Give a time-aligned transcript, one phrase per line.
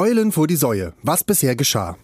[0.00, 0.94] Eulen vor die Säue.
[1.02, 1.94] Was bisher geschah.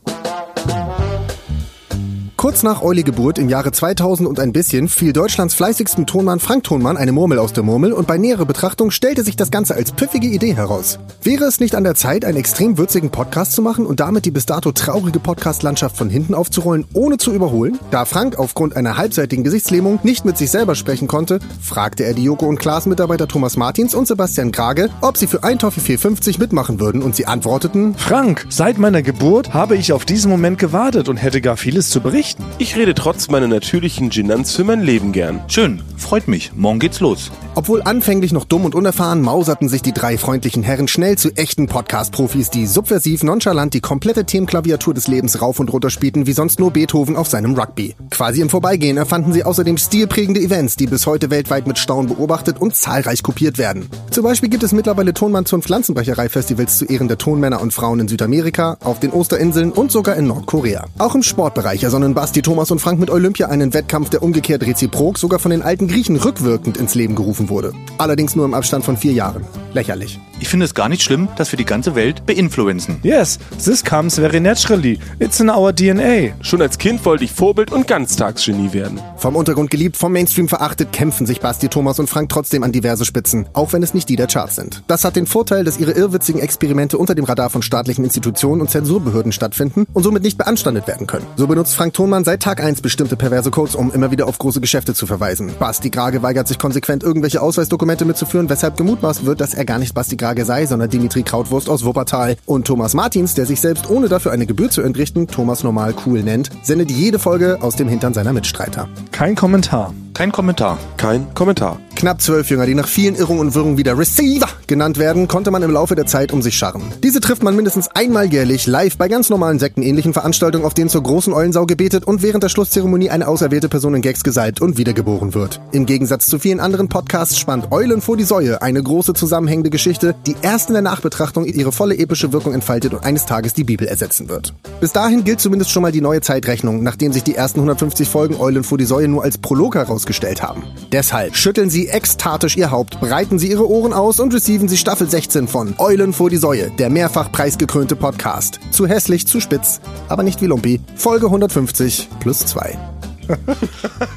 [2.47, 6.63] Kurz nach Euli Geburt im Jahre 2000 und ein bisschen fiel Deutschlands fleißigsten Tonmann Frank
[6.63, 9.91] Tonmann eine Murmel aus der Murmel und bei näherer Betrachtung stellte sich das Ganze als
[9.91, 11.01] pfiffige Idee heraus.
[11.25, 14.31] Wäre es nicht an der Zeit, einen extrem würzigen Podcast zu machen und damit die
[14.31, 17.81] bis dato traurige Podcast-Landschaft von hinten aufzurollen, ohne zu überholen?
[17.91, 22.23] Da Frank aufgrund einer halbseitigen Gesichtslähmung nicht mit sich selber sprechen konnte, fragte er die
[22.23, 26.39] Joko und Klaas Mitarbeiter Thomas Martins und Sebastian Krage, ob sie für ein Toffee 450
[26.39, 31.09] mitmachen würden und sie antworteten, Frank, seit meiner Geburt habe ich auf diesen Moment gewartet
[31.09, 32.36] und hätte gar vieles zu berichten.
[32.59, 35.41] Ich rede trotz meiner natürlichen Genanz für mein Leben gern.
[35.49, 36.53] Schön, freut mich.
[36.55, 37.31] Morgen geht's los.
[37.55, 41.69] Obwohl anfänglich noch dumm und unerfahren, mauserten sich die drei freundlichen Herren schnell zu echten
[41.69, 46.61] Podcast-Profis, die subversiv nonchalant die komplette Themenklaviatur des Lebens rauf und runter spielten, wie sonst
[46.61, 47.95] nur Beethoven auf seinem Rugby.
[48.11, 52.61] Quasi im Vorbeigehen erfanden sie außerdem stilprägende Events, die bis heute weltweit mit Staunen beobachtet
[52.61, 53.89] und zahlreich kopiert werden.
[54.11, 58.09] Zum Beispiel gibt es mittlerweile Tonmann zum Pflanzenbrecherei-Festivals zu Ehren der Tonmänner und Frauen in
[58.09, 60.85] Südamerika, auf den Osterinseln und sogar in Nordkorea.
[60.99, 65.17] Auch im Sportbereich ersonnen Basti Thomas und Frank mit Olympia einen Wettkampf, der umgekehrt reziprok
[65.17, 67.73] sogar von den alten Griechen rückwirkend ins Leben gerufen wurde.
[67.99, 69.45] Allerdings nur im Abstand von vier Jahren.
[69.75, 70.19] Lächerlich.
[70.39, 72.99] Ich finde es gar nicht schlimm, dass wir die ganze Welt beinfluenzen.
[73.03, 74.99] Yes, this comes very naturally.
[75.19, 76.35] It's in our DNA.
[76.43, 79.01] Schon als Kind wollte ich Vorbild und Ganztagsgenie werden.
[79.17, 83.05] Vom Untergrund geliebt, vom Mainstream verachtet, kämpfen sich Basti, Thomas und Frank trotzdem an diverse
[83.05, 84.83] Spitzen, auch wenn es nicht die der Charts sind.
[84.89, 88.71] Das hat den Vorteil, dass ihre irrwitzigen Experimente unter dem Radar von staatlichen Institutionen und
[88.71, 91.27] Zensurbehörden stattfinden und somit nicht beanstandet werden können.
[91.37, 94.63] So benutzt Frank Thonmann seit Tag 1 bestimmte perverse Codes, um immer wieder auf große
[94.63, 95.53] Geschäfte zu verweisen.
[95.59, 99.95] Basti Grage weigert sich konsequent, irgendwelche Ausweisdokumente mitzuführen, weshalb gemutmaßt wird, dass er gar nicht
[99.95, 102.37] Basti Grage sei, sondern Dimitri Krautwurst aus Wuppertal.
[102.47, 106.23] Und Thomas Martins, der sich selbst ohne dafür eine Gebühr zu entrichten, Thomas normal cool
[106.23, 108.89] nennt, sendet jede Folge aus dem Hintern seiner Mitstreiter.
[109.13, 109.93] Kein Kommentar.
[110.15, 110.79] Kein Kommentar.
[110.97, 111.79] Kein Kommentar.
[111.95, 115.63] Knapp zwölf Jünger, die nach vielen Irrungen und Wirrungen wieder Receiver genannt werden, konnte man
[115.63, 116.83] im Laufe der Zeit um sich scharren.
[117.03, 121.03] Diese trifft man mindestens einmal jährlich live bei ganz normalen sektenähnlichen Veranstaltungen, auf denen zur
[121.03, 125.35] großen Eulensau gebetet und während der Schlusszeremonie eine auserwählte Person in Gags gesalbt und wiedergeboren
[125.35, 125.61] wird.
[125.73, 130.15] Im Gegensatz zu vielen anderen Podcasts spannt Eulen vor die Säue eine große zusammenhängende Geschichte,
[130.27, 133.87] die erst in der Nachbetrachtung ihre volle epische Wirkung entfaltet und eines Tages die Bibel
[133.87, 134.55] ersetzen wird.
[134.81, 138.37] Bis dahin gilt zumindest schon mal die neue Zeitrechnung, nachdem sich die ersten 150 Folgen
[138.37, 140.65] Eulen vor die Säue nur als Prolog herausgestellt haben.
[140.93, 145.09] Deshalb schütteln Sie ekstatisch Ihr Haupt, breiten Sie Ihre Ohren aus und receiven Sie Staffel
[145.09, 148.61] 16 von Eulen vor die Säue, der mehrfach preisgekrönte Podcast.
[148.71, 150.81] Zu hässlich, zu spitz, aber nicht wie Lumpi.
[150.97, 151.86] Folge 150
[152.21, 152.79] plus 2.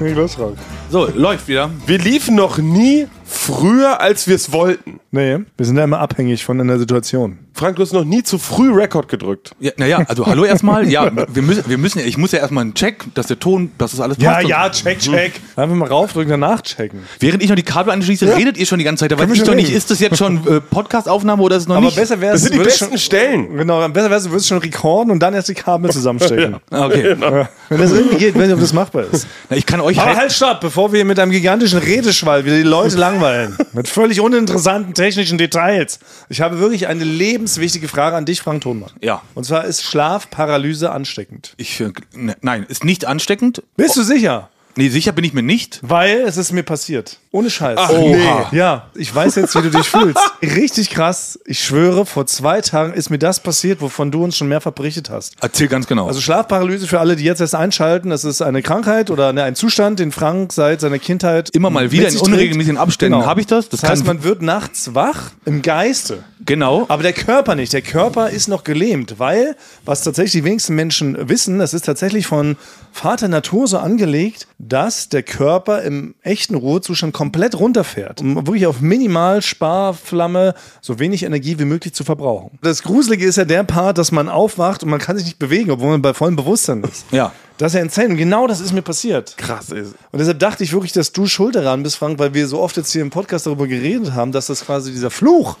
[0.00, 0.56] Los, Rock.
[0.90, 1.70] So, läuft wieder.
[1.86, 5.00] Wir liefen noch nie früher, als wir es wollten.
[5.12, 7.38] Nee, wir sind ja immer abhängig von einer Situation.
[7.54, 9.50] Frank, du hast noch nie zu früh Rekord gedrückt.
[9.60, 10.88] Ja, naja, also hallo erstmal.
[10.88, 13.70] Ja, wir müssen, wir müssen ja, ich muss ja erstmal einen Check, dass der Ton,
[13.76, 14.44] dass das alles passt.
[14.44, 15.32] und- check, check.
[15.56, 17.00] Einfach mal raufdrücken, danach checken.
[17.18, 19.12] Während ich noch die Kabel anschließe, redet ihr schon die ganze Zeit.
[19.12, 21.68] Da weiß ich schon doch nicht, ist das jetzt schon äh, Podcast-Aufnahme oder ist es
[21.68, 21.96] noch Aber nicht?
[21.96, 23.56] besser wäre Das es, sind die besten schon, Stellen.
[23.56, 26.56] Genau, besser wäre es, du würdest schon recorden und dann erst die Kabel zusammenstecken.
[26.70, 27.14] Ah, okay.
[27.20, 27.48] Ja.
[27.68, 29.26] Wenn das irgendwie geht, wenn ob das machbar ist.
[29.50, 32.56] Na, ich kann euch Aber halt, halt stopp, bevor wir mit einem gigantischen Redeschwall wieder
[32.56, 33.56] die Leute langweilen.
[33.72, 35.98] mit völlig uninteressanten technischen Details.
[36.28, 38.90] Ich habe wirklich eine lebenswichtige Frage an dich, Frank Thonmann.
[39.00, 39.22] Ja.
[39.34, 41.54] Und zwar ist Schlafparalyse ansteckend.
[41.56, 41.80] ich,
[42.14, 43.62] ne, nein, ist nicht ansteckend.
[43.76, 44.48] Bist du sicher?
[44.80, 45.78] Nee, sicher bin ich mir nicht.
[45.82, 47.18] Weil es ist mir passiert.
[47.32, 47.78] Ohne Scheiß.
[47.80, 48.48] Ach, Oha.
[48.50, 50.18] Ja, ich weiß jetzt, wie du dich fühlst.
[50.42, 51.38] Richtig krass.
[51.44, 55.10] Ich schwöre, vor zwei Tagen ist mir das passiert, wovon du uns schon mehrfach berichtet
[55.10, 55.34] hast.
[55.42, 56.06] Erzähl ganz genau.
[56.08, 59.54] Also Schlafparalyse für alle, die jetzt erst einschalten, das ist eine Krankheit oder ne, ein
[59.54, 63.26] Zustand, den Frank seit seiner Kindheit Immer mal wieder in unregelmäßigen Abständen Genau.
[63.28, 63.68] habe ich das.
[63.68, 66.24] Das, Das heißt, man wird nachts wach im Geiste.
[66.46, 66.86] genau.
[66.88, 67.72] Aber der Körper nicht.
[67.74, 72.26] Der Körper ist noch gelähmt, weil, was tatsächlich die wenigsten Menschen wissen, das ist tatsächlich
[72.26, 72.56] von
[72.92, 78.20] Vater Natur so angelegt, dass der Körper im echten Ruhezustand komplett runterfährt.
[78.20, 82.58] Um wirklich auf minimal Sparflamme so wenig Energie wie möglich zu verbrauchen.
[82.62, 85.70] Das Gruselige ist ja der Part, dass man aufwacht und man kann sich nicht bewegen,
[85.70, 87.04] obwohl man bei vollem Bewusstsein ist.
[87.10, 87.32] Ja.
[87.58, 88.10] Das ist ja insane.
[88.10, 89.36] Und genau das ist mir passiert.
[89.36, 89.94] Krass ist.
[90.12, 92.76] Und deshalb dachte ich wirklich, dass du schuld daran bist, Frank, weil wir so oft
[92.78, 95.58] jetzt hier im Podcast darüber geredet haben, dass das quasi dieser Fluch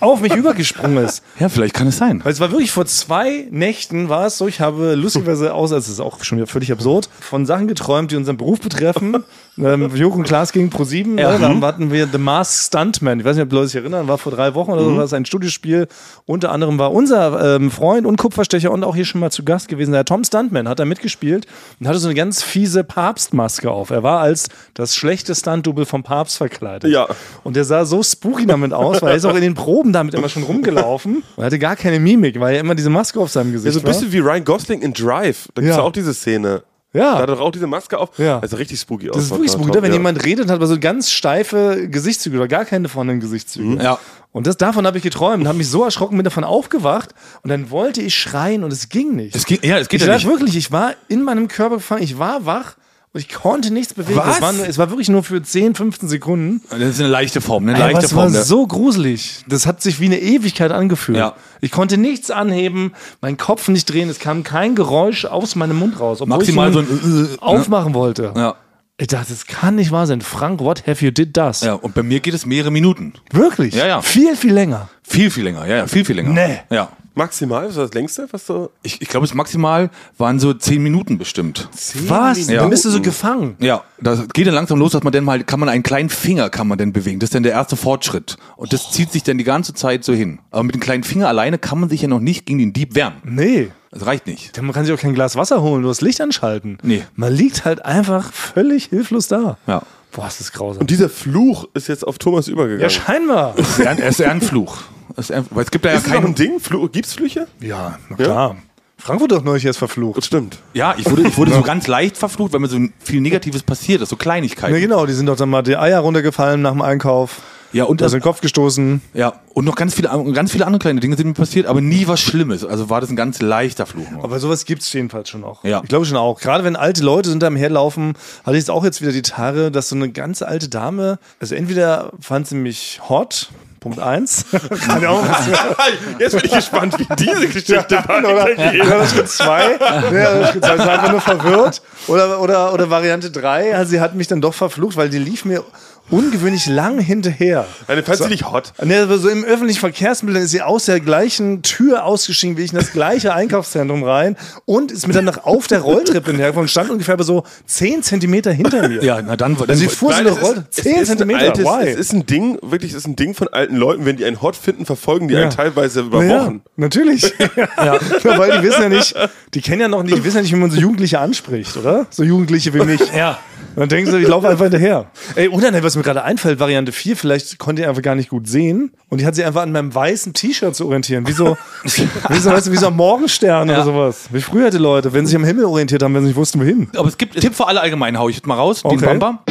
[0.00, 1.22] auf mich übergesprungen ist.
[1.38, 2.20] Ja, vielleicht kann es sein.
[2.24, 5.84] Weil es war wirklich vor zwei Nächten war es so, ich habe lustigerweise aus, also
[5.86, 9.22] es ist auch schon wieder völlig absurd, von Sachen geträumt, die unseren Beruf betreffen.
[9.58, 11.32] ähm, und Klaas gegen Pro7, Ja.
[11.32, 11.38] ne?
[11.40, 13.20] dann hatten wir The Masked Stuntman.
[13.20, 15.12] Ich weiß nicht, ob Leute sich erinnern, war vor drei Wochen oder so, war es
[15.12, 15.86] ein Studiospiel.
[16.26, 19.68] Unter anderem war unser ähm, Freund und Kupferstecher und auch hier schon mal zu Gast
[19.68, 21.46] gewesen, der Tom Stuntman, hat da mitgespielt
[21.78, 23.90] und hatte so eine ganz fiese Papstmaske auf.
[23.90, 26.90] Er war als das schlechte Stunt-Double vom Papst verkleidet.
[26.90, 27.06] Ja.
[27.44, 30.14] Und der sah so spooky damit aus, weil er ist auch in den Proben damit
[30.14, 33.48] immer schon rumgelaufen und hatte gar keine Mimik, weil er immer diese Maske auf seinem
[33.48, 33.92] Ja, Gesicht so ein war.
[33.92, 35.48] bisschen wie Ryan Gosling in Drive.
[35.54, 35.82] Da gibt es Ja.
[35.82, 36.62] ja auch diese Szene.
[36.94, 37.16] Ja.
[37.16, 38.18] Da hat er auch diese Maske auf.
[38.18, 38.38] Ja.
[38.38, 39.16] Also richtig spooky aus.
[39.16, 39.82] Das ist wirklich spooky, ne?
[39.82, 43.82] wenn jemand redet, hat aber so ganz steife Gesichtszüge oder gar keine vorhandenen Gesichtszüge.
[43.82, 43.98] Ja.
[44.32, 47.10] Und das, davon habe ich geträumt und habe mich so erschrocken, bin davon aufgewacht
[47.42, 49.36] und dann wollte ich schreien und es ging nicht.
[49.36, 50.26] Es geht, ja, es geht ich ja war nicht.
[50.28, 52.76] wirklich, ich war in meinem Körper gefangen, ich war wach
[53.12, 54.18] und ich konnte nichts bewegen.
[54.18, 54.36] Was?
[54.36, 56.60] Es war, nur, es war wirklich nur für 10, 15 Sekunden.
[56.70, 58.32] Das ist eine leichte Form, eine leichte war Form.
[58.32, 59.44] der- so gruselig.
[59.48, 61.18] Das hat sich wie eine Ewigkeit angefühlt.
[61.18, 61.34] Ja.
[61.60, 65.98] Ich konnte nichts anheben, meinen Kopf nicht drehen, es kam kein Geräusch aus meinem Mund
[65.98, 66.20] raus.
[66.20, 68.32] Obwohl Maximal ich so ein äh, äh, aufmachen wollte.
[68.36, 68.54] Ja.
[69.00, 70.20] Ich dachte, das kann nicht wahr sein.
[70.20, 71.60] Frank, what have you did das?
[71.60, 73.12] Ja, und bei mir geht es mehrere Minuten.
[73.32, 73.74] Wirklich?
[73.74, 74.02] Ja, ja.
[74.02, 74.88] Viel, viel länger.
[75.04, 75.66] Viel, viel länger.
[75.66, 76.30] Ja, ja, viel, viel länger.
[76.30, 76.58] Nee.
[76.68, 76.88] Ja.
[77.18, 78.70] Maximal, was ist das längste, was du.
[78.82, 81.68] Ich, ich glaube, es maximal waren so zehn Minuten bestimmt.
[82.06, 82.48] Was?
[82.48, 82.60] Ja.
[82.60, 83.56] Dann bist du so gefangen.
[83.58, 86.48] Ja, das geht dann langsam los, dass man dann mal, kann man einen kleinen Finger
[86.48, 87.18] kann man dann bewegen.
[87.18, 88.36] Das ist dann der erste Fortschritt.
[88.56, 90.38] Und das zieht sich dann die ganze Zeit so hin.
[90.50, 92.94] Aber mit dem kleinen Finger alleine kann man sich ja noch nicht gegen den Dieb
[92.94, 93.14] wehren.
[93.24, 93.70] Nee.
[93.90, 94.56] Das reicht nicht.
[94.62, 96.78] Man kann sich auch kein Glas Wasser holen, nur das Licht anschalten.
[96.82, 97.02] Nee.
[97.16, 99.58] Man liegt halt einfach völlig hilflos da.
[99.66, 99.82] Ja.
[100.12, 100.82] Boah, ist das grausam.
[100.82, 102.82] Und dieser Fluch ist jetzt auf Thomas übergegangen.
[102.82, 103.54] ja, scheinbar.
[103.58, 104.78] Es ist es ist eher ein Fluch.
[105.18, 106.26] Es ist Weil es gibt da ja ist keinen.
[106.26, 106.60] ein Ding?
[106.60, 107.46] Fluch, gibt's Flüche?
[107.60, 108.56] ja, na klar.
[109.00, 110.16] Frankfurt doch neulich erst verflucht.
[110.18, 110.58] Das stimmt.
[110.74, 114.02] Ja, ich wurde, ich wurde so ganz leicht verflucht, weil mir so viel Negatives passiert
[114.02, 114.74] ist, so Kleinigkeiten.
[114.74, 117.40] Ja, genau, die sind doch dann mal die Eier runtergefallen nach dem Einkauf.
[117.72, 119.02] Ja, und Da das, den Kopf gestoßen.
[119.14, 122.08] ja, und noch ganz viele, ganz viele andere kleine Dinge sind mir passiert, aber nie
[122.08, 122.64] was Schlimmes.
[122.64, 124.10] Also war das ein ganz leichter Fluch.
[124.10, 124.24] Nur.
[124.24, 125.62] Aber sowas gibt's jedenfalls schon auch.
[125.64, 125.80] Ja.
[125.82, 126.40] Ich glaube schon auch.
[126.40, 128.14] Gerade wenn alte Leute sind da am Herlaufen,
[128.44, 131.54] hatte ich jetzt auch jetzt wieder die Tage, dass so eine ganz alte Dame, also
[131.54, 133.50] entweder fand sie mich hot,
[133.80, 134.44] Punkt eins.
[134.86, 135.24] Kann ja auch
[136.18, 139.78] Jetzt bin ich gespannt, wie diese Geschichte oder, oder Schritt zwei.
[140.12, 141.82] Ja, oder Schritt zwei ist einfach nur verwirrt.
[142.08, 145.44] Oder, oder, oder Variante drei, also sie hat mich dann doch verflucht, weil die lief
[145.44, 145.64] mir
[146.10, 147.66] ungewöhnlich lang hinterher.
[147.86, 148.72] Eine fandst du nicht hot?
[148.82, 152.72] Ne, aber so im öffentlichen Verkehrsmittel ist sie aus der gleichen Tür ausgestiegen wie ich
[152.72, 156.68] in das gleiche Einkaufszentrum rein und ist mir dann noch auf der Rolltreppe hinterher und
[156.70, 159.02] stand ungefähr so 10 Zentimeter hinter mir.
[159.02, 161.40] Ja, na dann, dann Also sie fuhr so eine Rolle, es 10 ist ein Zentimeter.
[161.46, 161.88] altes- Why?
[161.88, 164.40] Es ist ein Ding, wirklich, es ist ein Ding von alten Leuten, wenn die einen
[164.40, 165.42] hot finden, verfolgen die Ja.
[165.42, 166.62] einen teilweise über ja, Wochen.
[166.76, 167.22] natürlich.
[167.76, 167.98] ja.
[168.24, 169.14] Weil die wissen ja nicht,
[169.54, 172.06] die kennen ja noch nicht, die wissen ja nicht, wie man so Jugendliche anspricht, oder?
[172.10, 173.00] So Jugendliche wie mich.
[173.14, 173.38] Ja.
[173.78, 175.06] Dann denken sie, ich laufe einfach hinterher.
[175.36, 178.28] Ey, oder ne, was mir gerade einfällt, Variante 4, vielleicht konnte ihr einfach gar nicht
[178.30, 181.56] gut sehen und die hat sich einfach an meinem weißen T-Shirt zu orientieren, wie so,
[181.84, 183.84] wie so, weißt du, wie so ein Morgenstern oder Ja.
[183.84, 184.28] sowas.
[184.32, 186.60] Wie früher die Leute, wenn sie sich am Himmel orientiert haben, wenn sie nicht wussten,
[186.60, 186.88] wohin.
[186.96, 188.82] Aber es gibt Tipp für alle allgemein, hau ich jetzt mal raus.
[188.82, 189.06] Den Okay.
[189.06, 189.42] Bamba.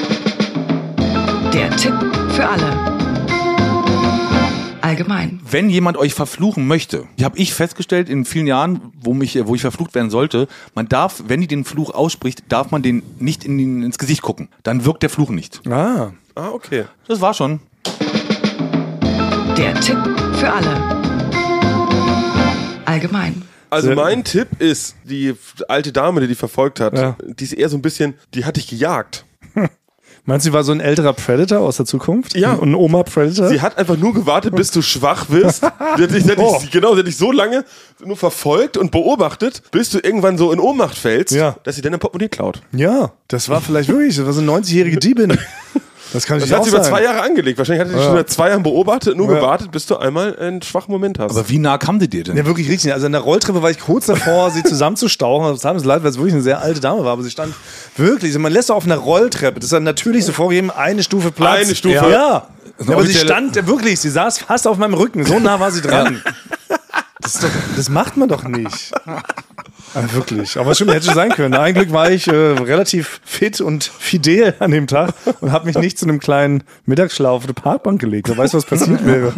[1.54, 1.94] Der Tipp
[2.36, 2.97] für alle.
[4.88, 5.42] Allgemein.
[5.44, 9.60] Wenn jemand euch verfluchen möchte, habe ich festgestellt in vielen Jahren, wo, mich, wo ich
[9.60, 13.58] verflucht werden sollte, man darf, wenn die den Fluch ausspricht, darf man den nicht in,
[13.58, 14.48] den- ins Gesicht gucken.
[14.64, 15.60] Dann wirkt der Fluch nicht.
[15.68, 16.14] Ah.
[16.36, 16.86] Ah, okay.
[17.06, 17.60] Das war schon.
[19.58, 19.98] Der Tipp
[20.36, 20.74] für alle.
[22.86, 23.42] Allgemein.
[23.70, 25.34] Also mein Tipp ist, die
[25.68, 27.18] alte Dame, die die verfolgt hat, Ja.
[27.26, 29.26] die ist eher so ein bisschen, die hat dich gejagt.
[30.30, 32.36] Meinst du, sie war so ein älterer Predator aus der Zukunft?
[32.36, 32.60] Ja.
[32.60, 33.48] Ein Oma-Predator?
[33.48, 35.64] Sie hat einfach nur gewartet, bis du schwach wirst.
[35.98, 36.60] Die hat dich, die hat Oh.
[36.62, 37.64] dich, genau, sie hat dich so lange
[38.06, 41.56] nur verfolgt und beobachtet, bis du irgendwann so in Ohnmacht fällst, Ja.
[41.64, 42.62] dass sie deine Portemonnaie klaut.
[42.74, 45.38] Ja, das war vielleicht wirklich, das war so eine 90-jährige Diebin.
[46.14, 47.58] Das kann Das nicht hat sie über zwei Jahre angelegt.
[47.58, 48.08] Wahrscheinlich hat sie dich Ja.
[48.10, 49.40] schon seit zwei Jahren beobachtet, nur Ja.
[49.40, 51.32] gewartet, bis du einmal einen schwachen Moment hast.
[51.32, 52.38] Aber wie nah kam die dir denn?
[52.38, 52.94] Ja, wirklich richtig.
[52.94, 55.52] Also in der Rolltreppe war ich kurz davor, sie zusammenzustauchen.
[55.52, 57.12] Das tat mir so leid, weil es wirklich eine sehr alte Dame war.
[57.14, 57.54] Aber sie stand
[57.98, 59.56] wirklich, also man lässt auf einer Rolltreppe.
[59.60, 61.66] Das ist dann natürlich so vorgegeben, eine Stufe Platz.
[61.66, 61.96] Eine Stufe.
[61.96, 62.10] Ja.
[62.10, 62.48] ja.
[62.88, 65.26] aber sie stand wirklich, sie saß fast auf meinem Rücken.
[65.26, 66.22] So nah war sie dran.
[67.28, 68.94] Das, doch, das macht man doch nicht.
[69.06, 70.58] Ah, wirklich.
[70.58, 71.56] Aber stimmt, hätte schon sein können.
[71.56, 75.78] Ein Glück war ich äh, relativ fit und fidel an dem Tag und habe mich
[75.78, 78.30] nicht zu einem kleinen Mittagsschlaf auf eine Parkbank gelegt.
[78.30, 79.34] Wer weiß, was passiert wäre.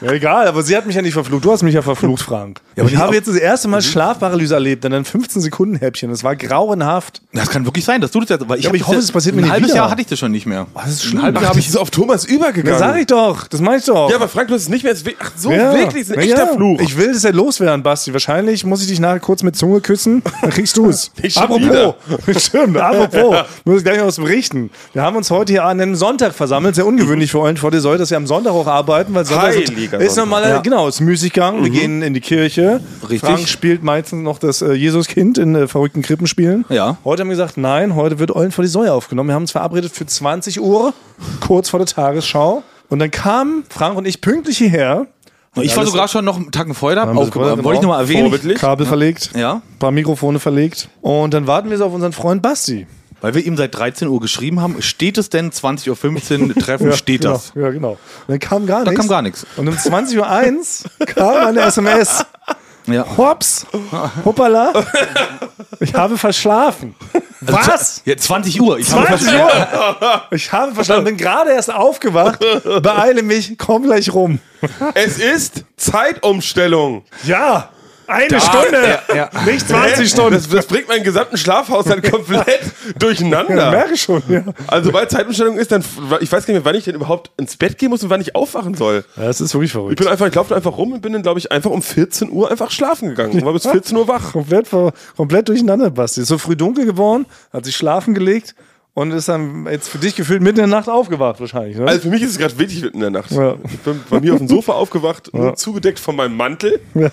[0.00, 1.44] Ja, egal, aber sie hat mich ja nicht verflucht.
[1.44, 2.60] Du hast mich ja verflucht, Frank.
[2.76, 6.10] Ja, aber ich habe jetzt das erste Mal Schlafparalyse erlebt, dann ein 15-Sekunden-Häppchen.
[6.10, 7.22] Das war grauenhaft.
[7.32, 8.48] Das kann wirklich sein, dass du das jetzt.
[8.48, 9.76] Weil ich Ja, aber ich hoffe, das es passiert ein mir nicht halbes wieder.
[9.76, 10.66] Jahr hatte ich das schon nicht mehr.
[10.74, 11.22] Das ist Ein schlimm.
[11.22, 11.70] halbes Ach, Jahr habe das ich.
[11.70, 12.72] ist auf Thomas übergegangen.
[12.72, 13.46] Ja, sag ich doch.
[13.48, 14.10] Das meine ich doch.
[14.10, 14.94] Ja, aber Frank, du hast es nicht mehr.
[15.18, 15.72] Ach, so Ja.
[15.72, 16.54] wirklich, ist ein echter ja.
[16.54, 16.80] Fluch.
[16.80, 18.12] Ich will das ja loswerden, Basti.
[18.12, 21.10] Wahrscheinlich muss ich dich nachher kurz mit Zunge küssen, dann kriegst du es.
[21.36, 21.94] Apropos,
[22.42, 24.70] stimmt, apropos, muss ich gleich noch was berichten.
[24.92, 27.80] Wir haben uns heute hier an einem Sonntag versammelt, sehr ungewöhnlich für euch, vor dir
[27.80, 29.54] soll, dass wir am Sonntag auch arbeiten, weil Sonntag
[29.92, 30.60] Heiliger ist normaler, Ja.
[30.60, 32.80] genau, ist Müßiggang, wir gehen in die Kirche.
[33.02, 33.20] Richtig.
[33.20, 36.64] Frank spielt meistens noch das äh, Jesuskind in äh, verrückten Krippenspielen.
[36.68, 36.96] Ja.
[37.04, 39.28] Heute haben wir gesagt, nein, heute wird Eulen vor die Säue aufgenommen.
[39.30, 40.92] Wir haben uns verabredet für 20 Uhr,
[41.40, 42.62] kurz vor der Tagesschau.
[42.88, 45.06] Und dann kamen Frank und ich pünktlich hierher.
[45.62, 47.14] Ich war sogar schon noch einen Tag vorher da.
[47.14, 47.72] Wollte ich genau.
[47.82, 48.54] nochmal erwähnen.
[48.56, 49.54] Kabel verlegt, Ja.
[49.54, 50.88] ein paar Mikrofone verlegt.
[51.00, 52.86] Und dann warten wir so auf unseren Freund Basti.
[53.20, 57.22] Weil wir ihm seit 13 Uhr geschrieben haben, steht es denn 20.15 Uhr Treffen, steht
[57.22, 57.52] genau, das.
[57.54, 57.90] Ja, genau.
[57.92, 59.00] Und dann kam gar Da nichts.
[59.00, 59.46] kam gar nichts.
[59.56, 62.24] Und um 20.01 Uhr kam eine SMS.
[62.88, 63.04] Ja.
[63.16, 63.66] Hops,
[64.24, 64.72] hoppala,
[65.80, 66.94] ich habe verschlafen.
[67.40, 68.00] Was?
[68.04, 68.78] Ja, 20 Uhr.
[68.78, 70.22] Ich habe 20 Uhr?
[70.30, 72.38] Ich habe verschlafen, bin gerade erst aufgewacht,
[72.82, 74.38] beeile mich, komm gleich rum.
[74.94, 77.02] Es ist Zeitumstellung.
[77.24, 77.70] Ja,
[78.06, 79.30] eine Stunde, ja, ja.
[79.44, 80.34] nicht 20 Stunden.
[80.34, 82.60] Das, das bringt meinen gesamten Schlafhaushalt komplett
[82.98, 83.70] durcheinander.
[83.70, 84.42] merke schon, ja.
[84.66, 85.84] Also weil Zeitumstellung ist, dann
[86.20, 88.20] ich weiß gar nicht mehr, wann ich denn überhaupt ins Bett gehen muss und wann
[88.20, 89.04] ich aufwachen soll.
[89.16, 89.98] Das ist wirklich Ich verrückt.
[89.98, 92.50] bin einfach, ich laufe einfach rum und bin dann, glaube ich, einfach um 14 Uhr
[92.50, 93.32] einfach schlafen gegangen.
[93.32, 94.32] Und war bis 14 Uhr wach.
[94.32, 94.68] komplett,
[95.16, 96.20] komplett durcheinander, Basti.
[96.20, 98.54] Ist so früh dunkel geworden, hat sich schlafen gelegt
[98.96, 101.76] und ist dann jetzt für dich gefühlt mitten in der Nacht aufgewacht wahrscheinlich.
[101.76, 101.86] Ne?
[101.86, 103.30] Also für mich ist es gerade wirklich mitten in der Nacht.
[103.30, 103.56] Ja.
[103.64, 106.80] Ich bin bei mir auf dem Sofa aufgewacht, nur zugedeckt von meinem Mantel.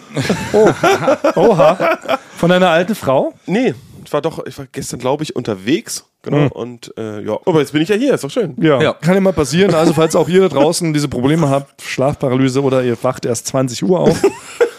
[1.35, 1.99] Oha.
[2.37, 3.33] Von deiner alten Frau?
[3.47, 3.73] Nee,
[4.05, 6.05] ich war doch, ich war gestern, glaube ich, unterwegs.
[6.21, 6.47] Genau.
[6.53, 8.55] Und äh, ja, aber jetzt bin ich ja hier, ist doch schön.
[8.61, 8.81] Ja.
[8.81, 8.93] Ja.
[8.93, 9.75] Kann ja mal passieren.
[9.75, 13.83] Also, falls auch ihr da draußen diese Probleme habt, Schlafparalyse oder ihr wacht erst 20
[13.83, 14.21] Uhr auf.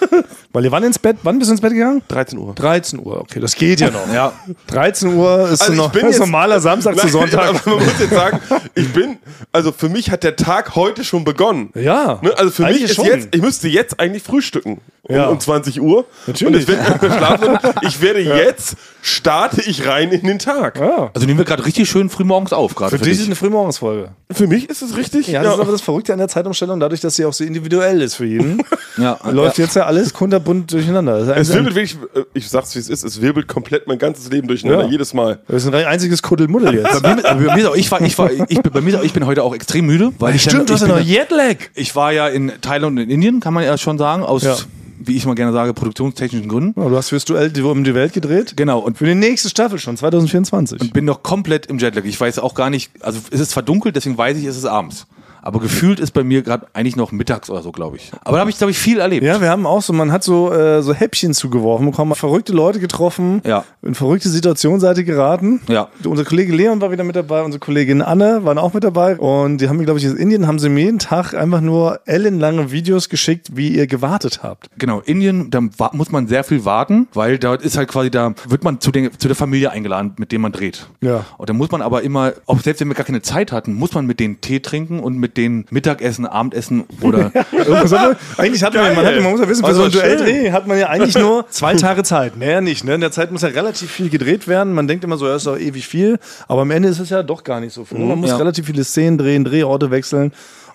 [0.55, 2.01] Weil ihr wann ins Bett, wann bist du ins Bett gegangen?
[2.09, 2.55] 13 Uhr.
[2.55, 4.11] 13 Uhr, okay, das geht ja noch.
[4.13, 4.33] Ja.
[4.69, 7.49] 13 Uhr ist Also ich noch ist jetzt- normaler Samstag zu Sonntag.
[7.49, 8.41] aber man muss jetzt sagen,
[8.77, 9.19] ich bin,
[9.53, 11.71] also für mich hat der Tag heute schon begonnen.
[11.75, 13.05] Ja, Ne, also für mich ist schon.
[13.05, 14.81] jetzt, ich müsste jetzt eigentlich frühstücken.
[15.07, 15.27] Um, Ja.
[15.27, 16.07] um 20 Uhr.
[16.27, 16.67] Natürlich.
[16.67, 17.61] Und ich werde.
[17.83, 20.79] Ich werde jetzt, starte ich rein in den Tag.
[20.81, 21.11] Ja.
[21.13, 22.75] Also nehmen wir gerade richtig schön früh morgens auf.
[22.75, 24.13] gerade Für dich ist es eine Frühmorgensfolge.
[24.31, 25.27] Für mich ist es richtig.
[25.29, 28.01] Ja, das ist aber das Verrückte an der Zeitumstellung, dadurch, dass sie auch so individuell
[28.01, 28.63] ist für jeden.
[28.97, 29.19] Ja.
[29.29, 31.37] läuft jetzt ja alles kunterbunt durcheinander.
[31.37, 34.47] Es wirbelt wirklich, äh, ich sag's wie es ist, es wirbelt komplett mein ganzes Leben
[34.49, 34.91] durcheinander, Ja.
[34.91, 35.41] jedes Mal.
[35.49, 37.03] das ist ein einziges Kuddelmuddel jetzt.
[37.03, 38.97] Bei mir, bei mir ist auch, ich war, ich war, ich, bin- bei mir ist
[39.01, 41.01] auch, ich bin heute auch extrem müde, weil ich Stimmt, du ich hast ja noch
[41.05, 41.57] Jetlag.
[41.75, 44.57] Ich war ja in Thailand und in Indien, kann man ja schon sagen, aus, Ja.
[44.99, 46.81] wie ich mal gerne sage, produktionstechnischen Gründen.
[46.81, 48.55] Ja, du hast fürs Duell die- um die Welt gedreht.
[48.57, 50.93] Genau, und Für die nächste Staffel schon, 2024.
[50.93, 52.05] bin noch komplett im Jetlag.
[52.05, 55.07] Ich weiß auch gar nicht, also es ist verdunkelt, deswegen weiß ich, es ist abends.
[55.47, 58.11] Aber gefühlt ist bei mir gerade eigentlich noch mittags oder so, glaube ich.
[58.23, 59.25] Aber da habe ich, glaube ich, viel erlebt.
[59.27, 62.81] Ja, wir haben auch so, man hat so, äh, so Häppchen zugeworfen bekommen, verrückte Leute
[62.81, 63.65] getroffen, Ja.
[63.83, 65.61] in verrückte Situationen seid geraten.
[65.69, 65.89] Ja.
[66.05, 69.59] Unser Kollege Leon war wieder mit dabei, unsere Kollegin Anne waren auch mit dabei und
[69.61, 72.71] die haben mir, glaube ich, aus Indien haben sie mir jeden Tag einfach nur ellenlange
[72.71, 74.69] Videos geschickt, wie ihr gewartet habt.
[74.79, 75.61] Genau, Indien, da
[75.93, 79.11] muss man sehr viel warten, weil dort ist halt quasi, da wird man zu, den,
[79.19, 80.87] zu der Familie eingeladen, mit dem man dreht.
[81.03, 81.27] Ja.
[81.37, 83.93] Und da muss man aber immer, auch selbst wenn wir gar keine Zeit hatten, muss
[83.93, 87.93] man mit denen Tee trinken und mit denen Mittagessen, Abendessen oder Irgendwas
[88.39, 90.19] eigentlich hat man, ja- man, hat, man muss ja wissen, für Also so ein schön.
[90.19, 92.37] Duelldreh hat man ja eigentlich nur zwei Tage Zeit.
[92.37, 92.85] Mehr nicht.
[92.85, 92.95] Ne?
[92.95, 94.73] In der Zeit muss ja relativ viel gedreht werden.
[94.73, 96.19] Man denkt immer so, ja, ist doch ewig viel.
[96.49, 97.99] Aber am Ende ist es ja doch gar nicht so viel.
[97.99, 98.37] Man muss Ja.
[98.37, 100.33] relativ viele Szenen drehen, Drehorte wechseln.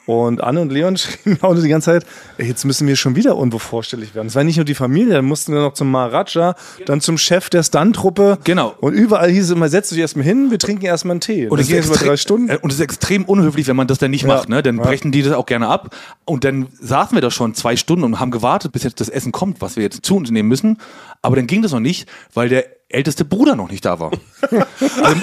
[0.10, 2.06] Und Anne und Leon schrieben auch die ganze Zeit,
[2.40, 4.26] ey, jetzt müssen wir schon wieder irgendwo vorstellig werden.
[4.28, 6.56] Es war nicht nur die Familie, dann mussten wir noch zum Maharaja,
[6.88, 8.40] dann zum Chef der Stunt-Truppe.
[8.44, 8.74] Genau.
[8.82, 11.48] Und überall hieß es immer, setz dich erstmal hin, wir trinken erstmal einen Tee.
[11.48, 12.50] Und, es, ist über drei Stunden.
[12.50, 14.30] äh, und es ist extrem unhöflich, wenn man das dann nicht Ja.
[14.30, 14.50] macht.
[14.50, 14.64] Ne?
[14.64, 14.84] Dann Ja.
[14.84, 15.96] brechen die das auch gerne ab.
[16.26, 19.32] Und dann saßen wir da schon zwei Stunden und haben gewartet, bis jetzt das Essen
[19.32, 20.78] kommt, was wir jetzt zu uns nehmen müssen.
[21.22, 24.12] Aber dann ging das noch nicht, weil der älteste Bruder noch nicht da war.
[24.52, 24.66] also,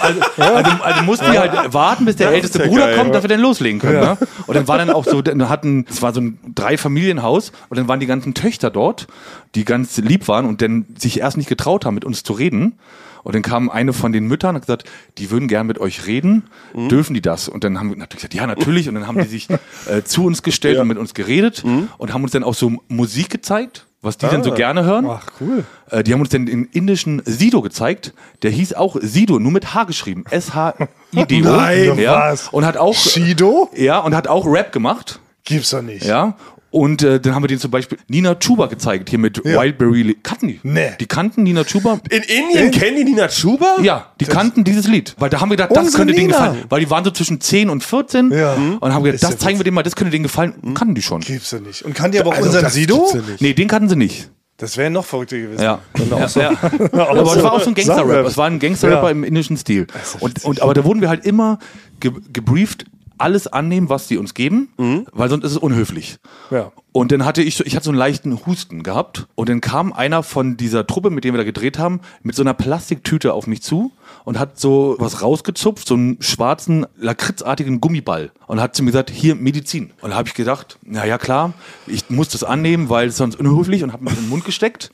[0.01, 2.97] also, also, also mussten wir halt warten, bis der älteste ja Bruder geil.
[2.97, 4.01] kommt, dass wir dann loslegen können.
[4.01, 4.19] Ne?
[4.47, 7.89] Und dann war dann auch so, dann hatten, es war so ein Drei-Familienhaus und dann
[7.89, 9.09] waren die ganzen Töchter dort,
[9.55, 12.79] die ganz lieb waren und dann sich erst nicht getraut haben, mit uns zu reden.
[13.25, 14.85] Und dann kam eine von den Müttern und hat gesagt,
[15.19, 16.45] die würden gern mit euch reden,
[16.75, 16.89] Mhm.
[16.89, 17.49] dürfen die das?
[17.49, 18.89] Und dann haben wir natürlich gesagt, ja, natürlich.
[18.89, 21.89] Und dann haben die sich äh, zu uns gestellt und mit uns geredet Mhm.
[21.99, 25.07] und haben uns dann auch so Musik gezeigt, was die dann so gerne hören.
[25.09, 25.65] Ach, cool.
[25.91, 28.12] Äh, die haben uns dann den indischen Sido gezeigt.
[28.43, 30.25] Der hieß auch Sido, nur mit H geschrieben.
[30.31, 31.41] S-H-I-D-O.
[31.41, 32.31] Nein, ja.
[32.31, 32.49] was?
[32.49, 33.71] Und hat auch, Shido?
[33.75, 35.21] ja, und hat auch Rap gemacht.
[35.45, 36.05] Gibt's doch nicht.
[36.05, 36.37] Ja.
[36.76, 39.61] Und äh, dann haben wir den zum Beispiel Nina Chuba gezeigt, hier mit Ja.
[39.62, 40.02] Wildberry.
[40.02, 40.61] Li- Kannten die?
[40.62, 40.90] Nee.
[41.00, 42.00] Die kannten Nina Chuba.
[42.11, 43.76] In Indien kennen die Nina Chuba?
[43.83, 45.14] Ja, die kannten dieses Lied.
[45.18, 46.38] Weil da haben wir gedacht, das könnte denen Nina.
[46.38, 46.64] gefallen.
[46.68, 48.52] Weil die waren so zwischen 10 und 14 Ja.
[48.54, 50.52] und haben gedacht, Ist ja das zeigen wir denen mal, das könnte denen gefallen.
[50.75, 51.23] Kannten die schon.
[51.23, 51.83] Gibt's doch nicht.
[51.83, 53.09] Und kann die aber auch Also, unseren das Sido?
[53.14, 53.21] ja.
[53.40, 54.30] Nee, den kannten sie nicht.
[54.59, 55.62] Das wäre noch verrückter gewesen.
[55.62, 55.80] Ja.
[55.95, 56.50] Er ja, so- ja.
[56.92, 58.26] Aber es war auch so ein Gangster-Rap.
[58.26, 59.11] Es war ein Gangster-Rapper Ja.
[59.11, 59.87] im indischen Stil.
[60.21, 61.59] Und, und, aber da wurden wir halt immer
[62.00, 62.85] ge gebrieft,
[63.19, 64.69] alles annehmen, was die uns geben,
[65.13, 66.19] weil sonst ist es unhöflich.
[66.51, 66.73] Ja.
[66.93, 69.93] Und dann hatte ich, so- ich hatte so einen leichten Husten gehabt und dann kam
[69.93, 73.47] einer von dieser Truppe, mit der wir da gedreht haben, mit so einer Plastiktüte auf
[73.47, 73.93] mich zu
[74.25, 79.11] und hat so was rausgezupft, so einen schwarzen, lakritzartigen Gummiball und hat zu mir gesagt,
[79.11, 79.93] hier Medizin.
[80.01, 81.53] Und da habe ich gedacht, na ja klar,
[81.87, 84.91] ich muss das annehmen, weil es sonst unhöflich und habe mir in den Mund gesteckt.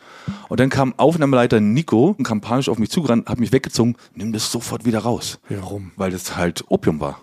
[0.49, 4.33] Und dann kam Aufnahmeleiter Nico und kam panisch auf mich zugerannt, hat mich weggezogen, nimm
[4.33, 5.39] das sofort wieder raus.
[5.49, 5.93] Warum?
[5.97, 7.21] Weil das halt Opium war.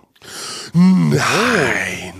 [0.74, 2.14] Nein.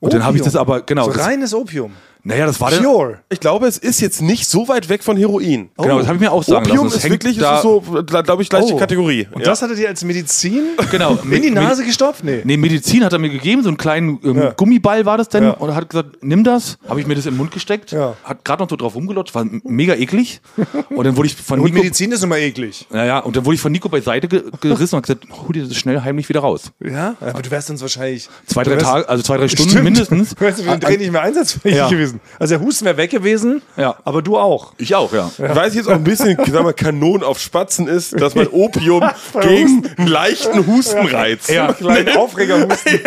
[0.00, 1.92] Und dann habe ich das aber, genau, So reines Opium.
[2.26, 2.78] Naja, das war der.
[2.78, 3.18] Pure.
[3.28, 5.68] Ich glaube, es ist jetzt nicht so weit weg von Heroin.
[5.76, 6.94] Genau, das habe ich mir auch sagen Opium lassen.
[6.96, 8.78] Das ist wirklich, da, ist so, glaube ich, gleiche Oh.
[8.78, 9.28] Kategorie.
[9.30, 9.48] Und Ja.
[9.48, 11.18] das hattet ihr als Medizin Genau.
[11.30, 12.24] in die Nase gestopft?
[12.24, 12.40] Nee.
[12.44, 14.50] Nee, Medizin hat er mir gegeben, so einen kleinen ähm, Ja.
[14.52, 15.50] Gummiball war das denn Ja.
[15.50, 16.78] und er hat gesagt, nimm das.
[16.88, 18.14] Habe ich mir das in den Mund gesteckt, Ja.
[18.24, 20.40] hat gerade noch so drauf rumgelutscht, war mega eklig.
[20.90, 22.86] Und dann wurde ich von Und Nico, Medizin ist immer eklig.
[22.90, 25.76] naja, und dann wurde ich von Nico beiseite ge gerissen und gesagt, hol dir das
[25.76, 26.70] schnell heimlich wieder raus.
[26.80, 27.16] Ja?
[27.20, 28.28] Aber du wärst uns wahrscheinlich.
[28.46, 29.84] Zwei, drei wärst- Tage, also zwei, drei Stunden Stimmt.
[29.84, 30.34] mindestens.
[30.34, 31.88] Du wärst für den Dreh nicht mehr einsatzfähig Ja.
[32.18, 32.36] Gewesen.
[32.38, 33.96] Also der Husten wäre weg gewesen, Ja.
[34.04, 34.72] aber du auch.
[34.78, 35.30] Ich auch, ja.
[35.36, 39.02] Ich weiß jetzt auch ein bisschen, sag mal, Kanon auf Spatzen ist, dass man Opium
[39.40, 41.48] gegen einen leichten Hustenreiz.
[41.48, 41.72] Ja.
[41.72, 43.00] Kleinen Aufregerhusten.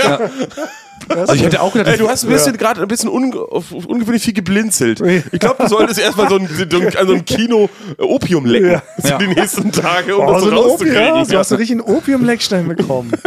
[1.09, 4.23] Also ich hätte auch gedacht, Ey, du hast ein bisschen gerade ein bisschen unge ungewöhnlich
[4.23, 5.01] viel geblinzelt.
[5.31, 8.71] Ich glaube, du solltest erstmal so ein, so ein, an so ein Kino Opium lecken
[8.71, 8.83] Ja.
[9.01, 9.17] für Ja.
[9.17, 11.01] die nächsten Tage, um Oh, das so so rauszukriegen.
[11.01, 13.11] ja, du hast so richtig einen Opium-Leckstein bekommen.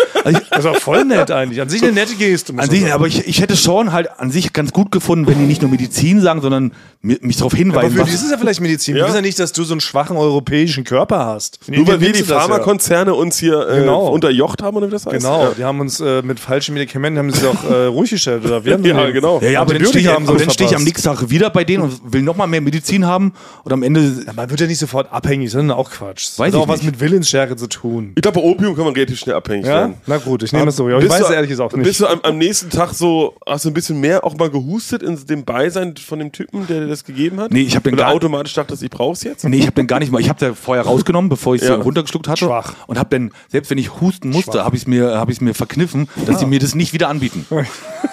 [0.50, 1.62] Das war voll nett eigentlich.
[1.62, 2.52] An sich eine nette Geste.
[2.52, 2.92] muss An sich, sagen.
[2.92, 5.70] aber ich, ich hätte schon halt an sich ganz gut gefunden, wenn die nicht nur
[5.70, 6.72] Medizin sagen, sondern
[7.02, 8.96] mi- mich darauf aber hinweisen, für was, die ist es ja vielleicht Medizin.
[8.96, 9.02] Ja.
[9.02, 11.60] Wir wissen ja nicht, dass du so einen schwachen europäischen Körper hast.
[11.68, 12.38] Nur weil wir die du ja.
[12.38, 14.08] Pharmakonzerne uns hier äh, Genau.
[14.08, 15.16] unterjocht haben, oder wie das heißt?
[15.16, 15.50] Genau, Ja.
[15.56, 18.44] die haben uns äh, mit falschen Medikamenten haben sie doch äh, ruhig gestellt.
[18.44, 19.40] Oder wir haben Ja, den- genau.
[19.40, 21.82] Ja, ja, aber dann stehe ich, dann stehe ich am nächsten Tag wieder bei denen
[21.84, 23.32] und will nochmal mehr Medizin haben
[23.64, 26.26] und am Ende Ja, man wird ja nicht sofort abhängig, sondern auch Quatsch.
[26.26, 28.12] Das Weiß hat auch was mit Willensstärke zu tun.
[28.16, 29.72] Ich glaube, bei Opium kann man relativ schnell abhängig Ja?
[29.74, 29.94] werden.
[30.06, 30.88] Na gut, ich nehme es so.
[30.88, 31.84] Ja, ich weiß du- es ehrlich gesagt nicht.
[31.84, 35.02] Bist du am, am nächsten Tag so, hast du ein bisschen mehr auch mal gehustet
[35.02, 37.52] in dem Beisein von dem Typen, der dir das gegeben hat?
[37.52, 39.44] Nee, ich hab den Oder gar- automatisch dachtest, ich brauch's jetzt?
[39.44, 40.20] Nee, ich habe den gar nicht mal.
[40.20, 41.76] Ich habe den vorher rausgenommen, bevor ich es Ja.
[41.76, 42.44] runtergeschluckt hatte.
[42.44, 42.74] Schwach.
[42.86, 45.54] Und habe dann, selbst wenn ich husten musste, habe ich es mir, hab ich's mir
[45.54, 47.46] verkniffen, dass sie mir das nicht wieder anbieten.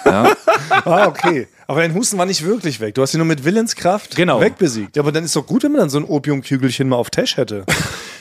[0.04, 0.32] Ja.
[0.84, 1.48] Ah, okay.
[1.66, 2.94] Aber dein Husten war nicht wirklich weg.
[2.94, 4.40] Du hast ihn nur mit Willenskraft Genau.
[4.40, 4.96] wegbesiegt.
[4.96, 7.36] Ja, aber dann ist doch gut, wenn man dann so ein Opiumkügelchen mal auf Tash
[7.36, 7.64] hätte.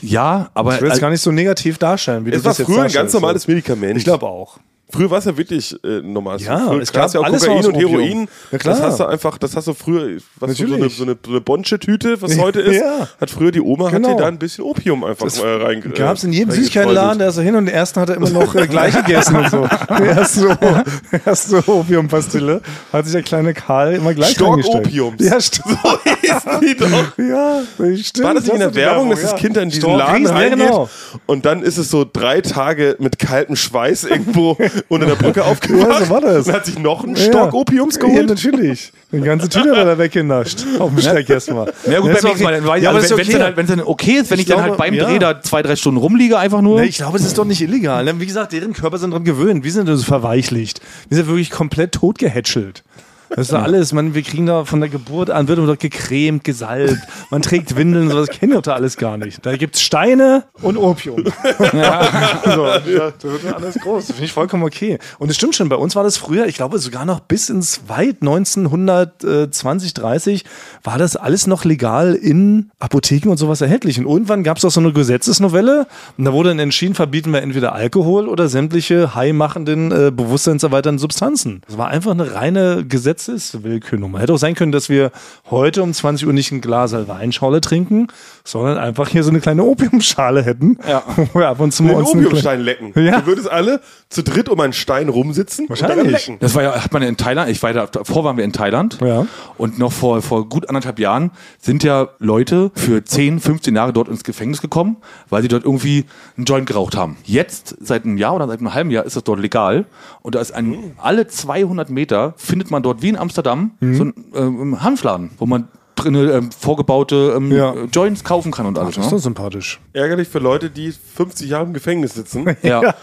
[0.02, 2.52] ja, aber Ich will es also, gar nicht so negativ darstellen, wie Es du war
[2.52, 3.98] das jetzt früher ein ganz normales Medikament.
[3.98, 4.60] Ich glaube auch.
[4.90, 6.40] Früher war es ja wirklich äh, normal.
[6.40, 7.76] Ja, früher es gab ja auch alles Kokain und.
[7.76, 8.28] Heroin.
[8.52, 8.76] Ja, klar.
[8.76, 11.32] Das hast du einfach, das hast du früher, was so, so eine, so eine, so
[11.32, 13.10] eine Bonsche-Tüte, was heute ist, Ja.
[13.20, 14.14] hat früher die Oma, hat Genau.
[14.14, 17.20] dir da ein bisschen Opium einfach Das äh, rein Gab es in jedem äh, Süßigkeitenladen,
[17.20, 19.50] der ist so hin und den ersten hat er immer noch äh, gleich gegessen und
[19.50, 19.68] so.
[20.00, 20.58] Die erste,
[21.26, 22.62] erste Opiumpastille
[22.94, 24.88] hat sich der kleine Karl immer gleich Stork reingesteckt.
[24.88, 25.24] Opiums.
[25.24, 25.78] Ja, stimmt.
[26.28, 27.18] So hieß die doch.
[27.18, 27.62] Ja,
[28.02, 28.26] stimmt.
[28.28, 30.60] War das nicht in der ist Werbung, dass das Kind dann in diesen Laden reingeht
[30.60, 30.90] genau.
[31.26, 34.58] und dann ist es so drei Tage mit kaltem Schweiß irgendwo
[34.90, 36.48] unter der Brücke Ja, aufgewacht so war das.
[36.48, 37.24] und hat sich noch einen Ja.
[37.24, 38.28] Stock Opiums Ja, geholt.
[38.30, 38.92] natürlich.
[39.12, 40.66] Die ganze Tüte hat er weggenascht.
[40.80, 41.72] Auf dem Steck erstmal.
[41.90, 43.36] ja gut, ist nächsten Mal, dann weiß ich, Ja, aber also, das wenn es dann,
[43.36, 43.44] okay.
[43.46, 45.06] halt, wenn's dann okay ist, wenn ich, Ich dann glaube, halt beim ja.
[45.06, 46.80] Dreh da zwei, drei Stunden rumliege, einfach nur.
[46.82, 48.20] Nee, ich glaube, das ist doch nicht illegal.
[48.20, 49.64] Wie gesagt, deren Körper sind dran gewöhnt.
[49.64, 50.82] Wir sind das verweichlicht.
[51.10, 52.84] Wir sind wirklich komplett totgehätschelt.
[53.30, 56.44] Das ist doch alles, man, wir kriegen da von der Geburt an, wird doch gecremt,
[56.44, 59.46] gesalbt, man trägt Windeln, sowas kennen wir da alles gar nicht.
[59.46, 61.24] Da gibt's Steine und Opium.
[61.26, 61.32] so,
[61.72, 64.08] ja, da wird ja alles groß.
[64.08, 64.98] Das finde ich vollkommen okay.
[65.20, 67.82] Und es stimmt schon, bei uns war das früher, ich glaube sogar noch bis ins
[67.88, 70.46] weit 1920, 30,
[70.84, 74.00] war das alles noch legal in Apotheken und sowas erhältlich.
[74.00, 75.88] Und irgendwann gab es auch so eine Gesetzesnovelle
[76.18, 81.62] und da wurde dann entschieden, verbieten wir entweder Alkohol oder sämtliche high-machenden, äh, bewusstseinserweiternden Substanzen.
[81.68, 82.86] Das war einfach eine reine
[83.18, 84.20] Gesetzeswillkürnummer.
[84.20, 85.12] Hätte auch sein können, dass wir
[85.50, 88.08] heute um 20 Uhr nicht ein Glas Weinschorle trinken,
[88.44, 90.78] sondern einfach hier so eine kleine Opiumschale hätten.
[90.88, 91.04] Ja.
[91.34, 92.94] Wo wir ab und zu mal Den uns Opiumstein lecken.
[92.96, 93.22] Ja.
[93.22, 96.28] Du würdest alle zu dritt um einen Stein rumsitzen Wahrscheinlich.
[96.28, 96.38] lecken.
[96.40, 98.98] Das war ja, hat man in Thailand, ich war da, davor waren wir in Thailand
[99.02, 99.26] Ja.
[99.58, 104.08] und noch vor, vor gut anderthalb Jahren sind ja Leute für 10, 15 Jahre dort
[104.08, 104.98] ins Gefängnis gekommen,
[105.30, 106.06] weil sie dort irgendwie
[106.38, 107.18] einen Joint geraucht haben.
[107.26, 109.86] Jetzt, seit einem Jahr oder seit einem halben Jahr, ist das dort legal
[110.22, 114.14] und da ist ein, alle 200 Meter findet man dort wie in Amsterdam so einen
[114.36, 115.68] ähm, Hanfladen, wo man
[115.98, 117.74] drinnen ähm, vorgebaute ähm, Ja.
[117.92, 118.96] Joints kaufen kann und alles.
[118.96, 119.18] Das ist ne?
[119.18, 119.80] doch sympathisch.
[119.94, 122.96] Ärgerlich für Leute, die 50 Jahre im Gefängnis sitzen, Ja.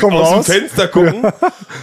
[0.00, 0.46] Komme aus raus.
[0.46, 1.22] dem Fenster gucken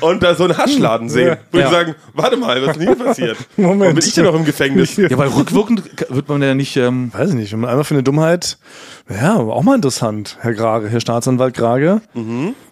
[0.02, 1.38] und da so einen Haschladen sehen.
[1.54, 1.62] Ja.
[1.68, 3.38] die sagen, warte mal, was ist denn hier passiert?
[3.58, 3.80] Moment.
[3.82, 4.96] Warum bin ich denn noch im Gefängnis?
[4.98, 6.78] ja, weil rückwirkend wird man ja nicht.
[6.78, 8.58] Ähm, Weiß ich nicht, wenn man einmal für eine Dummheit,
[9.10, 12.02] ja, auch mal interessant, Herr Grage, Herr Staatsanwalt Grage.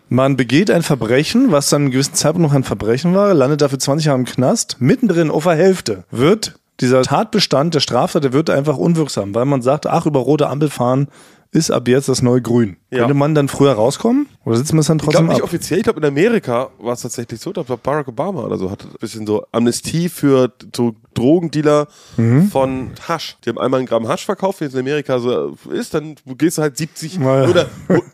[0.09, 3.79] Man begeht ein Verbrechen, was dann einen gewissen Zeitpunkt noch ein Verbrechen war, landet dafür
[3.79, 8.49] 20 Jahre im Knast, mittendrin auf der Hälfte wird dieser Tatbestand der Straftat, der wird
[8.49, 11.07] einfach unwirksam, weil man sagt, ach, über rote Ampel fahren
[11.51, 12.77] ist ab jetzt das neue Grün.
[12.91, 12.99] Ja.
[12.99, 14.27] Könnte man dann früher rauskommen?
[14.43, 15.47] Oder sitzt man es dann Ich trotzdem glaube nicht ab?
[15.47, 18.69] offiziell, ich glaube in Amerika war es tatsächlich so, ich glaube Barack Obama oder so
[18.69, 22.49] hat ein bisschen so Amnestie für so Drogendealer Mhm.
[22.49, 23.37] von Hasch.
[23.45, 26.57] Die haben einmal einen Gramm Hasch verkauft, wenn es in Amerika so ist, dann gehst
[26.57, 27.49] du halt 70 Ja, ja.
[27.49, 27.65] oder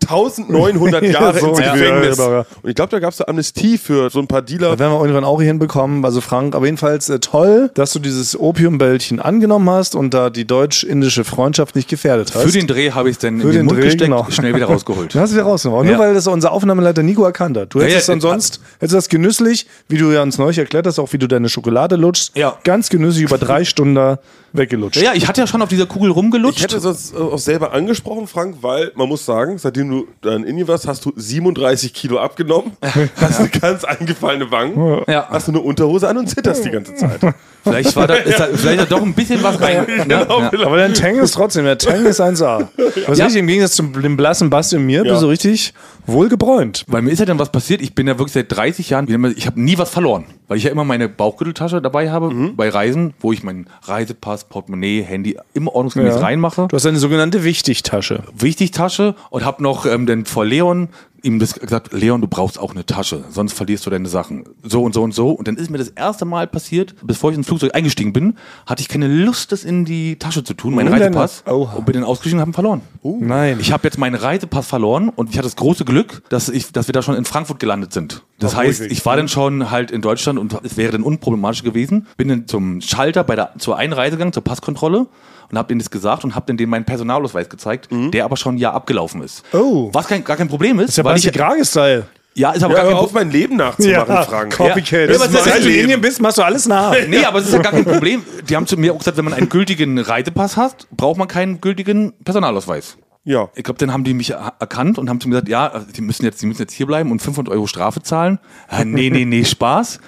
[0.10, 2.18] 1900 Ja, Jahre so, ins Gefängnis.
[2.18, 2.46] ja, ja, ja.
[2.62, 4.72] Und ich glaube, da gab es so Amnestie für so ein paar Dealer.
[4.72, 6.04] Da werden wir irgendwann auch hier hinbekommen.
[6.06, 10.46] Also Frank, aber jedenfalls äh, toll, dass du dieses Opiumbällchen angenommen hast und da die
[10.46, 12.44] deutsch-indische Freundschaft nicht gefährdet hast.
[12.44, 14.28] für den Dreh habe ich es dann in den, den Mund Dreh, gesteckt, genau.
[14.30, 15.14] schnell wieder rausgeholt.
[15.14, 15.86] Du hast es wieder rausgenommen.
[15.88, 15.98] Ja.
[15.98, 17.74] Nur weil das unser Aufnahmeleiter Nico erkannt hat.
[17.74, 20.58] Du hättest Ja, es ja, sonst, hättest du das genüsslich, wie du ja uns neulich
[20.58, 22.58] erklärt hast, auch wie du deine Schokolade lutschst, Ja.
[22.64, 24.20] ganz genüsslich über drei Stunden da
[24.54, 25.02] weggelutscht.
[25.02, 26.58] Ja, ich hatte ja schon auf dieser Kugel rumgelutscht.
[26.58, 30.44] Ich hätte das äh, auch selber angesprochen, Frank, weil man muss sagen, seitdem du dann
[30.44, 32.72] in warst, hast du 37 Kilo abgenommen,
[33.18, 35.28] hast eine ganz eingefallene Wangen, Ja.
[35.30, 37.20] hast du eine Unterhose an und zitterst die ganze Zeit.
[37.64, 39.86] Vielleicht war da, ist da, vielleicht da doch ein bisschen was rein.
[39.88, 40.04] ne?
[40.04, 40.52] Genau, ja.
[40.66, 42.68] Aber der Tang ist trotzdem, der Tang ist 1A.
[43.08, 43.28] Was Ja.
[43.28, 45.12] ich im Gegensatz zum dem blassen Basti und mir, Ja.
[45.14, 45.74] bist du richtig
[46.06, 46.84] wohlgebräunt.
[46.88, 47.82] Weil mir ist ja dann was passiert.
[47.82, 50.26] Ich bin ja wirklich seit 30 Jahren, ich habe nie was verloren.
[50.48, 52.56] Weil ich ja immer meine Bauchgürteltasche dabei habe Mhm.
[52.56, 56.22] bei Reisen, wo ich meinen Reisepass, Portemonnaie, Handy immer ordnungsgemäß Ja.
[56.22, 56.68] reinmache.
[56.70, 58.24] Du hast eine sogenannte Wichtigtasche.
[58.38, 60.90] Wichtigtasche und habe noch ähm, dann vor Leon
[61.24, 64.44] ihm das gesagt, Leon, du brauchst auch eine Tasche, sonst verlierst du deine Sachen.
[64.62, 65.30] So und so und so.
[65.30, 68.82] Und dann ist mir das erste Mal passiert, bevor ich ins Flugzeug eingestiegen bin, hatte
[68.82, 71.14] ich keine Lust, das in die Tasche zu tun, meinen denn?
[71.14, 71.44] Reisepass.
[71.48, 71.78] Oha.
[71.78, 72.82] Und bin dann ausgestiegen und habe ihn verloren.
[73.04, 73.58] Nein.
[73.60, 76.88] Ich habe jetzt meinen Reisepass verloren und ich hatte das große Glück, dass, ich, dass
[76.88, 78.24] wir da schon in Frankfurt gelandet sind.
[78.40, 78.92] Das Ach, heißt, ruhig.
[78.92, 82.08] ich war dann schon halt in Deutschland und es wäre dann unproblematisch gewesen.
[82.18, 85.08] Bin dann zum Schalter bei der, zur Einreise gegangen, zur Passkontrolle
[85.52, 88.58] und habe denen das gesagt und habe denen meinen Personalausweis gezeigt, der aber schon ein
[88.58, 89.44] Jahr abgelaufen ist.
[89.54, 89.90] Oh.
[89.94, 92.06] Was kein, gar kein Problem ist, ist ja weil ich, Grage-Style.
[92.36, 94.56] ja, ist aber Ja, gar kein auf, mein Leben nachzumachen, Frank.
[94.56, 94.92] Copycat.
[94.92, 95.80] Ja, Das aber das Seit ist du in.
[95.82, 96.96] Indien bist, machst du alles nach.
[97.08, 98.24] Nee, aber es ist ja gar kein Problem.
[98.48, 101.62] Die haben zu mir auch gesagt, wenn man einen gültigen Reisepass hat, braucht man keinen
[101.62, 102.98] gültigen Personalausweis.
[103.26, 103.48] Ja.
[103.56, 106.02] Ich glaube, dann haben die mich er- erkannt und haben zu mir gesagt, ja, die
[106.02, 108.38] müssen jetzt, die müssen jetzt hier bleiben und 500 Euro Strafe zahlen.
[108.70, 110.00] Ja, nee, nee, nee, Spaß.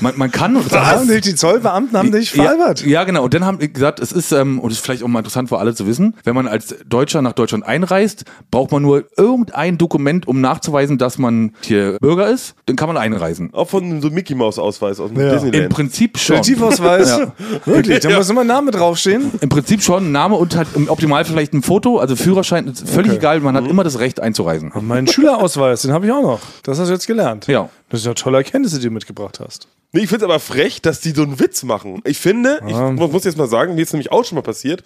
[0.00, 0.54] Man, man kann.
[0.54, 2.82] Und Haben dich, die Zollbeamten haben dich veralbert.
[2.82, 3.24] ja, ja, genau.
[3.24, 5.48] Und dann haben die gesagt, es ist, ähm, und das ist vielleicht auch mal interessant
[5.48, 9.76] für alle zu wissen, wenn man als Deutscher nach Deutschland einreist, braucht man nur irgendein
[9.76, 13.50] Dokument, um nachzuweisen, dass man hier Bürger ist, dann kann man einreisen.
[13.54, 15.28] Auch von so einem Mickey Maus Ausweis aus dem Ja.
[15.30, 15.68] Im Disneyland.
[15.74, 16.36] Prinzip schon.
[16.36, 17.08] Detektivausweis.
[17.18, 17.32] Ja.
[17.64, 18.18] Wirklich, da Ja.
[18.18, 19.32] muss immer ein Name draufstehen.
[19.40, 23.10] Im Prinzip schon Name und halt im Optimalfall vielleicht ein Foto, also Führerschein, ist völlig
[23.12, 23.18] Okay.
[23.18, 24.72] egal, man hat immer das Recht einzureisen.
[24.80, 26.40] Mein Schülerausweis, den habe ich auch noch.
[26.62, 27.46] Das hast du jetzt gelernt.
[27.46, 27.68] Ja.
[27.88, 29.68] Das ist ja tolle Erkenntnisse, die du mitgebracht hast.
[29.94, 32.00] Nee, ich finde es aber frech, dass die so einen Witz machen.
[32.04, 34.82] Ich finde, ich mu- muss jetzt mal sagen, mir ist nämlich auch schon mal passiert,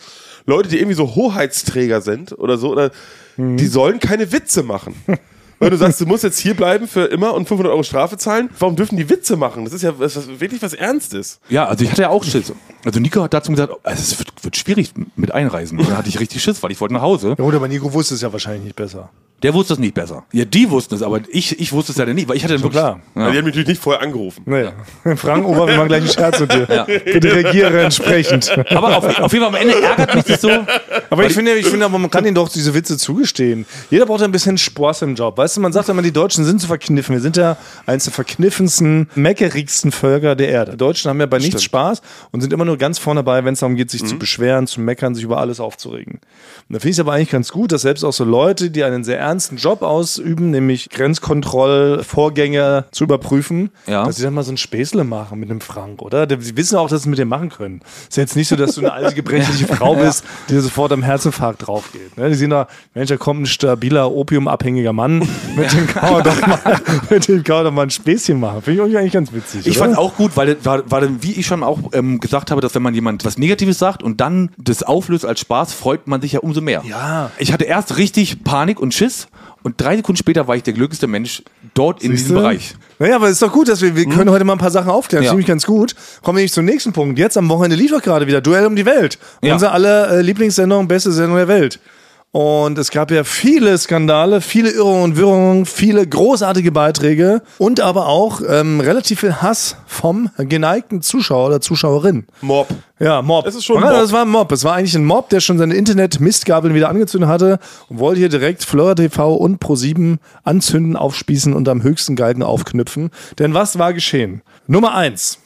[0.46, 2.90] Leute, die irgendwie so Hoheitsträger sind oder so, oder,
[3.36, 4.96] die sollen keine Witze machen.
[5.58, 8.50] Weil du sagst, du musst jetzt hier bleiben für immer und 500 Euro Strafe zahlen.
[8.58, 9.64] Warum dürfen die Witze machen?
[9.64, 11.40] Das ist ja was, was, wirklich was Ernstes.
[11.48, 12.52] Ja, also ich hatte ja auch Schiss.
[12.84, 15.78] Also Nico hat dazu gesagt, also es wird, wird schwierig mit Einreisen.
[15.78, 17.30] Und dann hatte ich richtig Schiss, weil ich wollte nach Hause.
[17.38, 19.10] Ja, gut, aber Nico wusste es ja wahrscheinlich nicht besser.
[19.42, 20.24] Der wusste es nicht besser.
[20.32, 22.62] Ja, die wussten es, aber ich, ich wusste es ja nicht, weil ich hatte dann
[22.62, 22.80] wirklich...
[22.80, 23.00] klar.
[23.12, 24.42] Weil Die haben mich natürlich nicht vorher angerufen.
[24.46, 24.68] Nee.
[25.16, 26.86] Frank Ober, wir machen gleich einen Scherz mit dir.
[27.04, 28.50] Bitte reagiere entsprechend.
[28.70, 30.50] Aber auf, auf jeden Fall am Ende ärgert mich das so.
[31.10, 33.66] Aber ich finde, ich finde, aber man kann ihnen doch diese Witze zugestehen.
[33.90, 35.36] Jeder braucht ein bisschen Spaß im Job.
[35.36, 37.14] Weißt du, man sagt immer, die Deutschen sind zu verkniffen.
[37.14, 40.72] Wir sind ja eines der verkniffensten, meckerigsten Völker der Erde.
[40.72, 42.00] Die Deutschen haben ja bei nichts Spaß
[42.32, 44.80] und sind immer nur ganz vorne dabei, wenn es darum geht, sich zu beschweren, zu
[44.80, 46.14] meckern, sich über alles aufzuregen.
[46.14, 46.20] Und
[46.74, 49.04] da finde ich es aber eigentlich ganz gut, dass selbst auch so Leute, die einen
[49.04, 54.04] sehr ernsten Job ausüben, nämlich Grenzkontrollvorgänge zu überprüfen, Ja.
[54.04, 56.26] dass sie dann mal so ein Späßle machen mit einem Frank, oder?
[56.40, 57.80] Sie wissen auch, dass sie mit dem machen können.
[58.08, 61.66] Ist jetzt nicht so, dass du eine alte, gebrechliche Frau bist, die sofort am Herzinfarkt
[61.66, 62.16] drauf geht.
[62.16, 62.28] Ne?
[62.28, 65.18] Die sehen da, Mensch, da kommt ein stabiler, opiumabhängiger Mann,
[65.56, 68.62] mit dem kann man doch mal, mit dem kann man doch mal ein Späßchen machen.
[68.62, 69.66] Finde ich eigentlich ganz witzig.
[69.66, 69.86] Ich oder?
[69.86, 72.82] fand auch gut, weil war dann, wie ich schon auch ähm, gesagt habe, dass wenn
[72.82, 76.40] man jemand was Negatives sagt und dann das auflöst als Spaß, freut man sich ja
[76.40, 76.82] umso mehr.
[76.88, 77.30] Ja.
[77.38, 79.15] Ich hatte erst richtig Panik und Schiss
[79.62, 81.42] und drei Sekunden später war ich der glücklichste Mensch
[81.74, 82.36] dort in diesem?
[82.36, 82.74] Bereich.
[82.98, 85.22] Naja, aber ist doch gut, dass wir, wir können heute mal ein paar Sachen aufklären.
[85.22, 85.30] Das Ja.
[85.32, 85.94] finde ich ganz gut.
[86.22, 87.18] Kommen wir nicht zum nächsten Punkt.
[87.18, 89.18] Jetzt am Wochenende lief doch gerade wieder Duell um die Welt.
[89.42, 89.54] Ja.
[89.54, 91.80] Unsere aller äh, Lieblingssendung, beste Sendung der Welt.
[92.36, 98.08] Und es gab ja viele Skandale, viele Irrungen und Wirrungen, viele großartige Beiträge und aber
[98.08, 102.26] auch ähm, relativ viel Hass vom geneigten Zuschauer oder Zuschauerin.
[102.42, 102.68] Mob.
[102.98, 103.46] Ja, Mob.
[103.46, 103.88] Es ist schon Mob.
[103.88, 104.52] Das war ein Mob.
[104.52, 108.28] Es war eigentlich ein Mob, der schon seine Internet-Mistgabeln wieder angezündet hatte und wollte hier
[108.28, 113.12] direkt Flora TV und Pro7 anzünden, aufspießen und am höchsten Galgen aufknüpfen.
[113.38, 114.42] Denn was war geschehen?
[114.66, 115.38] Nummer eins.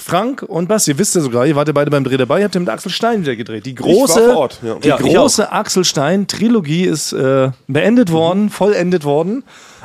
[0.00, 2.54] Frank und Basti, wisst ihr sogar, ihr wart ja beide beim Dreh dabei, ihr habt
[2.54, 3.66] ja mit Axel Stein wieder gedreht.
[3.66, 4.74] Die große, Ort, ja.
[4.76, 9.42] die Ja, große Axel Stein-Trilogie ist äh, beendet worden, vollendet worden.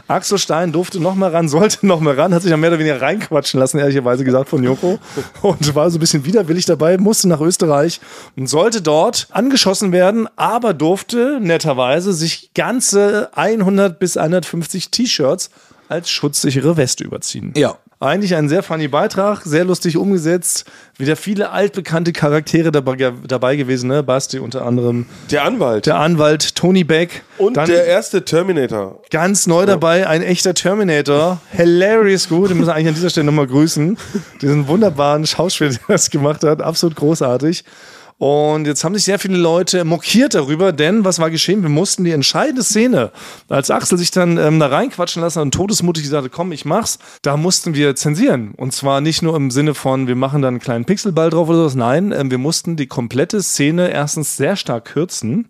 [0.07, 2.79] Axel Stein durfte noch mal ran, sollte noch mal ran, hat sich dann mehr oder
[2.79, 4.99] weniger reinquatschen lassen, ehrlicherweise gesagt von Joko.
[5.41, 7.99] Und war so ein bisschen widerwillig dabei, musste nach Österreich
[8.35, 15.49] und sollte dort angeschossen werden, aber durfte netterweise sich ganze 100 bis 150 T-Shirts
[15.89, 17.53] als schutzsichere Weste überziehen.
[17.55, 17.77] Ja.
[18.03, 20.65] Eigentlich ein sehr funny Beitrag, sehr lustig umgesetzt.
[20.97, 24.03] Wieder viele altbekannte Charaktere dabei, dabei gewesen, ne?
[24.03, 25.05] Basti unter anderem.
[25.31, 25.85] Der Anwalt.
[25.85, 27.23] Der Anwalt Tony Beck.
[27.37, 29.01] und Dann der erste Terminator.
[29.09, 31.39] ganz neu dabei, ein echter Terminator.
[31.51, 32.49] Hilarious gut.
[32.49, 33.97] Den müssen wir eigentlich an dieser Stelle nochmal grüßen.
[34.41, 36.61] Diesen wunderbaren Schauspieler, der das gemacht hat.
[36.61, 37.63] Absolut großartig.
[38.23, 41.61] Und jetzt haben sich sehr viele Leute mokiert darüber, denn was war geschehen?
[41.61, 43.11] Wir mussten die entscheidende Szene,
[43.49, 46.99] als Axel sich dann ähm, da reinquatschen lassen und todesmutig gesagt hat, komm, ich mach's,
[47.21, 48.53] da mussten wir zensieren.
[48.55, 51.57] Und zwar nicht nur im Sinne von, wir machen dann einen kleinen Pixelball drauf oder
[51.57, 51.75] sowas.
[51.75, 55.49] Nein, ähm, wir mussten die komplette Szene erstens sehr stark kürzen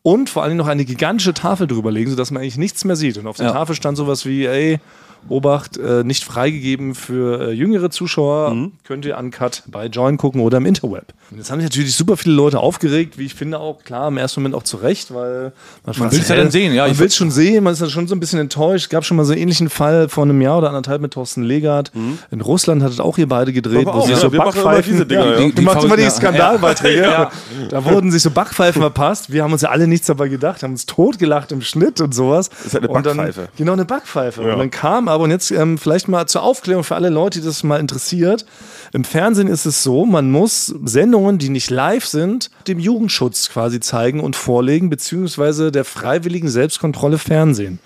[0.00, 3.18] und vor allem noch eine gigantische Tafel drüber legen, sodass man eigentlich nichts mehr sieht.
[3.18, 3.52] Und auf der Ja.
[3.52, 4.80] Tafel stand sowas wie, ey,
[5.28, 8.54] Obacht, äh, nicht freigegeben für äh, jüngere Zuschauer.
[8.54, 8.72] Mhm.
[8.84, 11.04] Könnt ihr uncut bei Join gucken oder im Interweb.
[11.30, 14.16] Und jetzt haben sich natürlich super viele Leute aufgeregt, wie ich finde auch, klar, im
[14.16, 15.52] ersten Moment auch zu Recht, weil
[15.84, 16.86] man, will's ja dann sehen, ja.
[16.86, 18.84] Man will es schon sehen, man ist dann schon so ein bisschen enttäuscht.
[18.84, 21.42] Es gab schon mal so einen ähnlichen Fall vor einem Jahr oder anderthalb mit Thorsten
[21.42, 21.90] Legard.
[22.30, 25.46] In Russland hattet auch ihr beide gedreht, wo sich so Backpfeifen, diese Dinger, ja, du
[25.48, 26.96] Die- die machst immer die Skandalbeiträge.
[27.16, 27.30] Ja.
[27.70, 29.32] Da wurden sich so Backpfeifen verpasst.
[29.32, 32.48] Wir haben uns ja alle nichts dabei gedacht, haben uns totgelacht im Schnitt und sowas.
[32.64, 33.48] ist halt eine Und dann- Backpfeife.
[33.56, 34.42] Genau, eine Backpfeife.
[34.42, 34.52] Ja.
[34.52, 37.46] Und dann kam aber, und jetzt ähm, vielleicht mal zur Aufklärung für alle Leute, die
[37.46, 38.46] das mal interessiert.
[38.92, 43.80] Im Fernsehen ist es so, man muss Sendungen, die nicht live sind, dem Jugendschutz quasi
[43.80, 47.78] zeigen und vorlegen, beziehungsweise der freiwilligen Selbstkontrolle Fernsehen.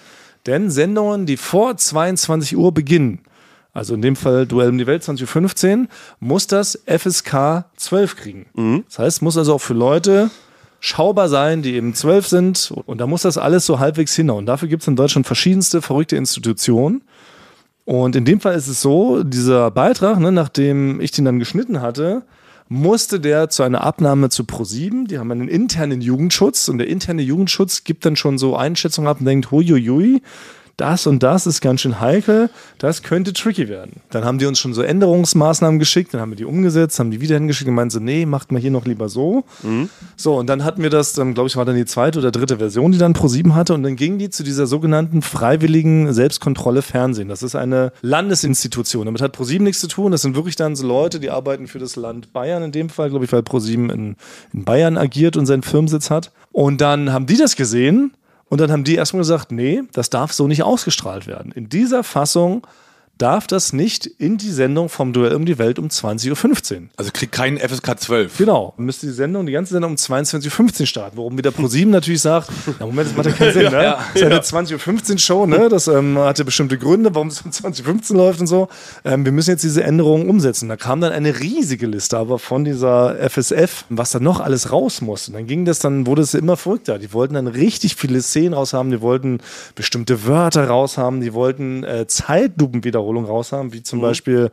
[0.46, 3.20] Denn Sendungen, die vor 22 Uhr beginnen,
[3.72, 5.86] also in dem Fall Duell um die Welt 20.15 Uhr,
[6.18, 8.46] muss das FSK 12 kriegen.
[8.88, 10.30] Das heißt, muss also auch für Leute
[10.80, 12.72] schaubar sein, die eben 12 sind.
[12.86, 14.46] Und da muss das alles so halbwegs hinhauen.
[14.46, 17.02] Dafür gibt es in Deutschland verschiedenste verrückte Institutionen.
[17.90, 21.80] Und in dem Fall ist es so, dieser Beitrag, ne, nachdem ich den dann geschnitten
[21.80, 22.22] hatte,
[22.68, 25.08] musste der zu einer Abnahme zu ProSieben.
[25.08, 29.18] Die haben einen internen Jugendschutz und der interne Jugendschutz gibt dann schon so Einschätzungen ab
[29.18, 30.22] und denkt, huiuiui,
[30.80, 34.00] das und das ist ganz schön heikel, das könnte tricky werden.
[34.10, 37.20] Dann haben die uns schon so Änderungsmaßnahmen geschickt, dann haben wir die umgesetzt, haben die
[37.20, 39.44] wieder hingeschickt und meinten so, nee, macht mal hier noch lieber so.
[40.16, 42.58] So, und dann hatten wir das, dann glaube ich, war dann die zweite oder dritte
[42.58, 47.28] Version, die dann Pro7 hatte und dann ging die zu dieser sogenannten freiwilligen Selbstkontrolle Fernsehen.
[47.28, 49.06] Das ist eine Landesinstitution.
[49.06, 50.12] Damit hat Pro7 nichts zu tun.
[50.12, 53.10] Das sind wirklich dann so Leute, die arbeiten für das Land Bayern in dem Fall,
[53.10, 54.16] glaube ich, weil Pro7 in,
[54.52, 56.32] in Bayern agiert und seinen Firmensitz hat.
[56.52, 58.12] Und dann haben die das gesehen
[58.50, 61.52] und dann haben die erstmal gesagt, nee, das darf so nicht ausgestrahlt werden.
[61.52, 62.66] In dieser Fassung
[63.20, 66.82] darf das nicht in die Sendung vom Duell um die Welt um 20.15 Uhr.
[66.96, 68.38] Also kriegt keinen FSK 12.
[68.38, 68.74] Genau.
[68.76, 72.48] Müsste die Sendung, die ganze Sendung um 22.15 Uhr starten, worum wieder ProSieben natürlich sagt,
[72.78, 73.82] na Moment, das macht ja keinen Sinn, ne?
[73.82, 75.68] Ja, das ist ja eine 20.15 Uhr Show, ne?
[75.68, 78.68] Das ähm, hat ja bestimmte Gründe, warum es um 20.15 Uhr läuft und so.
[79.04, 80.68] Ähm, wir müssen jetzt diese Änderungen umsetzen.
[80.68, 85.00] Da kam dann eine riesige Liste aber von dieser FSF, was da noch alles raus
[85.00, 85.28] muss.
[85.28, 86.98] Und dann ging das, dann wurde es immer verrückter.
[86.98, 89.38] Die wollten dann richtig viele Szenen raushaben, die wollten
[89.74, 92.06] bestimmte Wörter raushaben, die wollten äh,
[93.10, 94.50] Zeitlupenwiederholungen raushaben, wie zum Beispiel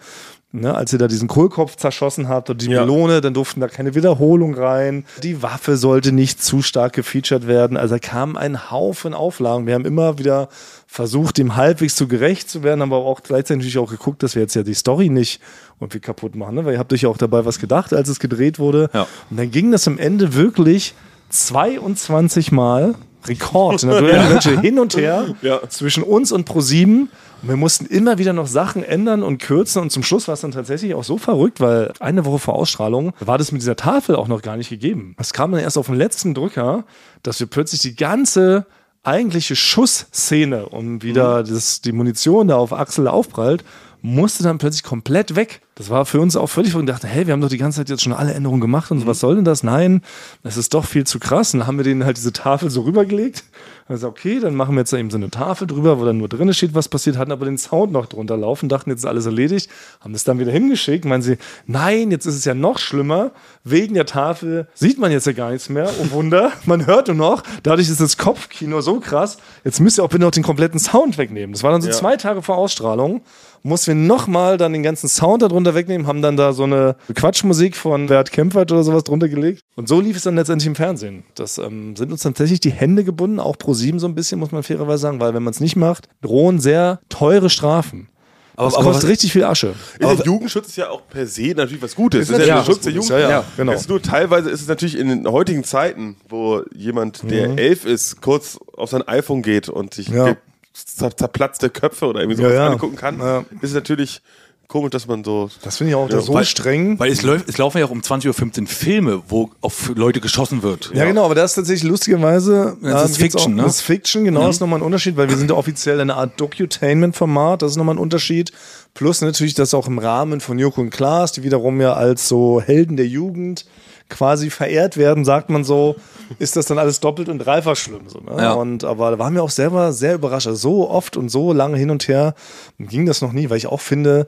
[0.53, 2.79] Ne, als ihr da diesen Kohlkopf zerschossen habt oder die Ja.
[2.79, 5.05] Melone, dann durften da keine Wiederholung rein.
[5.21, 7.75] Die Waffe sollte nicht zu stark gefeatured werden.
[7.75, 9.67] Also da kam ein Haufen Auflagen.
[9.67, 10.47] Wir haben immer wieder
[10.87, 14.41] versucht, dem halbwegs zu gerecht zu werden, aber auch gleichzeitig natürlich auch geguckt, dass wir
[14.41, 15.41] jetzt ja die Story nicht
[15.81, 16.55] irgendwie kaputt machen.
[16.55, 16.65] Ne?
[16.65, 18.89] Weil ihr habt euch ja auch dabei was gedacht, als es gedreht wurde.
[18.93, 19.05] Ja.
[19.29, 20.95] Und dann ging das am Ende wirklich
[21.29, 23.83] 22 Mal Rekord.
[23.83, 24.01] Ne?
[24.01, 25.59] Der Menschen hin und her Ja.
[25.69, 27.09] zwischen uns und ProSieben.
[27.41, 29.81] Und wir mussten immer wieder noch Sachen ändern und kürzen.
[29.81, 33.13] Und zum Schluss war es dann tatsächlich auch so verrückt, weil eine Woche vor Ausstrahlung
[33.19, 35.15] war das mit dieser Tafel auch noch gar nicht gegeben.
[35.19, 36.85] Es kam dann erst auf den letzten Drücker,
[37.23, 38.65] dass wir plötzlich die ganze
[39.03, 43.63] eigentliche Schussszene, um wieder das, die Munition da auf Axel aufprallt,
[44.01, 45.61] musste dann plötzlich komplett weg.
[45.77, 46.87] Das war für uns auch völlig verrückt.
[46.87, 48.99] Wir dachten, hey, wir haben doch die ganze Zeit jetzt schon alle Änderungen gemacht und
[48.99, 49.61] so, was soll denn das?
[49.61, 50.01] Nein,
[50.41, 51.53] das ist doch viel zu krass.
[51.53, 53.43] Und dann haben wir denen halt diese Tafel so rübergelegt.
[53.89, 56.27] Also okay, dann machen wir jetzt da eben so eine Tafel drüber, wo dann nur
[56.27, 59.25] drin steht, was passiert, hatten aber den Sound noch drunter laufen, dachten, jetzt ist alles
[59.25, 59.69] erledigt,
[60.01, 61.37] haben das dann wieder hingeschickt, meinen sie,
[61.67, 63.31] nein, jetzt ist es ja noch schlimmer,
[63.63, 67.15] wegen der Tafel sieht man jetzt ja gar nichts mehr, oh Wunder, man hört nur
[67.15, 70.81] noch, dadurch ist das Kopfkino so krass, jetzt müsst ihr auch bitte noch den kompletten
[70.81, 71.53] Sound wegnehmen.
[71.53, 71.93] Das war dann so Ja.
[71.93, 73.21] zwei Tage vor Ausstrahlung,
[73.63, 77.75] mussten wir nochmal dann den ganzen Sound darunter wegnehmen, haben dann da so eine Quatschmusik
[77.75, 79.61] von Bert Kempfert oder sowas drunter gelegt.
[79.75, 81.23] Und so lief es dann letztendlich im Fernsehen.
[81.35, 84.51] Das ähm, sind uns tatsächlich die Hände gebunden, auch pro sieben so ein bisschen, muss
[84.51, 88.09] man fairerweise sagen, weil wenn man es nicht macht, drohen sehr teure Strafen.
[88.55, 89.75] Aber, Das aber kostet was, richtig viel Asche.
[90.01, 92.21] Der Jugendschutz ist ja auch per se natürlich was Gutes.
[92.21, 93.09] Ist Das ist ja der Schutz der Jugend.
[93.11, 93.71] Gutes, ja, ja, genau.
[93.73, 97.57] Es ist nur teilweise ist es natürlich in den heutigen Zeiten, wo jemand, der Mhm.
[97.59, 100.35] elf ist, kurz auf sein iPhone geht und sich Ja.
[100.73, 102.69] zerplatzte Köpfe oder irgendwie sowas Ja, ja.
[102.71, 103.39] angucken kann, Ja.
[103.61, 104.21] ist es natürlich
[104.67, 105.49] komisch, dass man so.
[105.63, 106.99] Das finde ich auch Ja, so weil- streng.
[106.99, 110.61] weil es, läuft, es laufen ja auch um 20.15 Uhr Filme, wo auf Leute geschossen
[110.63, 110.91] wird.
[110.93, 112.75] Ja, genau, aber das ist tatsächlich lustigerweise.
[112.81, 113.63] Das ist ähm, Fiction, auch, ne?
[113.63, 116.15] Das ist Fiction, genau, das ist nochmal ein Unterschied, weil wir sind ja offiziell eine
[116.15, 118.51] Art Docutainment-Format, das ist nochmal ein Unterschied.
[118.93, 122.61] Plus natürlich, dass auch im Rahmen von Joko und Klaas, die wiederum ja als so
[122.61, 123.65] Helden der Jugend
[124.09, 125.97] quasi verehrt werden, sagt man so,
[126.39, 128.07] ist das dann alles doppelt und dreifach schlimm.
[128.07, 128.41] So, ne?
[128.41, 128.53] Ja.
[128.53, 130.47] Und aber da waren wir auch selber sehr überrascht.
[130.47, 132.33] Also so oft und so lange hin und her
[132.79, 134.27] ging das noch nie, weil ich auch finde,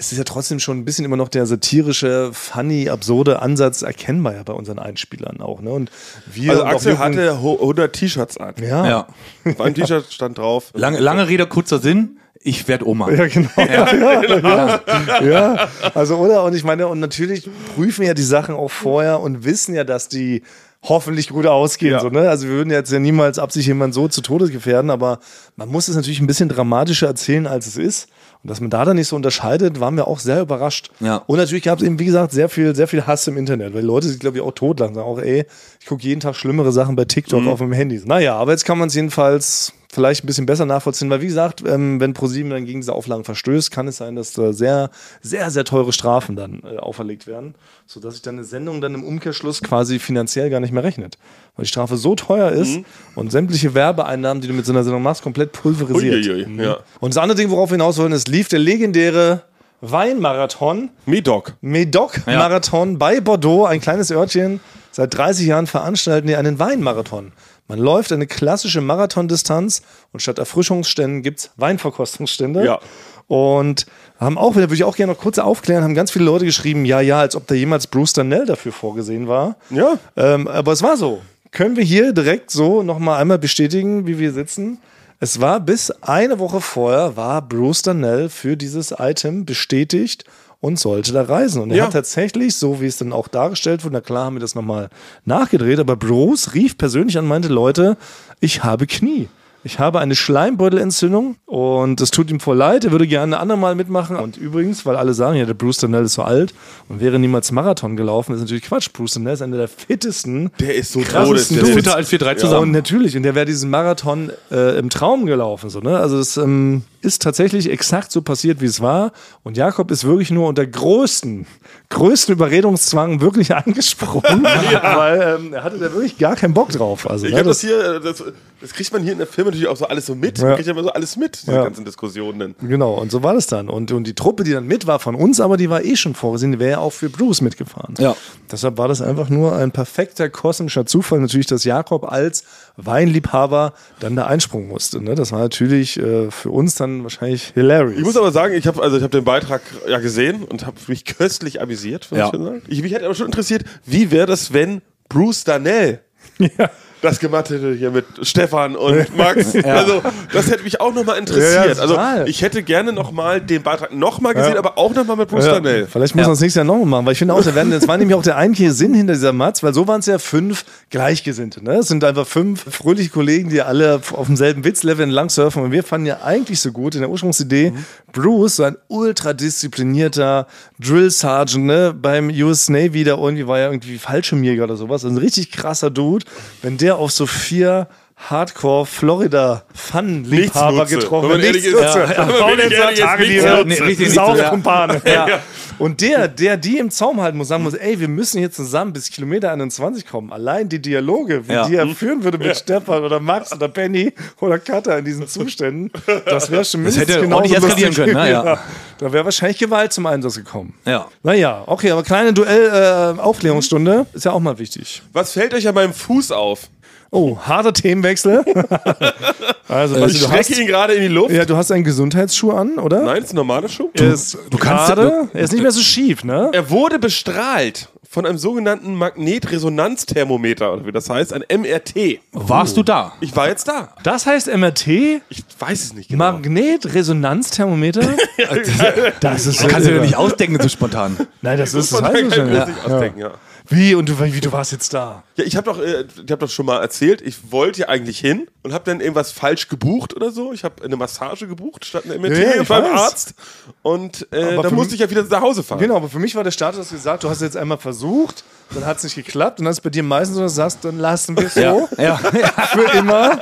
[0.00, 4.34] es ist ja trotzdem schon ein bisschen immer noch der satirische, funny, absurde Ansatz erkennbar
[4.36, 5.60] ja bei unseren Einspielern auch.
[5.60, 5.70] Ne?
[5.70, 5.90] Und
[6.26, 8.54] wir Also Axel Jürgen- hatte ho- 100 T-Shirts an.
[8.60, 9.06] ja, ja.
[9.44, 9.52] Ja.
[9.58, 10.70] Beim T-Shirt stand drauf.
[10.74, 12.18] Lange, lange Rede, kurzer Sinn.
[12.40, 13.08] Ich werde Oma.
[13.10, 13.50] genau.
[13.56, 13.92] Ja,
[15.18, 15.68] ja, ja.
[15.94, 16.44] Also, oder?
[16.44, 19.82] Und ich meine, und natürlich prüfen wir ja die Sachen auch vorher und wissen ja,
[19.82, 20.42] dass die
[20.82, 21.92] hoffentlich gut ausgehen.
[21.92, 22.00] Ja.
[22.00, 22.28] So, ne?
[22.28, 25.18] Also wir würden jetzt ja niemals absichtlich jemanden so zu Tode gefährden, aber
[25.56, 28.08] man muss es natürlich ein bisschen dramatischer erzählen, als es ist.
[28.44, 30.90] Und dass man da dann nicht so unterscheidet, waren wir auch sehr überrascht.
[31.00, 31.16] Ja.
[31.26, 33.80] Und natürlich gab es eben, wie gesagt, sehr viel, sehr viel Hass im Internet, weil
[33.80, 34.94] die Leute sich, glaube ich, auch totlachen.
[34.94, 35.44] Sagen auch, ey,
[35.80, 37.48] ich gucke jeden Tag schlimmere Sachen bei TikTok Mhm.
[37.48, 38.00] auf dem Handy.
[38.04, 41.62] Naja, aber jetzt kann man es jedenfalls vielleicht ein bisschen besser nachvollziehen, weil wie gesagt,
[41.66, 44.90] ähm, wenn ProSieben dann gegen diese Auflagen verstößt, kann es sein, dass da sehr,
[45.22, 47.54] sehr, sehr teure Strafen dann äh, auferlegt werden,
[47.86, 51.16] sodass sich dann eine Sendung dann im Umkehrschluss quasi finanziell gar nicht mehr rechnet.
[51.56, 52.84] Weil die Strafe so teuer ist Mhm.
[53.14, 56.14] und sämtliche Werbeeinnahmen, die du mit so einer Sendung machst, komplett pulverisiert.
[56.26, 56.60] Uiuiui, Mhm.
[56.60, 56.76] ja.
[57.00, 59.42] Und das andere Ding, worauf wir hinaus wollen, es lief der legendäre
[59.80, 61.54] Weinmarathon, Medoc.
[61.60, 64.60] Medoc-Marathon bei Bordeaux, ein kleines Örtchen.
[64.90, 67.32] Seit 30 Jahren veranstalten die einen Weinmarathon.
[67.68, 72.64] Man läuft eine klassische Marathondistanz und statt Erfrischungsständen gibt es Weinverkostungsstände.
[72.64, 72.80] Ja.
[73.26, 73.84] Und
[74.18, 77.00] haben auch, würde ich auch gerne noch kurz aufklären, haben ganz viele Leute geschrieben, ja,
[77.00, 79.56] ja, als ob da jemals Bruce Darnell dafür vorgesehen war.
[79.68, 79.98] Ja.
[80.16, 81.20] Ähm, aber es war so.
[81.50, 84.78] Können wir hier direkt so nochmal einmal bestätigen, wie wir sitzen?
[85.20, 90.24] Es war bis eine Woche vorher, war Bruce Darnell für dieses Item bestätigt
[90.60, 91.62] und sollte da reisen.
[91.62, 91.84] Und er Ja.
[91.84, 94.88] hat tatsächlich, so wie es dann auch dargestellt wurde, na klar haben wir das nochmal
[95.24, 97.96] nachgedreht, aber Bruce rief persönlich an und meinte, Leute,
[98.40, 99.28] ich habe Knie.
[99.64, 102.84] Ich habe eine Schleimbeutelentzündung und es tut ihm voll leid.
[102.84, 104.16] Er würde gerne ein andermal mitmachen.
[104.16, 106.54] Und übrigens, weil alle sagen, ja, der Bruce Darnell ist so alt
[106.88, 108.88] und wäre niemals Marathon gelaufen, ist natürlich Quatsch.
[108.92, 110.50] Bruce Darnell ist einer der fittesten.
[110.60, 111.48] Der ist so todes.
[111.48, 112.70] Der ist Fitter als wir drei Und zusammen.
[112.70, 115.70] natürlich, und der wäre diesen Marathon äh, im Traum gelaufen.
[115.70, 115.98] So, ne?
[115.98, 119.12] Also es ähm, ist tatsächlich exakt so passiert, wie es war.
[119.44, 121.46] Und Jakob ist wirklich nur unter größten,
[121.90, 127.08] größten Überredungszwang wirklich angesprungen, weil ähm, er hatte da wirklich gar keinen Bock drauf.
[127.08, 128.22] Also, Ich ne, habe das hier, äh, das,
[128.60, 130.38] das kriegt man hier in der Film natürlich auch so alles so mit.
[130.38, 130.44] Ja.
[130.46, 131.64] Man kriegt ja immer so alles mit, diese Ja.
[131.64, 132.54] ganzen Diskussionen.
[132.60, 133.68] Genau, und so war das dann.
[133.68, 136.14] Und, und die Truppe, die dann mit war von uns, aber die war eh schon
[136.14, 137.94] vorgesehen, die wäre ja auch für Bruce mitgefahren.
[137.98, 138.16] Ja.
[138.50, 142.44] Deshalb war das einfach nur ein perfekter kosmischer Zufall, natürlich, dass Jakob als
[142.78, 145.02] Weinliebhaber dann da einspringen musste.
[145.02, 145.16] Ne?
[145.16, 147.98] Das war natürlich äh, für uns dann wahrscheinlich hilarious.
[147.98, 150.76] Ich muss aber sagen, ich habe also ich habe den Beitrag ja gesehen und habe
[150.86, 152.08] mich köstlich amüsiert.
[152.10, 152.26] Ja.
[152.26, 152.62] Ich schon sagen.
[152.68, 156.00] ich, mich hätte aber schon interessiert, wie wäre das, wenn Bruce Darnell
[156.38, 156.70] ja.
[157.02, 159.54] Das gemacht hätte hier mit Stefan und Max.
[159.64, 161.54] Also das hätte mich auch nochmal interessiert.
[161.54, 162.28] Ja, ja, also total.
[162.28, 164.58] ich hätte gerne nochmal den Beitrag nochmal gesehen, Ja.
[164.58, 165.86] aber auch nochmal mit Bruce Ja, Darnell.
[165.86, 167.96] vielleicht muss man das nächstes Jahr nochmal machen, weil ich finde auch, werden, das war
[167.98, 171.62] nämlich auch der eigentliche Sinn hinter dieser Matz, weil so waren es ja fünf Gleichgesinnte.
[171.64, 171.74] Ne?
[171.76, 175.82] Es sind einfach fünf fröhliche Kollegen, die alle auf demselben Witzlevel entlang surfen und wir
[175.82, 177.72] fanden ja eigentlich so gut in der Ursprungsidee,
[178.12, 180.46] Bruce, so ein ultra disziplinierter
[180.80, 181.94] Drill Sergeant ne?
[181.94, 185.90] beim US Navy, da irgendwie war ja irgendwie Fallschirmjäger oder sowas, also ein richtig krasser
[185.90, 186.24] Dude,
[186.62, 192.04] wenn der auf so vier Hardcore Florida Fun Liebhaber getroffen Wenn man ehrlich ist, ja.
[192.10, 192.28] Ja.
[192.28, 195.00] Wenn man ehrlich Saufkumpane.
[195.04, 195.38] Ja.
[195.78, 198.92] Und der, der die im Zaum halten muss, sagen muss, ey, wir müssen hier zusammen
[198.92, 200.32] bis Kilometer 21 kommen.
[200.32, 201.68] Allein die Dialoge, wie Ja.
[201.68, 205.92] die er führen würde mit Stefan oder Max oder Penny oder Katha in diesen Zuständen,
[206.26, 208.04] das wäre schon mindestens hätte genauso eskalieren lustig.
[208.06, 208.30] können, ne?
[208.32, 208.58] Ja.
[208.98, 210.74] Da wäre wahrscheinlich Gewalt zum Einsatz gekommen.
[210.84, 211.06] Ja.
[211.22, 215.02] Naja, okay, aber kleine Duell-Aufklärungsstunde ist ja auch mal wichtig.
[215.12, 216.62] Was fällt euch an meinem Fuß auf?
[217.10, 218.44] Oh, harter Themenwechsel.
[219.68, 221.30] also, weißt Ich strecke hast, ihn gerade in die Luft.
[221.30, 223.02] ja, du hast einen Gesundheitsschuh an, oder?
[223.02, 223.88] Nein, das ist ein normaler Schuh.
[223.94, 226.50] Er ist du kannst- gerade, er ist nicht mehr so schief, ne?
[226.52, 232.20] Er wurde bestrahlt von einem sogenannten Magnetresonanzthermometer, oder wie das heißt, ein MRT.
[232.32, 233.12] Warst du da?
[233.20, 233.94] Ich war jetzt da.
[234.02, 234.86] Das heißt MRT,
[235.28, 236.32] Ich weiß es nicht genau.
[236.32, 238.00] Magnetresonanzthermometer.
[239.20, 241.16] das ist Kannst du dir nicht ausdenken so spontan.
[241.42, 242.54] Nein, das ist das heißt mir ja.
[242.60, 243.30] das nicht ausdenken, ja.
[243.70, 245.22] Wie und du, wie du warst jetzt da?
[245.36, 248.18] Ja, ich habe doch, äh, ich habe doch schon mal erzählt, ich wollte ja eigentlich
[248.18, 250.52] hin und habe dann irgendwas falsch gebucht oder so.
[250.52, 252.92] Ich habe eine Massage gebucht statt eine MRT ich beim weiß.
[252.92, 253.34] Arzt
[253.82, 255.80] und äh, dann musste ich ja wieder nach Hause fahren.
[255.80, 258.98] Genau, aber für mich war der du gesagt du hast jetzt einmal versucht, dann hat
[258.98, 261.36] es nicht geklappt und dann ist bei dir meistens so, dass du sagst, dann lassen
[261.36, 262.16] wir es so Ja.
[262.72, 263.38] für immer.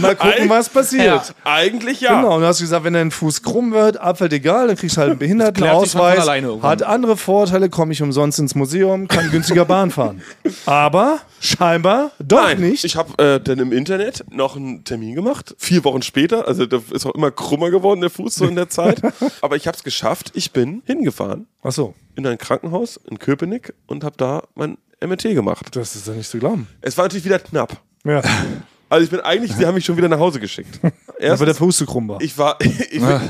[0.00, 1.34] Mal gucken, was passiert.
[1.44, 2.20] Eigentlich ja.
[2.20, 5.00] Genau, und du hast gesagt, wenn dein Fuß krumm wird, abfällt egal, dann kriegst du
[5.00, 6.28] halt einen Behindertenausweis.
[6.62, 10.22] Hat andere Vorteile, komme ich umsonst ins Museum, kann günstiger Bahn fahren.
[10.66, 12.84] Aber scheinbar doch Nein, nicht.
[12.84, 16.46] ich habe äh, dann im Internet noch einen Termin gemacht, vier Wochen später.
[16.46, 19.00] Also der ist auch immer krummer geworden, der Fuß so in der Zeit.
[19.40, 20.32] Aber ich habe es geschafft.
[20.34, 25.34] Ich bin hingefahren Ach so, in ein Krankenhaus in Köpenick und habe da mein MRT
[25.34, 25.74] gemacht.
[25.74, 26.68] das ist ja nicht zu glauben.
[26.80, 27.82] Es war natürlich wieder knapp.
[28.04, 28.22] Ja.
[28.88, 30.78] Also ich bin eigentlich, sie haben mich schon wieder nach Hause geschickt.
[30.82, 32.20] Aber der Erstens, Puste krumm war.
[32.20, 32.78] ich war, ich,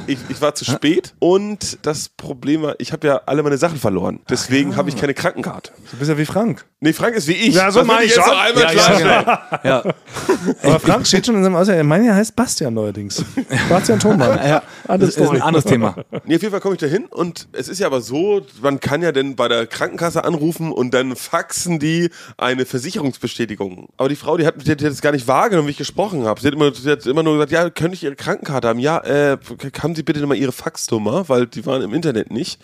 [0.06, 3.78] ich, ich war zu spät und das Problem war, ich habe ja alle meine Sachen
[3.78, 4.20] verloren.
[4.28, 5.72] Deswegen habe ich keine Krankenkarte.
[5.92, 6.64] Du bist ja wie Frank.
[6.80, 7.54] Nee, Frank ist wie ich.
[7.54, 9.24] Ja, so meine ich jetzt noch einmal Ja, ja, klarstellen.
[9.64, 9.82] Ja.
[10.62, 11.82] Aber Frank steht schon in seinem Ausweis.
[11.84, 13.24] Mein heißt Bastian neuerdings.
[13.68, 14.38] Bastian Thonmann.
[14.46, 14.62] ja.
[14.86, 15.94] Alles Das ist ein anderes Thema.
[16.24, 18.80] Nee, auf jeden Fall komme ich da hin und es ist ja aber so, man
[18.80, 23.88] kann ja dann bei der Krankenkasse anrufen und dann faxen die eine Versicherungsbestätigung.
[23.96, 26.40] Aber die Frau, die hat, die hat das gar nicht wahrgenommen, wie ich gesprochen habe.
[26.40, 28.80] Sie hat immer, sie hat immer nur gesagt, ja, könnte ich Ihre Krankenkarte haben?
[28.80, 29.38] Ja, äh,
[29.80, 32.60] haben Sie bitte nochmal Ihre Faxnummer, weil die waren im Internet nicht.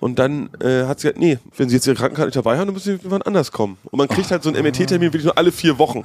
[0.00, 2.66] Und dann äh, hat sie gesagt, nee, wenn Sie jetzt Ihre Krankenkarte nicht dabei haben,
[2.66, 3.78] dann müssen Sie wann anders kommen.
[3.84, 6.04] Und man kriegt halt so einen MRT-Termin wirklich nur alle vier Wochen.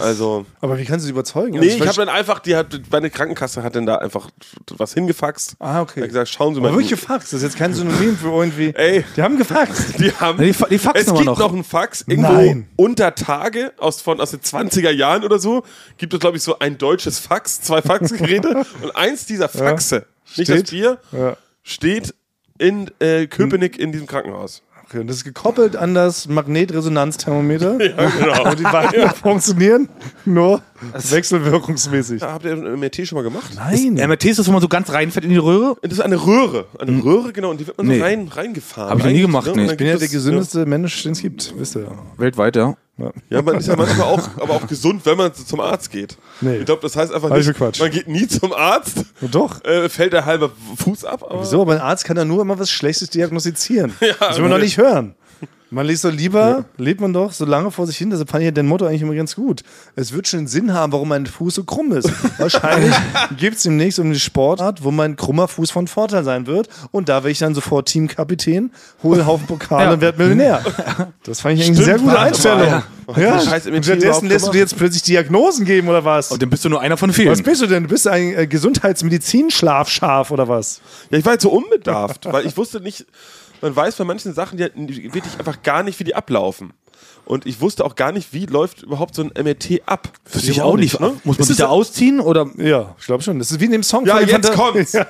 [0.00, 1.52] Also, Aber wie kannst du sie überzeugen?
[1.60, 4.30] nee, Also ich habe dann einfach, die hat, meine Krankenkasse hat dann da einfach
[4.76, 5.54] was hingefaxt.
[5.58, 6.00] Ah, okay.
[6.02, 6.68] Hat gesagt, schauen Sie mal.
[6.68, 7.32] Aber wirklich gefaxt.
[7.32, 8.72] Das ist jetzt kein Synonym für irgendwie.
[8.74, 9.04] Ey.
[9.16, 9.98] Die haben gefaxt.
[9.98, 10.38] Die haben.
[10.38, 11.38] Die die faxen es gibt noch.
[11.38, 11.52] noch.
[11.52, 12.68] einen Fax irgendwo Nein.
[12.76, 15.62] unter Tage aus, von, aus den 20er Jahren oder so.
[15.98, 18.64] Gibt es, glaube ich, so ein deutsches Fax, zwei Faxgeräte.
[18.82, 20.06] und eins dieser Faxe,
[20.36, 20.64] nicht das?
[20.64, 21.36] Bier, Ja.
[21.62, 22.14] steht
[22.60, 24.62] in äh, Köpenick in diesem Krankenhaus.
[24.84, 27.78] Okay, und das ist gekoppelt an das Magnetresonanzthermometer.
[27.80, 28.50] Ja, genau.
[28.50, 29.88] Und die beiden funktionieren
[30.24, 30.62] nur
[31.10, 32.22] wechselwirkungsmäßig.
[32.22, 33.50] Habt ihr ein MRT schon mal gemacht?
[33.54, 33.94] Nein.
[33.94, 35.76] MRT ist das, wo man so ganz reinfährt in die Röhre?
[35.82, 36.66] Das ist eine Röhre.
[36.78, 37.50] Eine Röhre, genau.
[37.50, 37.98] Und die wird man Nee.
[37.98, 38.90] so rein, reingefahren.
[38.90, 39.70] Hab ich noch nie gemacht, ne?
[39.70, 41.54] Ich bin ja der es, gesündeste Mensch, den es gibt.
[41.56, 41.88] Wisst ihr ja.
[42.16, 42.76] Weltweit, ja.
[43.30, 46.18] Ja, man ist ja manchmal auch, aber auch gesund, wenn man zum Arzt geht.
[46.42, 46.58] Nee.
[46.58, 47.80] Ich glaube, das heißt einfach nicht, Quatsch.
[47.80, 49.64] man geht nie zum Arzt, Doch.
[49.64, 51.24] äh, fällt der halbe Fuß ab.
[51.26, 51.62] Aber Wieso?
[51.62, 53.94] Aber ein Arzt kann ja nur immer was Schlechtes diagnostizieren.
[54.20, 55.14] das will man doch nicht hören.
[55.72, 58.46] Man liest doch lieber, lebt man doch so lange vor sich hin, deshalb fand ich
[58.46, 59.62] ja den Motto eigentlich immer ganz gut.
[59.94, 62.10] Es wird schon Sinn haben, warum mein Fuß so krumm ist.
[62.38, 62.92] Wahrscheinlich
[63.38, 66.68] gibt es demnächst um eine Sportart, wo mein krummer Fuß von Vorteil sein wird.
[66.90, 68.72] Und da wäre ich dann sofort Teamkapitän,
[69.04, 69.92] hole einen Haufen Pokale Ja.
[69.92, 70.60] und werde Millionär.
[71.22, 72.58] Das fand ich eigentlich eine sehr gute Einstellung.
[72.58, 72.82] mal.
[73.16, 73.38] Ja.
[73.38, 76.30] Die scheiß Und stattdessen lässt du dir jetzt plötzlich Diagnosen geben oder was?
[76.32, 77.42] Und dann bist du nur einer von Was vielen.
[77.42, 77.84] bist du denn?
[77.84, 80.80] Du bist ein äh, Gesundheitsmedizin-Schlafschaf oder was?
[81.10, 83.06] Ja, ich war halt so unbedarft, weil ich wusste nicht,
[83.60, 86.72] man weiß bei manchen Sachen ja wirklich einfach gar nicht, wie die ablaufen.
[87.26, 90.08] Und ich wusste auch gar nicht, wie läuft überhaupt so ein MRT ab.
[90.32, 90.98] Wüsste ich auch nicht.
[90.98, 91.12] ne?
[91.22, 92.46] Muss man Ist sich da ausziehen oder?
[92.56, 93.38] Ja, ich glaube schon.
[93.38, 94.04] Das ist wie in dem Song.
[94.06, 94.92] Ja, von jetzt Fanta- kommt's.
[94.94, 95.06] Ja.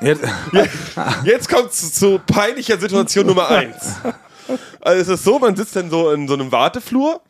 [1.25, 3.95] Jetzt kommt es zu peinlicher Situation Nummer eins.
[4.81, 7.21] Also es ist so, man sitzt dann so in so einem Warteflur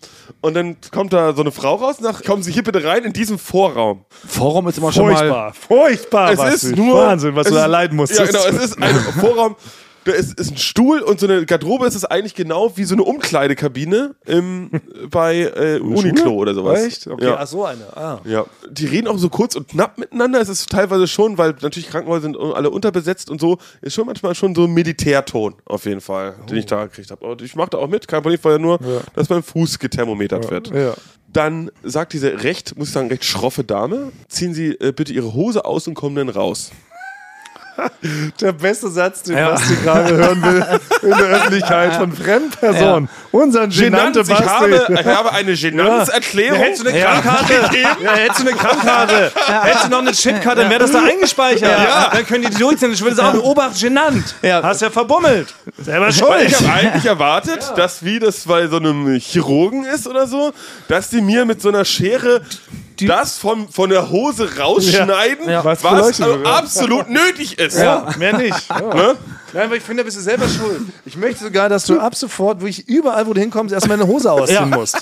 [0.40, 3.04] und dann kommt da so eine Frau raus und sagt, kommen Sie hier bitte rein
[3.04, 4.04] in diesem Vorraum.
[4.26, 5.52] Vorraum ist immer schon mal.
[5.52, 6.32] Furchtbar, furchtbar.
[6.54, 8.16] Es ist nur Wahnsinn, was es du da leiden musst.
[8.18, 9.56] Ja, genau, es ist ein Vorraum.
[10.04, 12.94] Da ist, ist ein Stuhl und so eine Garderobe ist es eigentlich genau wie so
[12.94, 14.70] eine Umkleidekabine im,
[15.10, 16.80] bei äh, Uniqlo oder sowas.
[16.80, 17.06] Echt?
[17.06, 17.36] Okay, Ja.
[17.38, 17.96] ach so eine.
[17.96, 18.20] Ah.
[18.24, 20.40] Ja, die reden auch so kurz und knapp miteinander.
[20.40, 24.34] Es ist teilweise schon, weil natürlich Krankenhäuser sind alle unterbesetzt und so, ist schon manchmal
[24.34, 27.24] schon so ein Militärton auf jeden Fall, den ich da gekriegt habe.
[27.26, 28.78] Und ich mache da auch mit, kein Problem, war ja nur,
[29.14, 30.68] dass mein Fuß gethermometert wird.
[30.74, 30.94] Ja.
[31.32, 35.32] Dann sagt diese recht, muss ich sagen, recht schroffe Dame, ziehen Sie äh, bitte Ihre
[35.34, 36.72] Hose aus und kommen dann raus.
[38.40, 39.50] Der beste Satz, den Ja.
[39.50, 40.64] Basti gerade hören will,
[41.02, 43.08] in der Öffentlichkeit von Fremdpersonen.
[43.30, 44.48] Unseren genannte Genannt, ich Basti.
[44.48, 46.58] habe, ich habe eine Genanzerklärung.
[46.58, 47.54] Ja, hättest du eine Krankkarte,
[48.02, 51.70] ja, hättest du eine Krankkarte, hättest du noch eine Chitkarte, dann wäre das da eingespeichert.
[52.12, 52.92] Dann können die durchziehen.
[52.92, 54.34] Ich würde sagen, Obacht, genannt.
[54.42, 54.62] Ja.
[54.62, 55.54] Hast ja verbummelt.
[55.78, 56.30] Selber Ich schuld.
[56.60, 60.52] habe eigentlich erwartet, dass wie das bei so einem Chirurgen ist oder so,
[60.88, 62.42] dass die mir mit so einer Schere
[63.06, 65.64] das von, von der Hose rausschneiden, Ja.
[65.64, 66.54] Was was, beleuchtet also ja.
[66.54, 67.78] absolut nötig ist.
[67.78, 68.68] Ja, mehr nicht.
[68.68, 68.94] Ja.
[68.94, 69.16] Ne?
[69.52, 70.80] Nein, aber ich finde, da bist du selber schuld.
[71.04, 74.30] Ich möchte sogar, dass du ab sofort, wirklich überall, wo du hinkommst, erstmal eine Hose
[74.30, 74.96] ausziehen musst.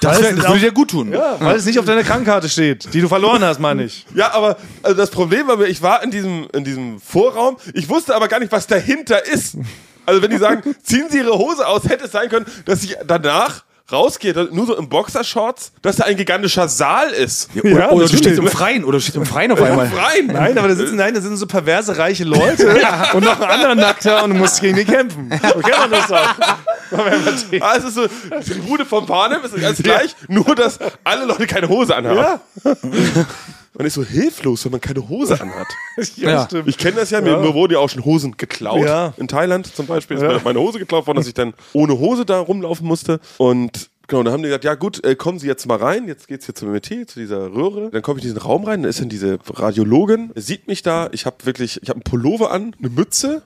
[0.00, 1.12] Das, wär, es das würde dir gut tun.
[1.12, 4.04] Ja, weil es nicht auf deiner Krankenkarte steht, die du verloren hast, meine ich.
[4.14, 7.88] Ja, aber also das Problem war mir, ich war in diesem, in diesem Vorraum, ich
[7.88, 9.56] wusste aber gar nicht, was dahinter ist.
[10.04, 12.96] Also wenn die sagen, ziehen Sie Ihre Hose aus, hätte es sein können, dass ich
[13.06, 17.48] danach rausgehe, nur so im Boxershorts, dass da ein gigantischer Saal ist.
[17.56, 19.86] Oder, Ja, oder du stehst im Freien oder du stehst im Freien auf einmal.
[19.86, 20.26] Rein!
[20.26, 22.68] Nein, aber da sitzen, nein, da sind so perverse reiche Leute
[23.14, 25.30] und noch ein anderer Nackter und du musst gegen die kämpfen.
[25.30, 26.34] So kennt man das doch.
[27.60, 31.46] Ah, es ist so, die Tribune von Panem ist ganz gleich, nur dass alle Leute
[31.46, 32.16] keine Hose anhaben.
[32.16, 32.40] Ja,
[33.76, 35.66] Man ist so hilflos, wenn man keine Hose anhat.
[36.16, 36.44] ja, Ja.
[36.46, 36.68] stimmt.
[36.68, 38.84] Ich kenne das ja, mir, mir wurden ja auch schon Hosen geklaut.
[38.86, 39.12] Ja.
[39.18, 42.24] In Thailand zum Beispiel ist mir meine Hose geklaut worden, dass ich dann ohne Hose
[42.24, 43.20] da rumlaufen musste.
[43.36, 46.08] Und genau, dann haben die gesagt, ja gut, äh, kommen Sie jetzt mal rein.
[46.08, 47.90] Jetzt geht's hier zum MRT, zu dieser Röhre.
[47.90, 51.08] Dann komme ich in diesen Raum rein, da ist dann diese Radiologin, sieht mich da.
[51.12, 53.42] Ich habe wirklich, ich habe einen Pullover an, eine Mütze,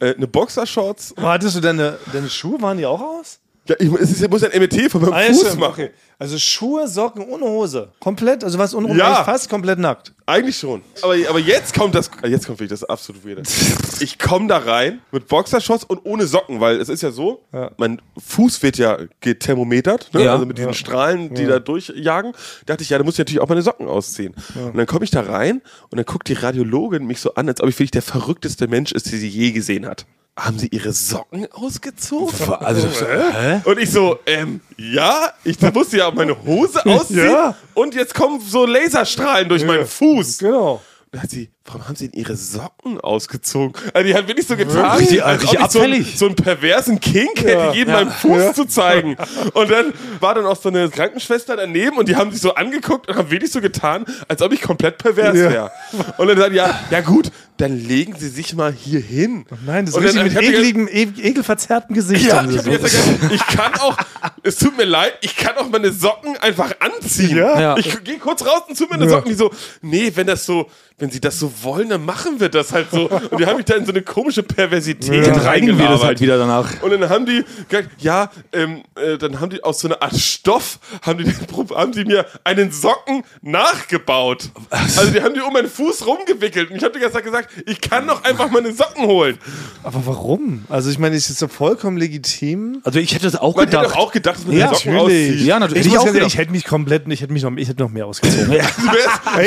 [0.00, 1.14] äh, eine Boxershorts.
[1.16, 3.38] Aber Hattest du deine, deine Schuhe, waren die auch aus?
[3.68, 5.72] Ja, ich, es ist, ich muss ein MET von meinem ja, Fuß machen.
[5.84, 5.90] okay.
[6.18, 7.90] Also Schuhe, Socken ohne Hose.
[8.00, 9.22] Komplett, also was untenrum Ja.
[9.24, 10.14] fast komplett nackt.
[10.24, 10.80] Eigentlich schon.
[11.02, 12.10] Aber, aber jetzt kommt das.
[12.22, 13.42] ah, Jetzt kommt wirklich das absolut weirde.
[14.00, 17.42] Ich komme da rein mit Boxershorts und ohne Socken, weil es ist ja so,
[17.78, 20.24] mein Fuß wird ja gethermometert, ne?
[20.24, 20.32] Ja.
[20.34, 22.32] also mit diesen Strahlen, die da durchjagen.
[22.32, 24.34] Da dachte ich, ja, da muss ich natürlich auch meine Socken ausziehen.
[24.54, 27.60] Und dann komme ich da rein und dann guckt die Radiologin mich so an, als
[27.62, 30.04] ob ich wirklich der verrückteste Mensch ist, die sie je gesehen hat.
[30.38, 32.52] Haben sie ihre Socken ausgezogen?
[32.60, 33.60] Also, hä?
[33.64, 37.54] Und ich so, ähm, ja, ich musste ja meine Hose ausziehen Ja.
[37.72, 40.38] und jetzt kommen so Laserstrahlen durch meinen Fuß.
[40.38, 40.82] Genau.
[41.12, 43.72] Da hat sie, warum haben sie denn ihre Socken ausgezogen?
[43.94, 46.34] Also die hat wirklich so getan, Richtig- als richtig ob ich so, einen, so einen
[46.34, 49.16] perversen Kink hätte, jedem meinen Fuß zu zeigen.
[49.54, 53.08] Und dann war dann auch so eine Krankenschwester daneben und die haben sich so angeguckt
[53.08, 55.50] und haben wirklich so getan, als ob ich komplett pervers Ja.
[55.50, 55.70] wäre.
[56.18, 59.46] Und dann sagt ja, ja gut, dann legen sie sich mal hier hin.
[59.64, 62.26] Nein, das ist richtig dann- mit ich hab die ekeligem, e ekelverzerrtem Gesicht.
[62.26, 62.70] ja, ich, so.
[62.70, 63.96] jetzt gesagt, ich kann auch,
[64.42, 67.36] es tut mir leid, ich kann auch meine Socken einfach anziehen.
[67.36, 67.60] Ja.
[67.60, 67.76] Ja.
[67.78, 69.50] Ich gehe kurz raus und zu meine Socken, die so,
[69.82, 73.08] nee, wenn das so, wenn sie das so wollen, dann machen wir das halt so.
[73.08, 76.20] Und die haben mich da in so eine komische Perversität Dann reinigen wir das halt
[76.20, 76.20] reingelabert.
[76.20, 76.82] wieder danach.
[76.82, 80.16] Und dann haben die gesagt, ja, ähm, äh, dann haben die aus so einer Art
[80.16, 81.36] Stoff, haben die, den
[81.76, 84.50] haben die mir einen Socken nachgebaut.
[84.70, 86.70] Also die haben die um meinen Fuß rumgewickelt.
[86.70, 89.38] Und ich habe die ganze Zeit gesagt, ich kann doch einfach meine Socken holen.
[89.82, 90.64] Aber warum?
[90.68, 92.80] Also ich meine, es ist so vollkommen legitim.
[92.84, 93.94] Also ich hätte das auch Man hätte gedacht.
[93.94, 95.30] doch auch gedacht, dass man Ja, Socken natürlich.
[95.32, 95.46] auszieht.
[95.46, 95.86] Ja, natürlich.
[95.86, 97.90] Ich, Hätte ich auch ich hätte mich komplett, ich hätte mich noch, ich hätte noch
[97.90, 98.50] mehr ausgezogen.
[98.50, 98.78] Wärst-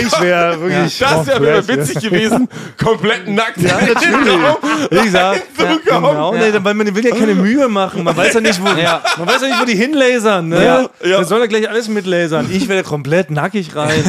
[0.05, 0.97] ich wäre wirklich.
[0.99, 2.47] Das wäre wär witzig gewesen.
[2.81, 3.57] Komplett nackt.
[3.57, 4.39] Ja, natürlich.
[4.91, 8.03] Wie gesagt, So ja, genau, nee, weil man will ja keine Mühe machen.
[8.03, 9.01] Man weiß ja nicht, wo, Ja.
[9.17, 10.47] man weiß ja nicht, wo die hinlasern.
[10.49, 10.63] Ne?
[10.63, 11.19] Ja, ja.
[11.19, 12.47] Wir sollen ja gleich alles mitlasern.
[12.51, 14.03] Ich werde komplett nackig rein.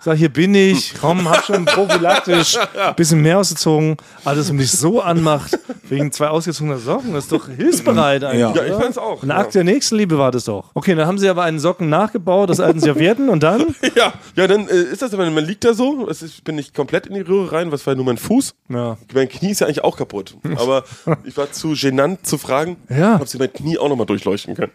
[0.00, 0.94] Sag, hier bin ich.
[1.00, 3.96] Komm, hab schon prophylaktisch ein bisschen mehr ausgezogen.
[4.24, 5.58] Alles, um dich so anmacht,
[5.88, 7.12] wegen zwei ausgezogener Socken.
[7.14, 8.40] Das ist doch hilfsbereit eigentlich.
[8.40, 8.54] Ja.
[8.54, 8.80] Ja, ich oder?
[8.80, 9.22] fand's auch.
[9.22, 10.70] Ein Akt der Nächstenliebe war das doch.
[10.74, 13.74] Okay, dann haben sie aber einen Socken nachgebaut, aus alten Servietten und dann?
[13.96, 16.72] Ja, ja, dann äh, ist das, aber man liegt da so, es ist, bin ich
[16.72, 18.54] komplett in die Röhre rein, was war nur mein Fuß.
[18.68, 18.96] Ja.
[19.12, 20.36] Mein Knie ist ja eigentlich auch kaputt.
[20.56, 20.84] Aber
[21.24, 23.16] ich war zu genannt zu fragen, Ja.
[23.20, 24.72] ob sie mein Knie auch nochmal durchleuchten können.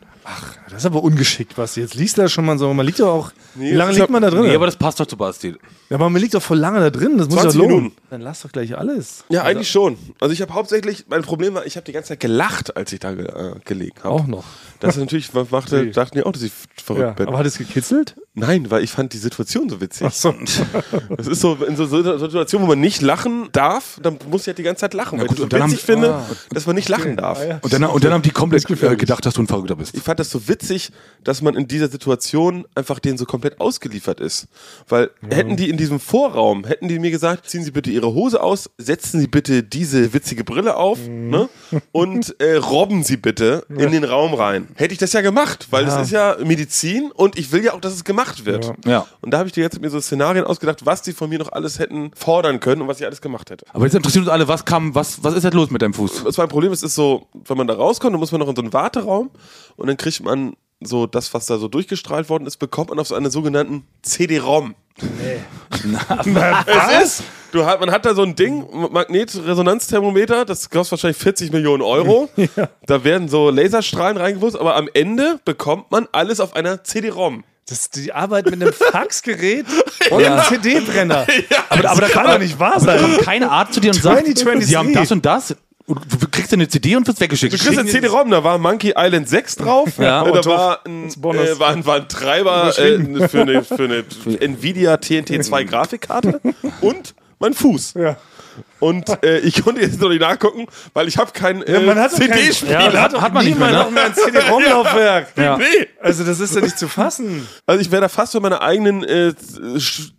[0.70, 2.74] Das ist aber ungeschickt, was jetzt liest da schon mal so.
[2.74, 3.32] Man liegt doch auch.
[3.56, 4.41] wie lange liegt hab- man da drin?
[4.43, 5.56] Nee, aber das passt doch zu Basti.
[5.89, 7.17] Ja, aber man liegt doch voll lange da drin.
[7.17, 7.77] Das muss 20 ja lohnen.
[7.77, 8.01] Minuten.
[8.09, 9.23] Dann lass doch gleich alles.
[9.29, 9.97] Ja, eigentlich schon.
[10.19, 12.99] Also ich habe hauptsächlich, mein Problem war, ich habe die ganze Zeit gelacht, als ich
[12.99, 14.09] da ge äh, gelegen habe.
[14.09, 14.43] Auch noch.
[14.80, 15.91] Das ist natürlich, machte, Okay.
[15.91, 16.51] dachten die auch, dass ich
[16.84, 17.28] verrückt Ja, bin.
[17.28, 18.15] aber hat es gekitzelt?
[18.34, 20.13] Nein, weil ich fand die Situation so witzig.
[20.13, 20.34] So.
[21.17, 24.47] Das ist so, in so so Situationen, wo man nicht lachen darf, dann muss ich
[24.47, 26.21] halt die ganze Zeit lachen, weil gut, ich so und dann haben- witzig finde,
[26.51, 27.39] dass man nicht lachen darf.
[27.39, 27.59] Ah, ja.
[27.61, 29.95] Und dann, und dann haben die komplett äh, gedacht, dass du ein Verrückter bist.
[29.95, 30.91] Ich fand das so witzig,
[31.23, 34.47] dass man in dieser Situation einfach denen so komplett ausgeliefert ist.
[34.89, 38.41] Weil hätten die in diesem Vorraum, hätten die mir gesagt, ziehen Sie bitte Ihre Hose
[38.43, 41.47] aus, setzen Sie bitte diese witzige Brille auf ne?
[41.93, 44.64] und äh, robben Sie bitte in den Raum rein.
[44.76, 47.82] Hätte ich das ja gemacht, weil es ist ja Medizin und ich will ja auch,
[47.82, 48.74] dass es gemacht wird.
[48.86, 49.05] Ja.
[49.22, 51.51] Und da habe ich dir jetzt mir so Szenarien ausgedacht, was die von mir noch
[51.51, 53.66] alles hätten fordern können und was ich alles gemacht hätte.
[53.74, 56.24] Aber jetzt interessiert uns alle, was kam, was, was ist jetzt los mit deinem Fuß?
[56.24, 58.49] Das war ein Problem, es ist so, wenn man da rauskommt, dann muss man noch
[58.49, 59.32] in so einen Warteraum
[59.76, 60.55] und dann kriegt man
[60.86, 64.75] so das, was da so durchgestrahlt worden ist, bekommt man auf so einen sogenannten CD-ROM.
[66.65, 71.51] es ist, du hat, man hat da so ein Ding, Magnetresonanzthermometer, das kostet wahrscheinlich 40
[71.51, 72.29] Millionen Euro.
[72.88, 77.43] Da werden so Laserstrahlen reingewusst, aber am Ende bekommt man alles auf einer CD-ROM.
[77.67, 79.65] Das ist die Arbeit mit einem Faxgerät
[80.11, 81.25] und einem CD-Brenner.
[81.69, 83.01] aber, aber das kann doch nicht wahr sein.
[83.01, 84.69] Kommt keine Art zu dir und sagt, 2023.
[84.69, 85.55] sie haben das und das.
[85.88, 87.53] Und du kriegst eine CD und wirst weggeschickt.
[87.53, 90.23] Du kriegst eine CD-ROM, da war Monkey Island 6 drauf, Ja.
[90.23, 93.83] äh, da Und war ein, äh, war, ein, war ein Treiber äh, für eine, für
[93.83, 94.03] eine
[94.41, 96.41] Nvidia TNT 2 Grafikkarte
[96.81, 97.93] und mein Fuß.
[97.95, 98.17] Ja.
[98.80, 102.91] Und äh, ich konnte jetzt noch nicht nachgucken, weil ich habe kein äh, CD-Spieler.
[102.93, 103.78] Ja, hat, hat man nicht mehr, niemand ne?
[103.80, 105.28] noch mehr ein CD-ROM-Laufwerk.
[105.36, 105.59] Ja.
[106.01, 107.47] Also das ist ja nicht zu fassen.
[107.65, 109.34] Also ich wäre da fast für meine eigenen äh,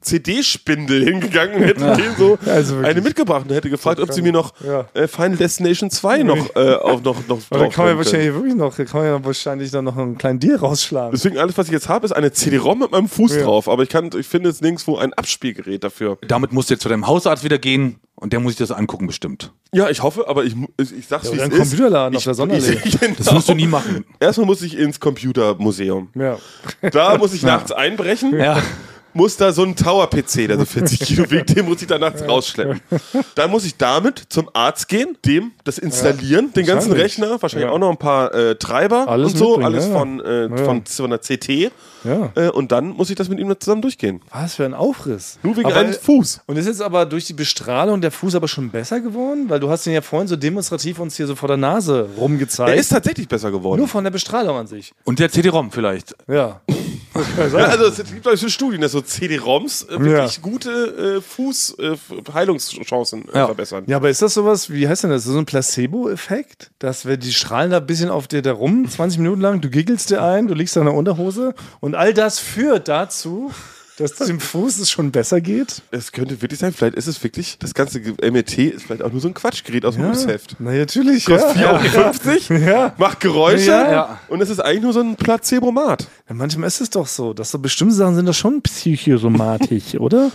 [0.00, 4.32] CD-Spindel hingegangen und hätte denen so Also eine mitgebracht und hätte gefragt, ob sie mir
[4.32, 4.86] noch Ja.
[4.94, 7.98] äh, Final Destination 2 noch, äh, auch noch, noch Aber da drauf kann man ja
[7.98, 11.12] wahrscheinlich wirklich noch, kann man ja wahrscheinlich dann noch einen kleinen Deal rausschlagen.
[11.12, 13.68] Deswegen alles, was ich jetzt habe, ist eine CD-ROM mit meinem Fuß drauf.
[13.68, 16.18] Aber ich kann, ich finde jetzt nirgendwo ein Abspielgerät dafür.
[16.26, 19.06] Damit musst du jetzt zu deinem Hausarzt wieder gehen und der muss sich das angucken
[19.06, 19.52] bestimmt.
[19.72, 21.58] Ja, ich hoffe, aber ich, ich, ich sag's, wie oder es ein ist.
[21.58, 22.58] Computerladen ich, auf der.
[22.58, 23.14] Ich, genau.
[23.18, 24.04] Das musst du nie machen.
[24.18, 26.08] Erstmal muss ich ins Computermuseum.
[26.14, 26.38] Ja.
[26.90, 28.36] Da muss ich nachts einbrechen.
[28.38, 28.62] Ja.
[29.16, 32.22] Muss da so ein Tower-PC, der so 40 Kilo wiegt, den muss ich da nachts
[32.26, 32.80] rausschleppen.
[33.34, 36.92] Dann muss ich damit zum Arzt gehen, dem das installieren, den ganzen.
[36.92, 37.72] Rechner, wahrscheinlich Ja.
[37.74, 39.98] auch noch ein paar äh, Treiber Alles und so, alles ja.
[39.98, 40.56] von, äh, Ja.
[40.64, 41.70] von, von der CT.
[42.04, 42.30] Ja.
[42.36, 44.20] Äh, und dann muss ich das mit ihm zusammen durchgehen.
[44.30, 45.38] Was für ein Aufriss.
[45.42, 46.42] Nur wegen Aber- einem Fuß.
[46.46, 49.46] Und ist jetzt aber durch die Bestrahlung der Fuß aber schon besser geworden?
[49.48, 52.70] Weil du hast ihn ja vorhin so demonstrativ uns hier so vor der Nase rumgezeigt.
[52.70, 53.78] Er ist tatsächlich besser geworden.
[53.80, 54.92] nur von der Bestrahlung an sich.
[55.04, 56.14] Und der CD-ROM vielleicht.
[56.28, 56.60] Ja.
[57.50, 60.42] Ja, also es gibt glaube ich so Studien, dass so CD-ROMs äh, wirklich Ja.
[60.42, 63.46] gute äh, Fuß-Heilungschancen äh, Ja.
[63.46, 63.84] verbessern.
[63.86, 65.24] Ja, aber ist das sowas, wie heißt denn das?
[65.24, 66.70] So ein Placebo-Effekt?
[66.78, 69.70] Dass wir die strahlen da ein bisschen auf dir da rum, 20 Minuten lang, du
[69.70, 73.50] giggelst dir ein, du liegst da in der Unterhose und all das führt dazu,
[73.98, 75.80] dass dem Fuß es schon besser geht?
[75.90, 79.22] Es könnte wirklich sein, vielleicht ist es wirklich, das ganze MRT ist vielleicht auch nur
[79.22, 80.57] so ein Quatschgerät aus dem Berufsheft.
[80.59, 81.78] Na natürlich, Kostet ja.
[81.78, 82.94] 4,50 Euro, Ja.
[82.98, 83.90] macht Geräusche Ja.
[83.90, 84.20] Ja.
[84.28, 86.09] und es ist eigentlich nur so ein Placebomat.
[86.28, 86.34] Ja.
[86.34, 90.30] Manchmal ist es doch so, dass so bestimmte Sachen sind doch schon psychosomatisch, oder?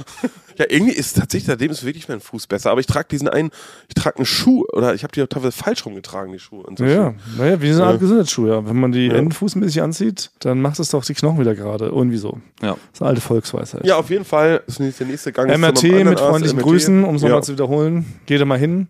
[0.57, 2.71] Ja, irgendwie ist tatsächlich, seitdem ist wirklich mein Fuß besser.
[2.71, 3.51] Aber ich trage diesen einen,
[3.87, 6.63] ich trage einen Schuh oder ich habe die auch teilweise falsch rumgetragen, die Schuhe.
[6.63, 8.65] Und so Ja, naja, wie so eine Art Gesundheitsschuh, ja.
[8.65, 11.85] Wenn man die Enden fußmäßig anzieht, dann macht es doch die Knochen wieder gerade.
[11.85, 12.39] Irgendwie so.
[12.61, 12.71] Ja.
[12.71, 13.85] Das ist eine alte Volksweisheit.
[13.85, 15.49] Ja, auf jeden Fall ist der nächste Gang.
[15.49, 16.67] MRT mit freundlichen MRT.
[16.67, 17.41] Grüßen, um es nochmal ja.
[17.41, 18.05] zu wiederholen.
[18.25, 18.87] Geht da mal hin,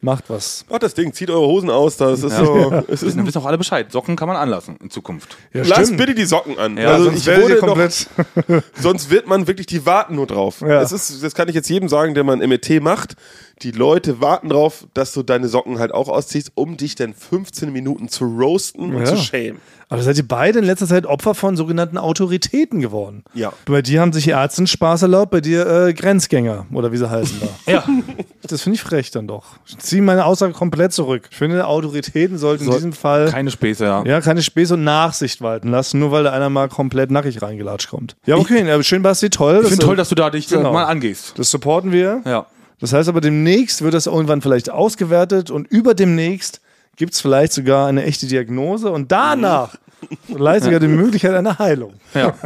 [0.00, 0.64] macht was.
[0.70, 2.72] Macht das Ding, zieht eure Hosen aus, das ist so.
[2.88, 3.90] Es ist Wissen, wissen auch alle Bescheid.
[3.92, 5.36] Socken kann man anlassen in Zukunft.
[5.52, 6.76] Ja, Lasst bitte die Socken an.
[6.76, 8.08] Ja, also sonst ich wurde noch, komplett.
[8.80, 10.60] sonst wird man wirklich, die warten nur drauf.
[10.62, 10.80] Ja.
[10.80, 13.16] Das, ist, das kann ich jetzt jedem sagen, der mal ein MRT macht.
[13.62, 17.70] Die Leute warten drauf, dass du deine Socken halt auch ausziehst, um dich dann 15
[17.72, 19.04] Minuten zu roasten und Ja.
[19.04, 19.60] zu schämen.
[19.90, 23.24] Aber seid ihr beide in letzter Zeit Opfer von sogenannten Autoritäten geworden?
[23.34, 23.52] Ja.
[23.66, 27.10] Bei dir haben sich die Ärzte Spaß erlaubt, bei dir äh, Grenzgänger oder wie sie
[27.10, 27.72] heißen da.
[27.72, 27.84] Ja.
[28.50, 29.44] Das finde ich frech dann doch.
[29.66, 31.28] Ich ziehe meine Aussage komplett zurück.
[31.30, 34.04] Ich finde, Autoritäten sollten in diesem Fall Keine Späße, ja.
[34.04, 37.88] ja, keine Späße und Nachsicht walten lassen, nur weil da einer mal komplett nackig reingelatscht
[37.90, 38.16] kommt.
[38.26, 39.60] Ja, okay, ja, schön, Basti, toll.
[39.62, 40.72] Ich finde toll, dass du da dich Genau.
[40.72, 41.34] mal angehst.
[41.36, 42.22] das supporten wir.
[42.24, 42.46] Ja.
[42.80, 46.60] Das heißt aber, demnächst wird das irgendwann vielleicht ausgewertet und über demnächst
[46.96, 49.89] gibt es vielleicht sogar eine echte Diagnose und danach vielleicht
[50.28, 51.94] sogar die Möglichkeit einer Heilung.
[52.14, 52.30] Ja.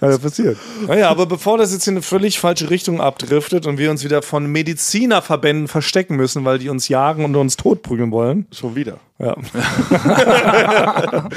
[0.00, 0.56] Kann ja passieren.
[0.86, 4.22] Naja, aber bevor das jetzt in eine völlig falsche Richtung abdriftet und wir uns wieder
[4.22, 8.46] von Medizinerverbänden verstecken müssen, weil die uns jagen und uns totprügeln wollen.
[8.52, 8.98] Schon wieder.
[9.18, 9.36] Ja.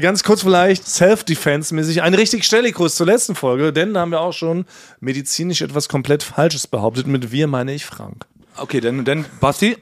[0.00, 4.32] Ganz kurz vielleicht Self-Defense-mäßig ein richtig Stellikus zur letzten Folge, denn da haben wir auch
[4.32, 4.66] schon
[5.00, 7.06] medizinisch etwas komplett Falsches behauptet.
[7.06, 8.26] Mit wir meine ich Frank.
[8.56, 9.76] Okay, dann, dann Basti.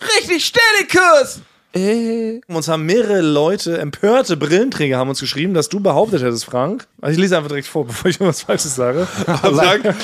[0.00, 1.42] Richtig Stellikus!
[1.74, 6.86] Uns haben mehrere Leute, empörte Brillenträger, haben uns geschrieben, dass du behauptet hättest, Frank.
[7.02, 9.06] Also ich lese einfach direkt vor, bevor ich irgendwas Falsches sage.
[9.26, 9.94] Sagen,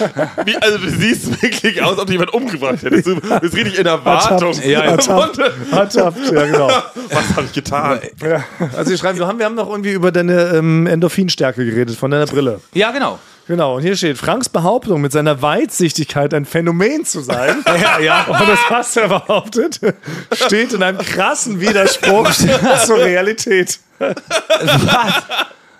[0.44, 3.06] wie, also du siehst wirklich aus, ob du jemand umgebracht hättest.
[3.06, 4.52] Du bist richtig in Erwartung.
[4.52, 4.66] Ertappt.
[4.66, 5.78] Ja.
[5.78, 6.68] Ertappt, ja genau.
[7.10, 8.00] Was habe ich getan?
[8.22, 8.44] Ja.
[8.76, 12.10] Also wir schreiben, wir haben, wir haben noch irgendwie über deine ähm, Endorphinstärke geredet, von
[12.10, 12.60] deiner Brille.
[12.74, 13.18] Ja, genau.
[13.47, 18.24] Genau, und hier steht, Franks Behauptung, mit seiner Weitsichtigkeit ein Phänomen zu sein, ja, ja.
[18.28, 19.80] und das du ja behauptet,
[20.32, 22.30] steht in einem krassen Widerspruch
[22.86, 23.80] zur Realität.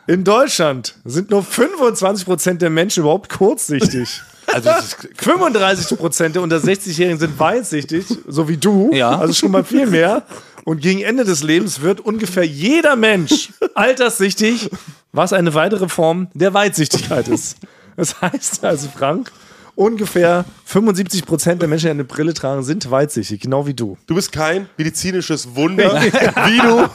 [0.07, 4.21] In Deutschland sind nur 25% der Menschen überhaupt kurzsichtig.
[4.47, 8.91] Also, das ist, 35% der unter 60-Jährigen sind weitsichtig, so wie du.
[8.93, 9.19] Ja.
[9.19, 10.23] Also schon mal viel mehr.
[10.65, 14.71] Und gegen Ende des Lebens wird ungefähr jeder Mensch alterssichtig,
[15.13, 17.59] was eine weitere Form der Weitsichtigkeit ist.
[17.97, 19.31] Das heißt also, Frank,
[19.77, 20.45] ungefähr
[20.75, 23.97] 75% der Menschen, die eine Brille tragen, sind weitsichtig, genau wie du.
[24.07, 26.89] Du bist kein medizinisches Wunder, wie du,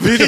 [0.00, 0.24] wie du,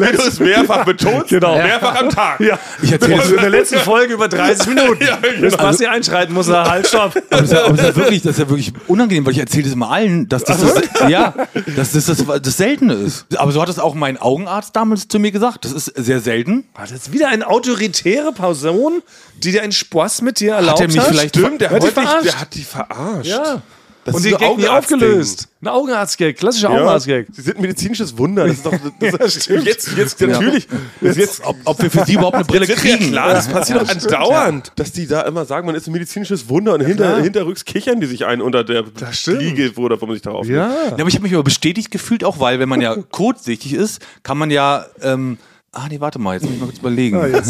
[0.00, 1.56] wie du es mehrfach betonst, Genau.
[1.56, 2.40] mehrfach am Tag.
[2.40, 5.04] Ja, ich erzähle in der letzten Folge über 30 Minuten.
[5.04, 5.40] Ja, genau.
[5.40, 7.16] Bis Basti einschreiten muss, er halt, stopp.
[7.30, 9.32] aber das, ist ja, aber das, ist ja wirklich, das ist ja wirklich unangenehm, weil
[9.32, 11.34] ich erzähle das immer allen, dass das, das, ja,
[11.76, 13.26] dass das, das das Seltene ist.
[13.36, 15.64] Aber so hat es auch mein Augenarzt damals zu mir gesagt.
[15.64, 16.64] Das ist sehr selten.
[16.74, 19.02] War das wieder eine autoritäre Person,
[19.42, 22.24] die dir einen Spaß mit dir erlaubt er mich vielleicht Stimmt, der, Hat hat verarscht?
[22.26, 23.30] der hat die verarscht.
[23.30, 23.62] Ja.
[24.04, 25.46] Das Und den Gag nie aufgelöst.
[25.60, 27.28] Ein Augenarzt-Gag, klassischer Ja, Augenarzt-Gag.
[27.30, 28.48] Sie sind ein medizinisches Wunder.
[28.48, 30.66] Das ist doch, das Ja, jetzt, jetzt natürlich.
[31.00, 33.12] Jetzt, jetzt, Ob, ob wir für sie überhaupt eine Brille jetzt wird ja kriegen.
[33.12, 36.74] klar, das passiert doch andauernd, dass die da immer sagen, man ist ein medizinisches Wunder
[36.74, 39.40] und hinter, hinterrücks kichern die sich ein unter der stimmt.
[39.40, 40.72] Liege, wo, wo man sich darauf Ja.
[40.72, 44.00] Ja, aber ich habe mich aber bestätigt gefühlt auch, weil wenn man ja kurzsichtig ist,
[44.24, 44.84] kann man ja.
[45.00, 45.38] Ähm,
[45.70, 47.18] ah, nee, warte mal, jetzt muss ich mal kurz überlegen.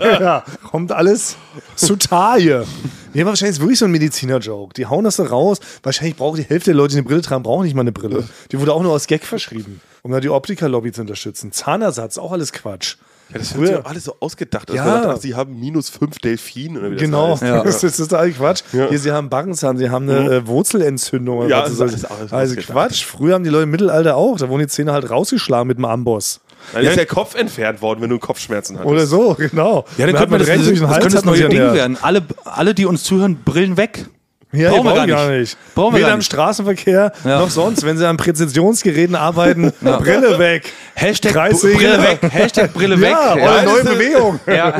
[0.00, 1.36] ja, kommt alles
[1.74, 2.64] zu Taille.
[3.16, 4.74] Nee, aber wahrscheinlich ist wirklich so ein Mediziner-Joke.
[4.74, 5.58] Die hauen das so raus.
[5.82, 8.24] Wahrscheinlich braucht die Hälfte der Leute, die eine Brille tragen, brauchen nicht mal eine Brille.
[8.52, 11.50] Die wurde auch nur aus Gag verschrieben, um da die Optiker-Lobby zu unterstützen.
[11.50, 12.96] Zahnersatz, auch alles Quatsch.
[13.32, 14.70] Ja, das wird ja auch alles so ausgedacht.
[14.70, 14.98] Also Ja.
[15.00, 17.42] dachte, ach, sie haben minus fünf Delfin oder wie das Genau, heißt.
[17.64, 18.62] das, ist, das ist alles Quatsch.
[18.70, 21.38] Hier, sie haben Backenzahn, sie haben eine äh, Wurzelentzündung.
[21.38, 22.10] oder Ja, was das ist ist.
[22.10, 22.70] alles also ausgedacht.
[22.70, 23.04] Quatsch.
[23.04, 25.86] Früher haben die Leute im Mittelalter auch, da wurden die Zähne halt rausgeschlagen mit dem
[25.86, 26.40] Amboss.
[26.72, 28.90] Dann ist der Kopf entfernt worden, wenn du Kopfschmerzen hattest.
[28.92, 29.84] Oder so, genau.
[29.98, 31.96] Ja, dann könnte man das, das, das könnte das neue Ding werden.
[32.00, 34.06] Alle, alle, die uns zuhören, Brillen weg.
[34.52, 35.38] Ja, Brauchen wir gar gar nicht.
[35.40, 35.74] nicht.
[35.74, 36.26] Brauchen wir Weder gar im nicht.
[36.32, 37.40] Straßenverkehr Ja.
[37.40, 37.84] noch sonst.
[37.84, 40.72] Wenn sie an Präzisionsgeräten arbeiten, Brille weg.
[40.94, 41.76] Hashtag Kreissäge.
[41.76, 42.18] Brille weg.
[42.30, 43.10] Hashtag Brille weg.
[43.10, 43.62] Ja, Ja.
[43.64, 44.40] neue ist- Bewegung.
[44.46, 44.72] Ja.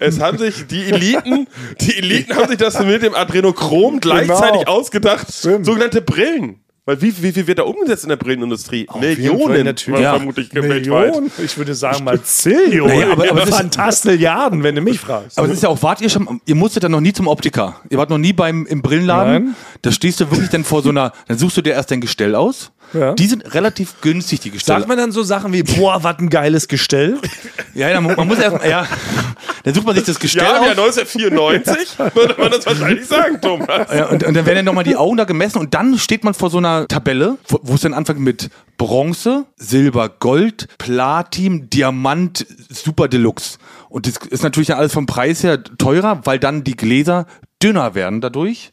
[0.00, 1.46] Es haben sich die Eliten,
[1.80, 5.28] die Eliten haben sich das mit dem Adrenochrom gleichzeitig ausgedacht.
[5.32, 5.64] Stimmt.
[5.66, 6.56] Sogenannte Brillen.
[6.84, 8.86] Weil wie, wie viel wird da umgesetzt in der Brillenindustrie?
[8.90, 10.00] Fall, Millionen natürlich.
[10.00, 10.14] Ja.
[10.16, 10.70] vermutlich weltweit.
[11.12, 11.30] Millionen?
[11.38, 12.92] Ich würde sagen mal Zillionen.
[12.98, 15.38] Naja, aber- aber das Fantastilliarden, wenn du mich fragst.
[15.38, 17.76] Aber es ist ja auch, wart ihr schon, ihr musstet dann noch nie zum Optiker.
[17.88, 19.44] Ihr wart noch nie beim, im Brillenladen.
[19.44, 19.54] Nein.
[19.82, 22.34] Da stehst du wirklich dann vor so einer, dann suchst du dir erst dein Gestell
[22.34, 22.72] aus.
[22.92, 23.14] Ja.
[23.14, 24.80] Die sind relativ günstig, die Gestelle.
[24.80, 27.18] Sagt man dann so Sachen wie, boah, was ein geiles Gestell?
[27.74, 28.86] ja, ja, man, man muss erst, ja,
[29.64, 30.98] dann sucht man sich das Gestell Ja, im Jahr aus.
[30.98, 33.88] 1994 würde man das wahrscheinlich sagen, Thomas.
[33.92, 36.34] Ja, und, und dann werden dann nochmal die Augen da gemessen und dann steht man
[36.34, 43.08] vor so einer Tabelle, wo es dann anfängt mit Bronze, Silber, Gold, Platin, Diamant, Super
[43.08, 43.58] Deluxe.
[43.88, 47.26] Und das ist natürlich dann alles vom Preis her teurer, weil dann die Gläser
[47.62, 48.72] dünner werden dadurch.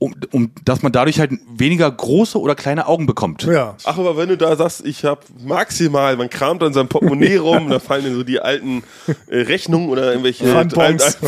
[0.00, 3.42] Um, um, dass man dadurch halt weniger große oder kleine Augen bekommt.
[3.42, 3.74] Ja.
[3.84, 7.68] Ach, aber wenn du da sagst, ich habe maximal, man kramt an seinem Portemonnaie rum,
[7.68, 8.84] da fallen dann so die alten
[9.26, 11.18] äh, Rechnungen oder irgendwelche Pfandbons.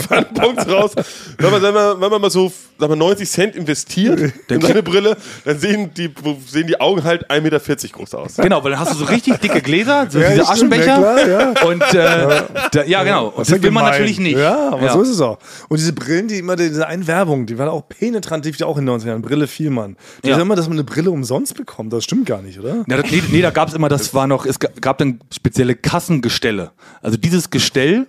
[0.68, 0.92] raus.
[1.38, 4.82] Wenn man, wenn man, wenn man mal so sag mal, 90 Cent investiert in seine
[4.82, 6.10] Brille, dann sehen die,
[6.46, 7.60] sehen die Augen halt 1,40 Meter
[7.92, 8.36] groß aus.
[8.36, 11.28] Genau, weil dann hast du so richtig dicke Gläser, so Ja, diese Aschenbecher.
[11.28, 12.42] ja, klar, Und äh,
[12.72, 13.28] da, ja, genau.
[13.28, 13.84] Und das, will man gemein.
[13.92, 14.38] natürlich nicht.
[14.38, 15.38] Ja, aber so ist es auch.
[15.68, 18.86] Und diese Brillen, die immer, diese eine Werbung, die war auch penetrant, ja auch in
[18.86, 19.20] den 90ern.
[19.20, 19.96] Brille Vielmann.
[20.24, 20.34] Die Ja.
[20.34, 21.92] sagen immer, dass man eine Brille umsonst bekommt.
[21.92, 22.84] Das stimmt gar nicht, oder?
[22.88, 25.20] Ja, das, nee, nee, da gab es immer, das war noch, es ga- gab dann
[25.34, 26.70] spezielle Kassengestelle.
[27.02, 28.06] Also dieses Gestell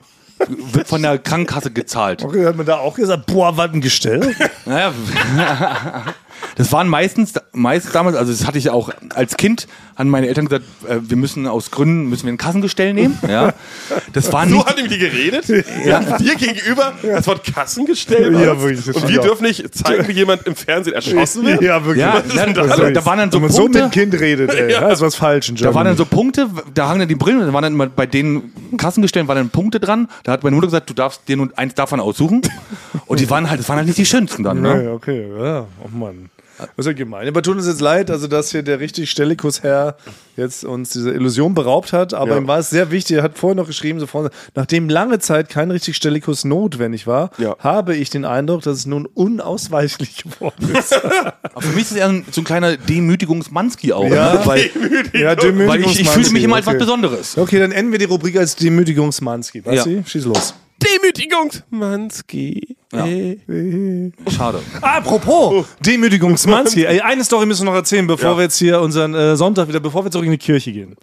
[0.73, 2.23] wird von der Krankenkasse gezahlt.
[2.23, 4.35] Okay, hat man da auch gesagt, boah, was ein Gestell?
[4.65, 4.93] Naja,
[6.55, 10.45] das waren meistens, meist damals, also das hatte ich auch als Kind, haben meine Eltern
[10.47, 13.17] gesagt, äh, wir müssen aus Gründen, müssen wir ein Kassengestell nehmen.
[13.27, 13.53] Ja.
[14.13, 15.45] Das waren So nicht, hat ihm die geredet?
[15.85, 16.17] Ja.
[16.17, 18.33] Dir gegenüber das Wort Kassengestell.
[18.33, 21.61] Ja, wirklich, Und wir dürfen nicht zeigen, wie jemand im Fernsehen erschossen wird.
[21.61, 22.01] ja, wirklich.
[22.05, 22.93] ja, denn da, das?
[22.93, 23.79] da, waren dann so Wenn man so mit Punkte.
[23.81, 24.71] dem Kind redet, ey.
[24.81, 27.41] Da ist was falsch in Da waren dann so Punkte, da hangen dann die Brillen,
[27.41, 30.07] da waren dann immer bei den Kassengestellen waren dann Punkte dran.
[30.23, 32.41] Da hat meine Mutter gesagt, du darfst dir nur eins davon aussuchen.
[33.05, 34.61] Und die waren halt, das waren halt nicht die schönsten dann.
[34.61, 34.83] Ne?
[34.85, 35.65] Ja, okay, ja.
[35.83, 36.29] Oh Mann.
[36.61, 37.27] Das ist ja gemein.
[37.27, 39.95] Aber tut uns jetzt leid, also dass hier der richtig Stellikus-Herr
[40.37, 42.13] jetzt uns diese Illusion beraubt hat.
[42.13, 42.37] Aber Ja.
[42.37, 43.17] ihm war es sehr wichtig.
[43.17, 47.31] Er hat vorher noch geschrieben, so vorne, nachdem lange Zeit kein richtig Stellikus notwendig war,
[47.37, 47.55] Ja.
[47.59, 50.93] habe ich den Eindruck, dass es nun unausweichlich geworden ist.
[50.93, 54.05] Aber für mich ist es eher ein- so ein kleiner Demütigungsmanski auch.
[54.09, 54.33] Ja.
[54.35, 54.41] Ne?
[54.45, 54.69] Weil,
[55.13, 55.35] ja,
[55.67, 56.83] weil ich, ich fühle mich immer als was okay.
[56.83, 57.37] Besonderes.
[57.37, 59.61] Okay, dann enden wir die Rubrik als Demütigungsmanski.
[59.61, 60.53] Basti, schieß los.
[60.83, 62.75] Demütigungsmanski.
[62.93, 63.05] Ja.
[64.31, 64.59] Schade.
[64.81, 66.85] Apropos Demütigungsmanski.
[66.85, 68.37] Ey, eine Story müssen wir noch erzählen, bevor Ja.
[68.37, 70.95] wir jetzt hier unseren äh, Sonntag wieder, bevor wir zurück in die Kirche gehen.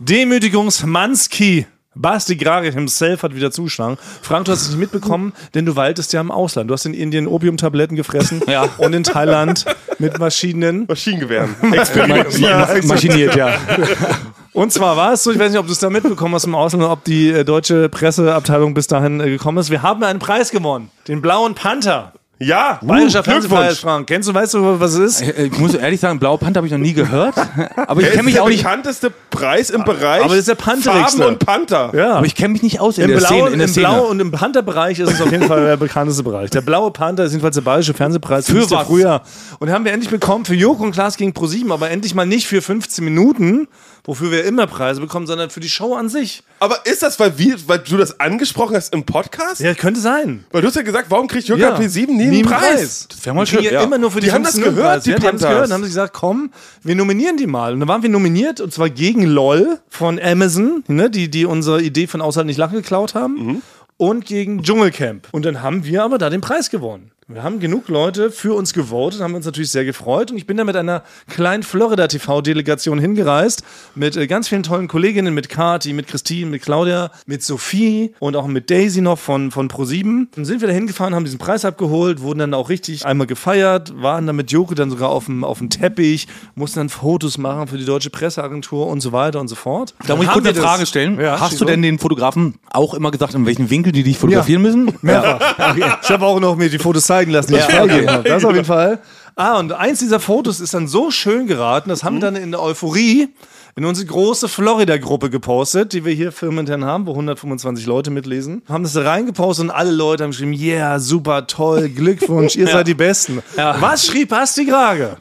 [0.00, 1.66] Demütigungsmanski.
[2.00, 3.98] Basti Grari himself hat wieder zuschlagen.
[4.22, 6.70] Frank, du hast es nicht mitbekommen, denn du waltest ja im Ausland.
[6.70, 8.68] Du hast in Indien Opiumtabletten gefressen Ja.
[8.78, 9.64] und in Thailand
[9.98, 10.84] mit Maschinen.
[10.86, 11.56] Maschinengewehren.
[12.38, 13.58] Ja, Maschiniert, ja.
[14.58, 16.56] Und zwar war es so, ich weiß nicht, ob du es da mitbekommen hast im
[16.56, 19.70] Ausland, oder ob die äh, deutsche Presseabteilung bis dahin äh, gekommen ist.
[19.70, 20.90] Wir haben einen Preis gewonnen.
[21.06, 22.12] Den Blauen Panther.
[22.40, 23.80] Ja, Bayerischer uh, Fernsehpreis.
[23.80, 24.06] Frank.
[24.06, 25.22] Kennst du, weißt du, was es ist?
[25.22, 27.34] Ich, ich muss ehrlich sagen, Blaue Panther habe ich noch nie gehört.
[27.88, 28.62] Aber ich kenne mich der auch nicht.
[28.62, 31.18] bekannteste Preis im Bereich aber das ist der Pantherigste.
[31.18, 31.92] Farben und Panther.
[31.94, 32.14] Ja.
[32.14, 33.48] Aber ich kenne mich nicht aus in Im der Blau, Szene.
[33.50, 33.88] In der im Szene.
[33.88, 36.50] Blau und im Panther-Bereich ist es auf jeden Fall der bekannteste Bereich.
[36.50, 38.46] Der blaue Panther ist jedenfalls der Bayerische Fernsehpreis.
[38.46, 38.86] Für der was?
[38.86, 39.22] Früher.
[39.58, 42.26] Und den haben wir endlich bekommen für Joko und Klaas gegen ProSieben, aber endlich mal
[42.26, 43.68] nicht für 15 Minuten,
[44.08, 46.42] wofür wir immer Preise bekommen, sondern für die Show an sich.
[46.60, 49.60] Aber ist das, weil, wir, weil du das angesprochen hast im Podcast?
[49.60, 50.44] Ja, könnte sein.
[50.50, 51.76] Weil du hast ja gesagt, warum kriegt Jürgen Ja.
[51.76, 52.60] P7 nie, Nie einen einen Preis?
[52.72, 53.08] Preis.
[53.10, 53.62] Das wäre mal schön.
[53.62, 55.04] ja immer nur für die, Die haben das 15 gehört, Preis.
[55.04, 55.50] die ja, die haben es Panthers.
[55.50, 56.50] gehört und haben sich gesagt, komm,
[56.82, 57.74] wir nominieren die mal.
[57.74, 61.82] Und dann waren wir nominiert und zwar gegen LOL von Amazon, ne, die, die unsere
[61.82, 63.34] Idee von Aushalt nicht lachen geklaut haben.
[63.34, 63.62] Mhm.
[63.98, 65.28] Und gegen Dschungelcamp.
[65.32, 67.10] Und dann haben wir aber da den Preis gewonnen.
[67.30, 70.30] Wir haben genug Leute für uns gewotet, haben uns natürlich sehr gefreut.
[70.30, 73.64] Und ich bin da mit einer kleinen Florida-TV-Delegation hingereist.
[73.94, 78.34] Mit äh, ganz vielen tollen Kolleginnen, mit Kati, mit Christine, mit Claudia, mit Sophie und
[78.34, 80.28] auch mit Daisy noch von, von Pro7.
[80.34, 83.92] Dann sind wir da hingefahren, haben diesen Preis abgeholt, wurden dann auch richtig einmal gefeiert,
[84.00, 87.68] waren dann mit Joko dann sogar auf dem, auf dem Teppich, mussten dann Fotos machen
[87.68, 89.94] für die deutsche Presseagentur und so weiter und so fort.
[90.06, 91.20] Da muss ich kurz eine Frage stellen.
[91.20, 94.62] Ja, Hast du denn den Fotografen auch immer gesagt, in welchem Winkel die dich fotografieren
[94.62, 94.94] müssen?
[95.02, 95.76] Mehrfach.
[96.02, 98.28] Ich habe auch noch mir die Fotos zeigen lassen, die ich freigegeben habe.
[98.28, 98.98] Das auf jeden Fall.
[99.36, 102.50] Ah, und eins dieser Fotos ist dann so schön geraten, das haben wir dann in
[102.50, 103.28] der Euphorie
[103.76, 108.62] in unsere große Florida-Gruppe gepostet, die wir hier firmenintern haben, wo 125 Leute mitlesen.
[108.68, 112.88] Haben das da reingepostet und alle Leute haben geschrieben, yeah, super, toll, Glückwunsch, ihr seid
[112.88, 113.40] die Besten.
[113.54, 115.18] Was schrieb Basti Grage?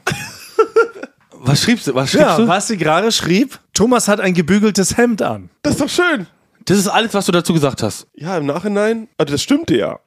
[1.40, 1.94] Was schriebst du?
[1.96, 2.48] Was schriebst Ja, du?
[2.48, 5.50] was sie gerade schrieb, Thomas hat ein gebügeltes Hemd an.
[5.62, 6.26] Das ist doch schön.
[6.66, 8.08] Das ist alles, was du dazu gesagt hast.
[8.16, 10.00] Ja, im Nachhinein, also das stimmte ja.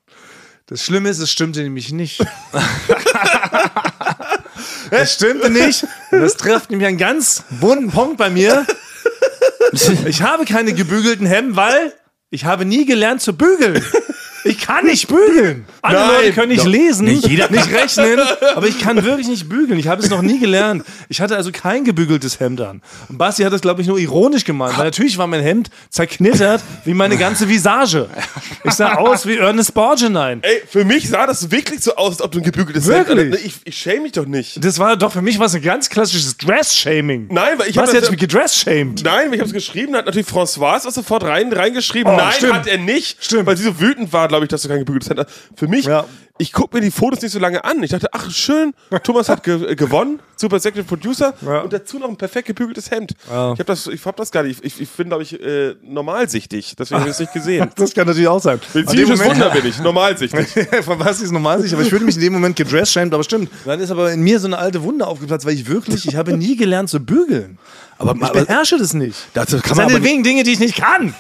[0.71, 2.25] Das Schlimme ist, es stimmte nämlich nicht.
[4.93, 5.85] Es stimmte nicht.
[6.11, 8.67] Und Das trifft nämlich einen ganz wunden Punkt bei mir.
[10.05, 11.93] Ich habe keine gebügelten Hemden, weil
[12.31, 13.85] ich habe nie gelernt zu bügeln.
[14.45, 15.67] Ich kann nicht bügeln.
[15.83, 16.11] Alle Nein.
[16.13, 18.19] Leute können nicht lesen, Nicht nicht rechnen,
[18.55, 19.79] aber ich kann wirklich nicht bügeln.
[19.79, 20.85] Ich habe es noch nie gelernt.
[21.09, 22.83] Ich hatte also kein gebügeltes Hemd an.
[23.09, 26.63] Und Basti hat das, glaube ich, nur ironisch gemeint, weil natürlich war mein Hemd zerknittert
[26.85, 28.09] wie meine ganze Visage.
[28.65, 30.39] Ich sah aus wie Ernest Borgnine.
[30.43, 33.33] Ey, für mich sah das wirklich so aus, als ob du ein gebügeltes Wirklich?
[33.33, 34.65] Hemd Ich, ich schäme mich doch nicht.
[34.65, 37.29] Das war doch für mich was ein ganz klassisches Dress-Shaming.
[37.31, 39.03] Nein, weil ich Was hab jetzt mich gedress-shamed?
[39.05, 42.13] Nein, weil ich habe es geschrieben, hat natürlich François sofort rein, reingeschrieben.
[42.13, 42.55] Oh, Nein, stimmt.
[42.55, 43.23] hat er nicht.
[43.25, 43.47] Stimmt.
[43.47, 45.31] Weil sie so wütend war, glaube ich, dass du kein gebügeltes Hemd hast.
[45.55, 46.07] Für mich, Ja.
[46.39, 47.83] ich gucke mir die Fotos nicht so lange an.
[47.83, 48.73] Ich dachte, ach schön,
[49.03, 51.61] Thomas hat ge äh, gewonnen, Super Executive Producer Ja.
[51.61, 53.13] und dazu noch ein perfekt gebügeltes Hemd.
[53.27, 54.65] Ich habe das, ich hab das gar nicht.
[54.65, 56.75] Ich, ich bin, glaube ich, äh, normalsichtig.
[56.79, 57.69] Deswegen habe ich es nicht gesehen.
[57.77, 58.59] Das kann natürlich auch sein.
[58.75, 60.47] Medizinisches Wunder bin ich, normalsichtig.
[60.85, 63.51] Von was ist normal sicher, aber ich würde mich in dem Moment gedress-shamed, aber stimmt.
[63.67, 66.37] Dann ist aber in mir so eine alte Wunde aufgeplatzt, weil ich wirklich, ich habe
[66.37, 67.59] nie gelernt zu bügeln.
[67.99, 69.17] Aber, Ich beherrsche das nicht.
[69.35, 71.15] das Das kann sind man aber, wenigen Dinge, die ich nicht kann.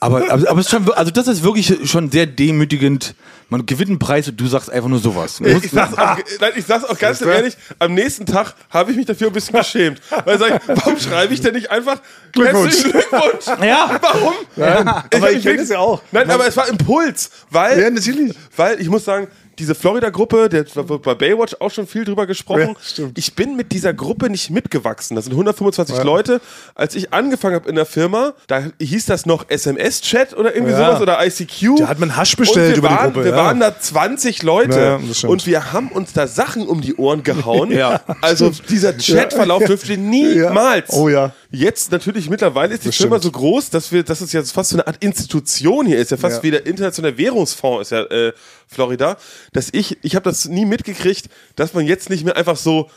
[0.00, 3.14] Aber, aber, aber es ist schon, also das ist wirklich schon sehr demütigend.
[3.50, 5.40] Man gewinnt einen Preis und du sagst einfach nur sowas.
[5.44, 8.96] Ich, ich, sag's auch, nein, ich sag's auch ganz ehrlich, am nächsten Tag habe ich
[8.96, 10.00] mich dafür ein bisschen geschämt.
[10.24, 12.00] Weil sag ich, warum schreibe ich denn nicht einfach
[12.32, 12.74] Glückwunsch.
[12.76, 13.46] herzlichen Glückwunsch?
[13.66, 13.98] Ja.
[14.00, 14.34] Warum?
[14.56, 16.00] aber ich hab mich kenn wirklich- das ja auch.
[16.12, 18.34] Nein, aber es war Impuls, weil, Ja, natürlich.
[18.56, 19.26] weil ich muss sagen,
[19.60, 22.74] diese Florida-Gruppe, der wird bei Baywatch auch schon viel drüber gesprochen.
[22.96, 25.14] Ja, ich bin mit dieser Gruppe nicht mitgewachsen.
[25.14, 26.40] Das sind 125 Leute.
[26.74, 30.86] Als ich angefangen habe in der Firma, da hieß das noch SMS-Chat oder irgendwie Ja.
[30.86, 31.76] sowas oder ICQ.
[31.78, 33.36] Da hat man Hasch bestellt über die waren, Gruppe, Wir ja.
[33.36, 37.70] waren da 20 Leute Ja, und wir haben uns da Sachen um die Ohren gehauen.
[37.80, 38.00] Ja.
[38.20, 40.90] Also dieser Chatverlauf dürfte niemals.
[40.92, 41.32] Oh ja.
[41.52, 43.34] Jetzt natürlich mittlerweile ist die Das Firma stimmt.
[43.34, 46.16] so groß, dass wir, dass es jetzt fast so eine Art Institution hier ist, ja
[46.16, 46.42] fast Ja.
[46.44, 48.32] wie der internationale Währungsfonds ist ja äh,
[48.72, 49.16] Florida,
[49.52, 52.88] dass ich, ich habe das nie mitgekriegt, dass man jetzt nicht mehr einfach so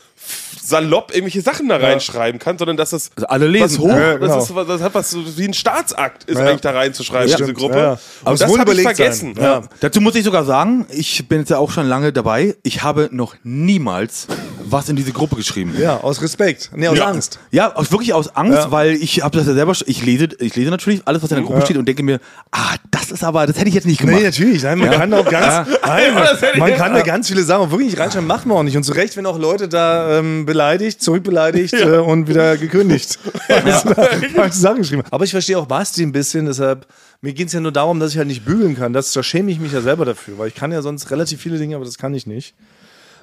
[0.62, 3.78] salopp irgendwelche Sachen da reinschreiben kann, sondern dass das Also alle was lesen.
[3.80, 4.34] hoch, Ja, genau.
[4.36, 6.46] das, ist, was- das hat was so wie ein Staatsakt ist Ja.
[6.46, 7.76] eigentlich da reinzuschreiben, Das diese stimmt, Gruppe.
[7.78, 7.90] ja.
[7.92, 9.34] Und Aber es das habe ich vergessen.
[9.38, 9.62] Ja.
[9.80, 12.56] Dazu muss ich sogar sagen, ich bin jetzt ja auch schon lange dabei.
[12.62, 14.28] Ich habe noch niemals
[14.66, 15.74] was in diese Gruppe geschrieben.
[15.78, 16.70] Ja, aus Respekt.
[16.74, 17.06] Nee, aus Ja.
[17.06, 17.38] Angst.
[17.50, 18.70] Ja, aus, wirklich aus Angst, Ja.
[18.70, 21.44] weil ich habe das ja selber, ich lese, ich lese natürlich alles, was in der
[21.44, 21.64] Gruppe Ja.
[21.64, 22.20] steht und denke mir,
[22.52, 24.16] ah, das ist aber, das hätte ich jetzt nicht gemacht.
[24.16, 24.62] Nee, natürlich.
[24.62, 26.14] Nein, man kann auch ganz, nein,
[26.58, 28.76] man kann da ganz viele Sachen wirklich nicht reinschreiben, macht man auch nicht.
[28.76, 33.18] Und zu Recht, wenn auch Leute da ähm, beleidigt, zurückbeleidigt äh, und wieder gekündigt.
[33.48, 35.02] Falsche Sachen geschrieben.
[35.10, 36.86] Aber ich verstehe auch Basti ein bisschen, deshalb,
[37.20, 38.92] mir geht es ja nur darum, dass ich halt nicht bügeln kann.
[38.92, 41.58] Das, da schäme ich mich ja selber dafür, weil ich kann ja sonst relativ viele
[41.58, 42.54] Dinge, aber das kann ich nicht.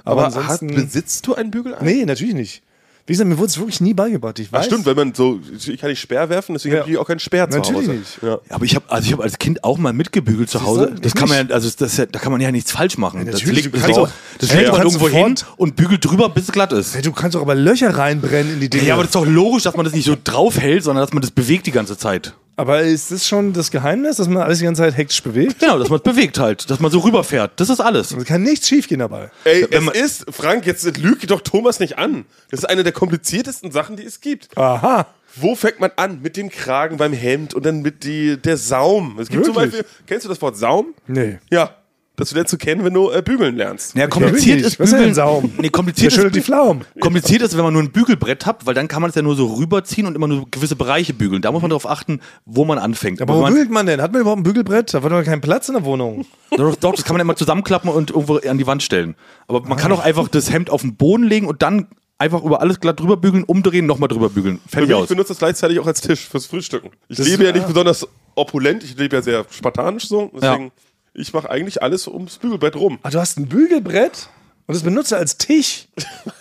[0.04, 0.68] Aber, Aber hat, ansonsten.
[0.76, 1.86] besitzt du ein Bügeleisen?
[1.86, 2.62] nee, natürlich nicht.
[3.08, 4.38] Wie gesagt, mir wurde es wirklich nie beigebracht.
[4.38, 4.68] Ich weiß.
[4.68, 6.82] stimmt, wenn man so, ich kann nicht Speer werfen, deswegen Ja.
[6.82, 7.98] habe ich auch keinen Speer zu Natürlich Hause.
[7.98, 8.20] nicht.
[8.22, 8.40] Ja.
[8.50, 10.96] Aber ich habe also ich habe als Kind auch mal mitgebügelt zu Hause.
[11.02, 13.26] Das kann man ja, also das, ja, da kann man ja nichts falsch machen.
[13.26, 16.44] das du das kannst legt, auch- das legt man irgendwo hin und bügelt drüber, bis
[16.46, 17.04] es glatt ist.
[17.04, 18.86] Du kannst doch aber Löcher reinbrennen in die Dinge.
[18.86, 21.22] Ja, aber das ist doch logisch, dass man das nicht so draufhält, sondern dass man
[21.22, 22.36] das bewegt die ganze Zeit.
[22.58, 25.60] Aber ist das schon das Geheimnis, dass man alles die ganze Zeit hektisch bewegt?
[25.60, 27.54] Genau, dass man es bewegt halt, dass man so rüberfährt.
[27.60, 28.10] Das ist alles.
[28.10, 29.32] Da kann nichts schiefgehen dabei.
[29.46, 32.26] Ey, Wenn es man- ist, Frank, jetzt lüge doch Thomas nicht an.
[32.52, 34.56] Das ist eine der kompliziertesten Sachen, die es gibt.
[34.58, 35.08] Aha.
[35.38, 36.22] Wo fängt man an?
[36.22, 39.18] Mit dem Kragen beim Hemd und dann mit die, der Saum.
[39.20, 39.72] Es gibt zum Wirklich?
[39.82, 40.94] Beispiel, kennst du das Wort Saum?
[41.08, 41.40] Nee.
[41.50, 41.74] Ja.
[42.22, 43.96] Das lernst du kennen, wenn du äh, bügeln lernst.
[43.96, 45.10] Ja, kompliziert ich ist Was ist bügeln.
[45.10, 45.52] ein Saum?
[45.56, 46.86] Nee, Der kompliziert schüttelt die ist, Pflaumen.
[47.00, 49.36] kompliziert ist, wenn man nur ein Bügelbrett hat, weil dann kann man es ja nur
[49.36, 51.42] so rüberziehen und immer nur gewisse Bereiche bügeln.
[51.42, 53.22] Da muss man darauf achten, wo man anfängt.
[53.22, 54.02] Aber wo man, bügelt man denn?
[54.02, 54.94] Hat man überhaupt ein Bügelbrett?
[54.94, 56.26] Da war doch kein Platz in der Wohnung.
[56.58, 59.16] doch, doch, das kann man immer zusammenklappen und irgendwo an die Wand stellen.
[59.48, 61.88] Aber man kann auch einfach das Hemd auf den Boden legen und dann
[62.20, 64.60] einfach über alles glatt drüber bügeln, umdrehen, nochmal drüber bügeln.
[64.68, 65.08] Fertig Ich aus.
[65.08, 66.92] benutze das gleichzeitig auch als Tisch fürs Frühstücken.
[67.10, 67.68] Ich Das- lebe ja nicht ja.
[67.68, 70.30] besonders opulent, ich lebe ja sehr spartanisch so.
[70.36, 70.72] Deswegen,
[71.14, 73.00] ich mache eigentlich alles ums Bügelbrett rum.
[73.04, 74.30] Ah, du hast ein Bügelbrett
[74.68, 75.88] und das benutzt du als Tisch.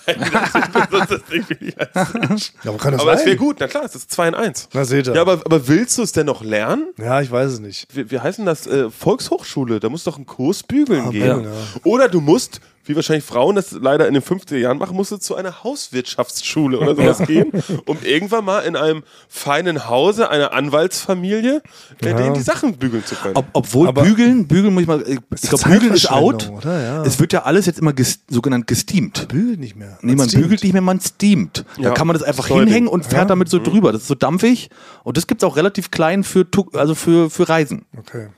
[0.06, 3.84] Das Ding will ich als- Ja, aber kann das aber es wäre gut, na klar,
[3.84, 4.68] es ist 2 in 1.
[4.72, 5.14] Na, seht ihr.
[5.14, 6.88] Ja, aber, aber willst du es denn noch lernen?
[6.98, 7.86] Ja, ich weiß es nicht.
[7.94, 8.66] wie, wie heißen das?
[8.66, 9.80] Äh, Volkshochschule.
[9.80, 11.36] Da muss doch ein Kurs bügeln gehen.
[11.36, 11.80] bügeln, ja.
[11.84, 12.60] Oder du musst,
[12.90, 16.78] wie wahrscheinlich Frauen das leider in den 50er Jahren machen, musst du zu einer Hauswirtschaftsschule
[16.78, 17.52] oder sowas gehen,
[17.86, 21.62] um irgendwann mal in einem feinen Hause einer Anwaltsfamilie
[22.02, 23.36] äh, denen die Sachen bügeln zu können.
[23.36, 26.50] Ob, obwohl Aber- bügeln, bügeln muss ich mal, ich ist glaube, bügeln ist out.
[26.64, 27.02] Ja.
[27.04, 29.28] Es wird ja alles jetzt immer ges, sogenannt gesteamt.
[29.28, 29.98] Bügelt nicht mehr.
[30.02, 30.42] Nee, man steamt.
[30.44, 31.64] bügelt nicht mehr, man steamt.
[31.76, 32.92] Da Ja, kann man das einfach das neue hinhängen Ding.
[32.94, 33.92] und fährt damit so drüber.
[33.92, 34.70] Das ist so dampfig.
[35.04, 37.84] Und das gibt es auch relativ klein für, also für, für Reisen.
[37.96, 38.28] Okay.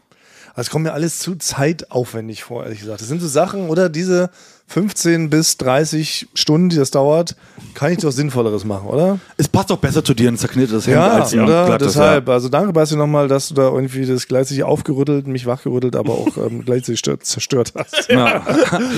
[0.55, 3.00] Also es kommt mir alles zu zeitaufwendig vor, ehrlich gesagt.
[3.00, 4.30] Das sind so Sachen, oder diese
[4.73, 7.37] 15 bis 30 Stunden, die das dauert,
[7.75, 9.18] kann ich doch Sinnvolleres machen, oder?
[9.37, 11.66] Es passt doch besser zu dir ein zerknittertes Hemd Ja, als ein oder?
[11.66, 15.95] glattes, Deshalb, also danke Basti nochmal, dass du da irgendwie das gleichzeitig aufgerüttelt, mich wachgerüttelt,
[15.95, 18.09] aber auch ähm, gleichzeitig stört, zerstört hast.
[18.09, 18.23] Ja.
[18.23, 18.43] Ja.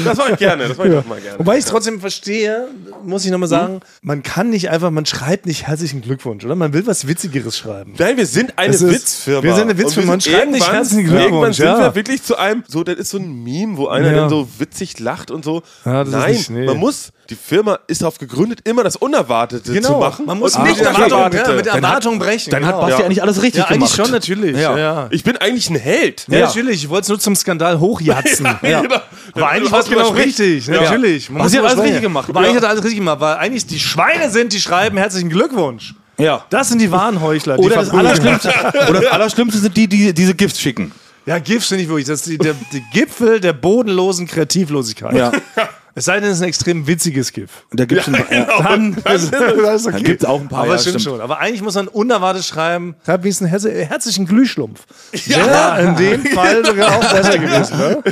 [0.04, 1.38] Das mache ich gerne, das mache ich auch mal gerne.
[1.40, 2.68] Wobei ich trotzdem verstehe,
[3.04, 6.54] muss ich nochmal sagen, man kann nicht einfach, man schreibt nicht herzlichen Glückwunsch, oder?
[6.54, 7.94] Man will was Witzigeres schreiben.
[7.98, 9.42] Nein, wir sind eine Es ist- Witzfirma.
[9.42, 10.06] wir sind eine Witzfirma.
[10.12, 11.78] Man schreibt nicht irgendwann- herzlichen Glückwunsch, Irgendwann sind ja.
[11.80, 14.16] wir wirklich zu einem, so, das ist so ein Meme, wo einer Ja.
[14.20, 15.62] dann so witzig lacht und so.
[15.84, 16.66] Ja, das ist Nein, nicht- nee.
[16.66, 19.88] man muss, die Firma ist darauf gegründet, immer das Unerwartete Genau.
[19.94, 20.26] zu machen.
[20.26, 21.50] Man muss und nicht Erwartung, Erwartete.
[21.50, 22.50] ja, mit der Erwartung brechen.
[22.50, 22.86] Dann hat genau.
[22.86, 23.96] Basti eigentlich alles richtig ja, eigentlich gemacht.
[24.08, 24.56] schon natürlich.
[24.58, 25.06] Ja, ja.
[25.10, 26.26] Ich bin eigentlich ein Held.
[26.28, 26.84] Ja, natürlich.
[26.84, 28.46] Ich wollte es nur zum Skandal hochjatzen.
[28.62, 28.96] Ja, genau.
[29.34, 30.38] Aber eigentlich Du war es genau überspricht.
[30.40, 30.66] richtig.
[30.66, 30.82] Ja.
[30.82, 31.30] Natürlich.
[31.30, 32.28] Man sie hat alles richtig gemacht.
[32.28, 35.28] Aber eigentlich hat er alles richtig gemacht, weil eigentlich die Schweine sind, die schreiben herzlichen
[35.30, 35.94] Glückwunsch.
[36.18, 36.44] Ja.
[36.50, 37.56] Das sind die wahren Heuchler.
[37.56, 37.90] Die Oder das.
[37.90, 38.52] Allerschlimmste,
[38.88, 40.92] oder das Allerschlimmste sind die, die diese GIFs schicken.
[41.26, 42.06] Ja, GIFs finde ich wirklich.
[42.06, 45.14] Das ist die, der, der Gipfel der bodenlosen Kreativlosigkeit.
[45.14, 45.32] Ja.
[45.96, 47.50] Es sei denn, es ist ein extrem witziges GIF.
[47.70, 48.60] Da gibt's ein, ja.
[48.64, 50.02] Dann, ist, das ist okay.
[50.02, 51.20] gibt's auch ein paar, Aber ja, das stimmt schon.
[51.20, 54.84] Aber eigentlich muss man unerwartet schreiben, schreibt wenigstens einen herz- herzlichen Glühschlumpf.
[55.26, 55.76] Ja.
[55.78, 57.78] in dem Fall sogar auch besser gewesen.
[57.78, 58.02] Ne?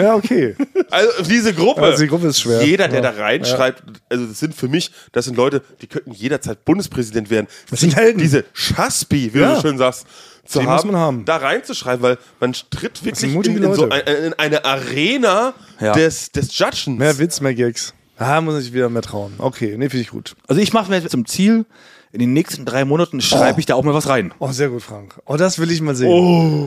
[0.00, 0.54] Ja, okay.
[0.92, 1.82] Also diese Gruppe.
[1.82, 2.62] Also die Gruppe ist schwer.
[2.64, 6.64] Jeder, der da reinschreibt, also das sind für mich, das sind Leute, die könnten jederzeit
[6.64, 7.48] Bundespräsident werden.
[7.68, 8.20] Das sind Helden.
[8.20, 9.56] Diese Schaspi, wie Ja.
[9.56, 10.06] du schön sagst,
[10.48, 11.24] zu haben, muss man haben.
[11.24, 15.92] da reinzuschreiben, weil man tritt wirklich in, in, so ein, in eine Arena Ja.
[15.92, 16.98] des, des Judgens.
[16.98, 17.94] Mehr Witz, mehr Gags.
[18.18, 19.34] Da muss ich wieder mehr trauen.
[19.38, 20.34] Okay, nee, finde ich gut.
[20.48, 21.64] Also ich mache mir zum Ziel,
[22.10, 24.32] in den nächsten drei Monaten schreibe ich da auch mal was rein.
[24.38, 25.20] Oh, sehr gut, Frank.
[25.26, 26.08] Oh, das will ich mal sehen.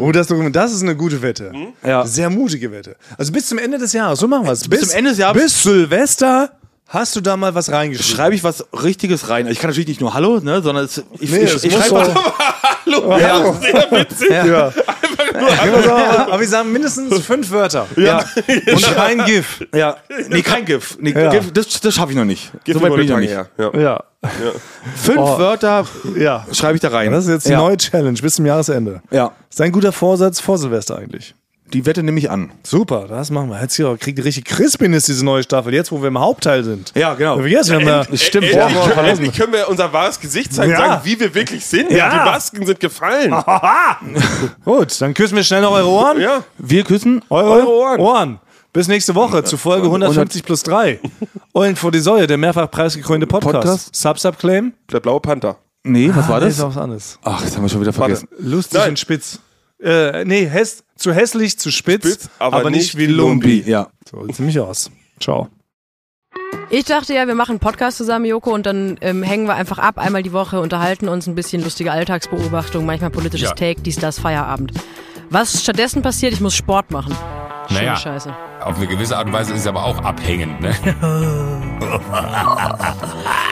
[0.01, 1.51] Oh, das, Dokument, das ist eine gute Wette.
[1.85, 2.05] Ja.
[2.05, 2.95] Sehr mutige Wette.
[3.17, 4.67] Also bis zum Ende des Jahres, so machen wir es.
[4.67, 6.51] Bis, zum Ende des Jahres- Bis Silvester
[6.91, 8.15] hast du da mal was reingeschrieben.
[8.15, 9.47] Schreibe ich was Richtiges rein.
[9.47, 12.05] Ich kann natürlich nicht nur Hallo, ne, sondern es, ich, Nee, ich, ich muss schreibe
[12.05, 12.33] so- was.
[12.85, 13.53] Hallo, ja.
[13.53, 14.29] sehr witzig.
[14.29, 14.45] Ja.
[14.45, 14.73] Ja.
[16.27, 17.87] Aber wir sagen mindestens fünf Wörter.
[17.95, 18.23] Ja.
[18.71, 19.65] Und kein GIF.
[19.73, 19.95] ja.
[20.29, 20.97] Nee, kein GIF.
[20.99, 21.29] Nee, Ja.
[21.29, 22.51] GIF das das schaffe ich noch nicht.
[22.63, 23.29] Gib so weit mir bin ich noch nicht.
[23.31, 23.47] Her.
[23.57, 23.79] Ja.
[23.79, 24.03] Ja.
[24.95, 25.37] Fünf Oh.
[25.39, 25.85] Wörter
[26.17, 26.45] Ja.
[26.51, 27.11] schreibe ich da rein.
[27.11, 27.57] Das ist jetzt die ja.
[27.59, 29.01] neue Challenge bis zum Jahresende.
[29.11, 29.31] Ja.
[29.49, 31.33] Ist ein guter Vorsatz vor Silvester eigentlich.
[31.73, 32.51] Die Wette nehme ich an.
[32.63, 33.61] Super, das machen wir.
[33.61, 35.73] Jetzt hier kriegt die richtig Crispiness, diese neue Staffel.
[35.73, 36.91] Jetzt, wo wir im Hauptteil sind.
[36.95, 37.37] Ja, genau.
[37.37, 38.67] Ja, Vergiss, wir ja, Stimmt, Endlich, ja.
[38.89, 40.77] können, endlich können wir unser wahres Gesicht zeigen, Ja.
[40.77, 41.91] sagen, wie wir wirklich sind.
[41.91, 42.09] Ja.
[42.09, 43.33] Die Masken sind gefallen.
[44.65, 46.19] Gut, dann küssen wir schnell noch eure Ohren.
[46.19, 46.43] Ja.
[46.57, 47.99] Wir küssen Eure, Ohren.
[47.99, 48.39] Ohren.
[48.73, 50.99] Bis nächste Woche zu Folge 150 plus 3.
[51.53, 53.53] Eulen vor die Säue, der mehrfach preisgekrönte Podcast.
[53.53, 53.95] Podcast.
[53.95, 54.73] Sub-Sub-Claim.
[54.91, 55.57] Der blaue Panther.
[55.83, 56.55] Nee, was war Nee, das?
[56.55, 57.19] ist auch was anderes.
[57.23, 58.27] Ach, das haben wir schon wieder vergessen.
[58.39, 58.89] Lustig Nein.
[58.91, 59.39] und spitz.
[59.81, 63.63] Äh, nee, häss, zu hässlich, zu spitz, Spitz, aber nicht nicht wie Lumbi.
[63.65, 63.89] Ja.
[64.09, 64.91] So sieht ziemlich aus.
[65.19, 65.49] Ciao.
[66.69, 69.77] Ich dachte ja, wir machen einen Podcast zusammen, Joko, und dann ähm, hängen wir einfach
[69.77, 73.55] ab, einmal die Woche, unterhalten uns ein bisschen lustige Alltagsbeobachtung, manchmal politisches Ja.
[73.55, 74.71] Take, dies, das, Feierabend.
[75.29, 77.15] Was stattdessen passiert, ich muss Sport machen.
[77.67, 77.95] Schöne Naja.
[77.97, 78.33] Scheiße.
[78.61, 80.73] Auf eine gewisse Art und Weise ist es aber auch abhängend, ne?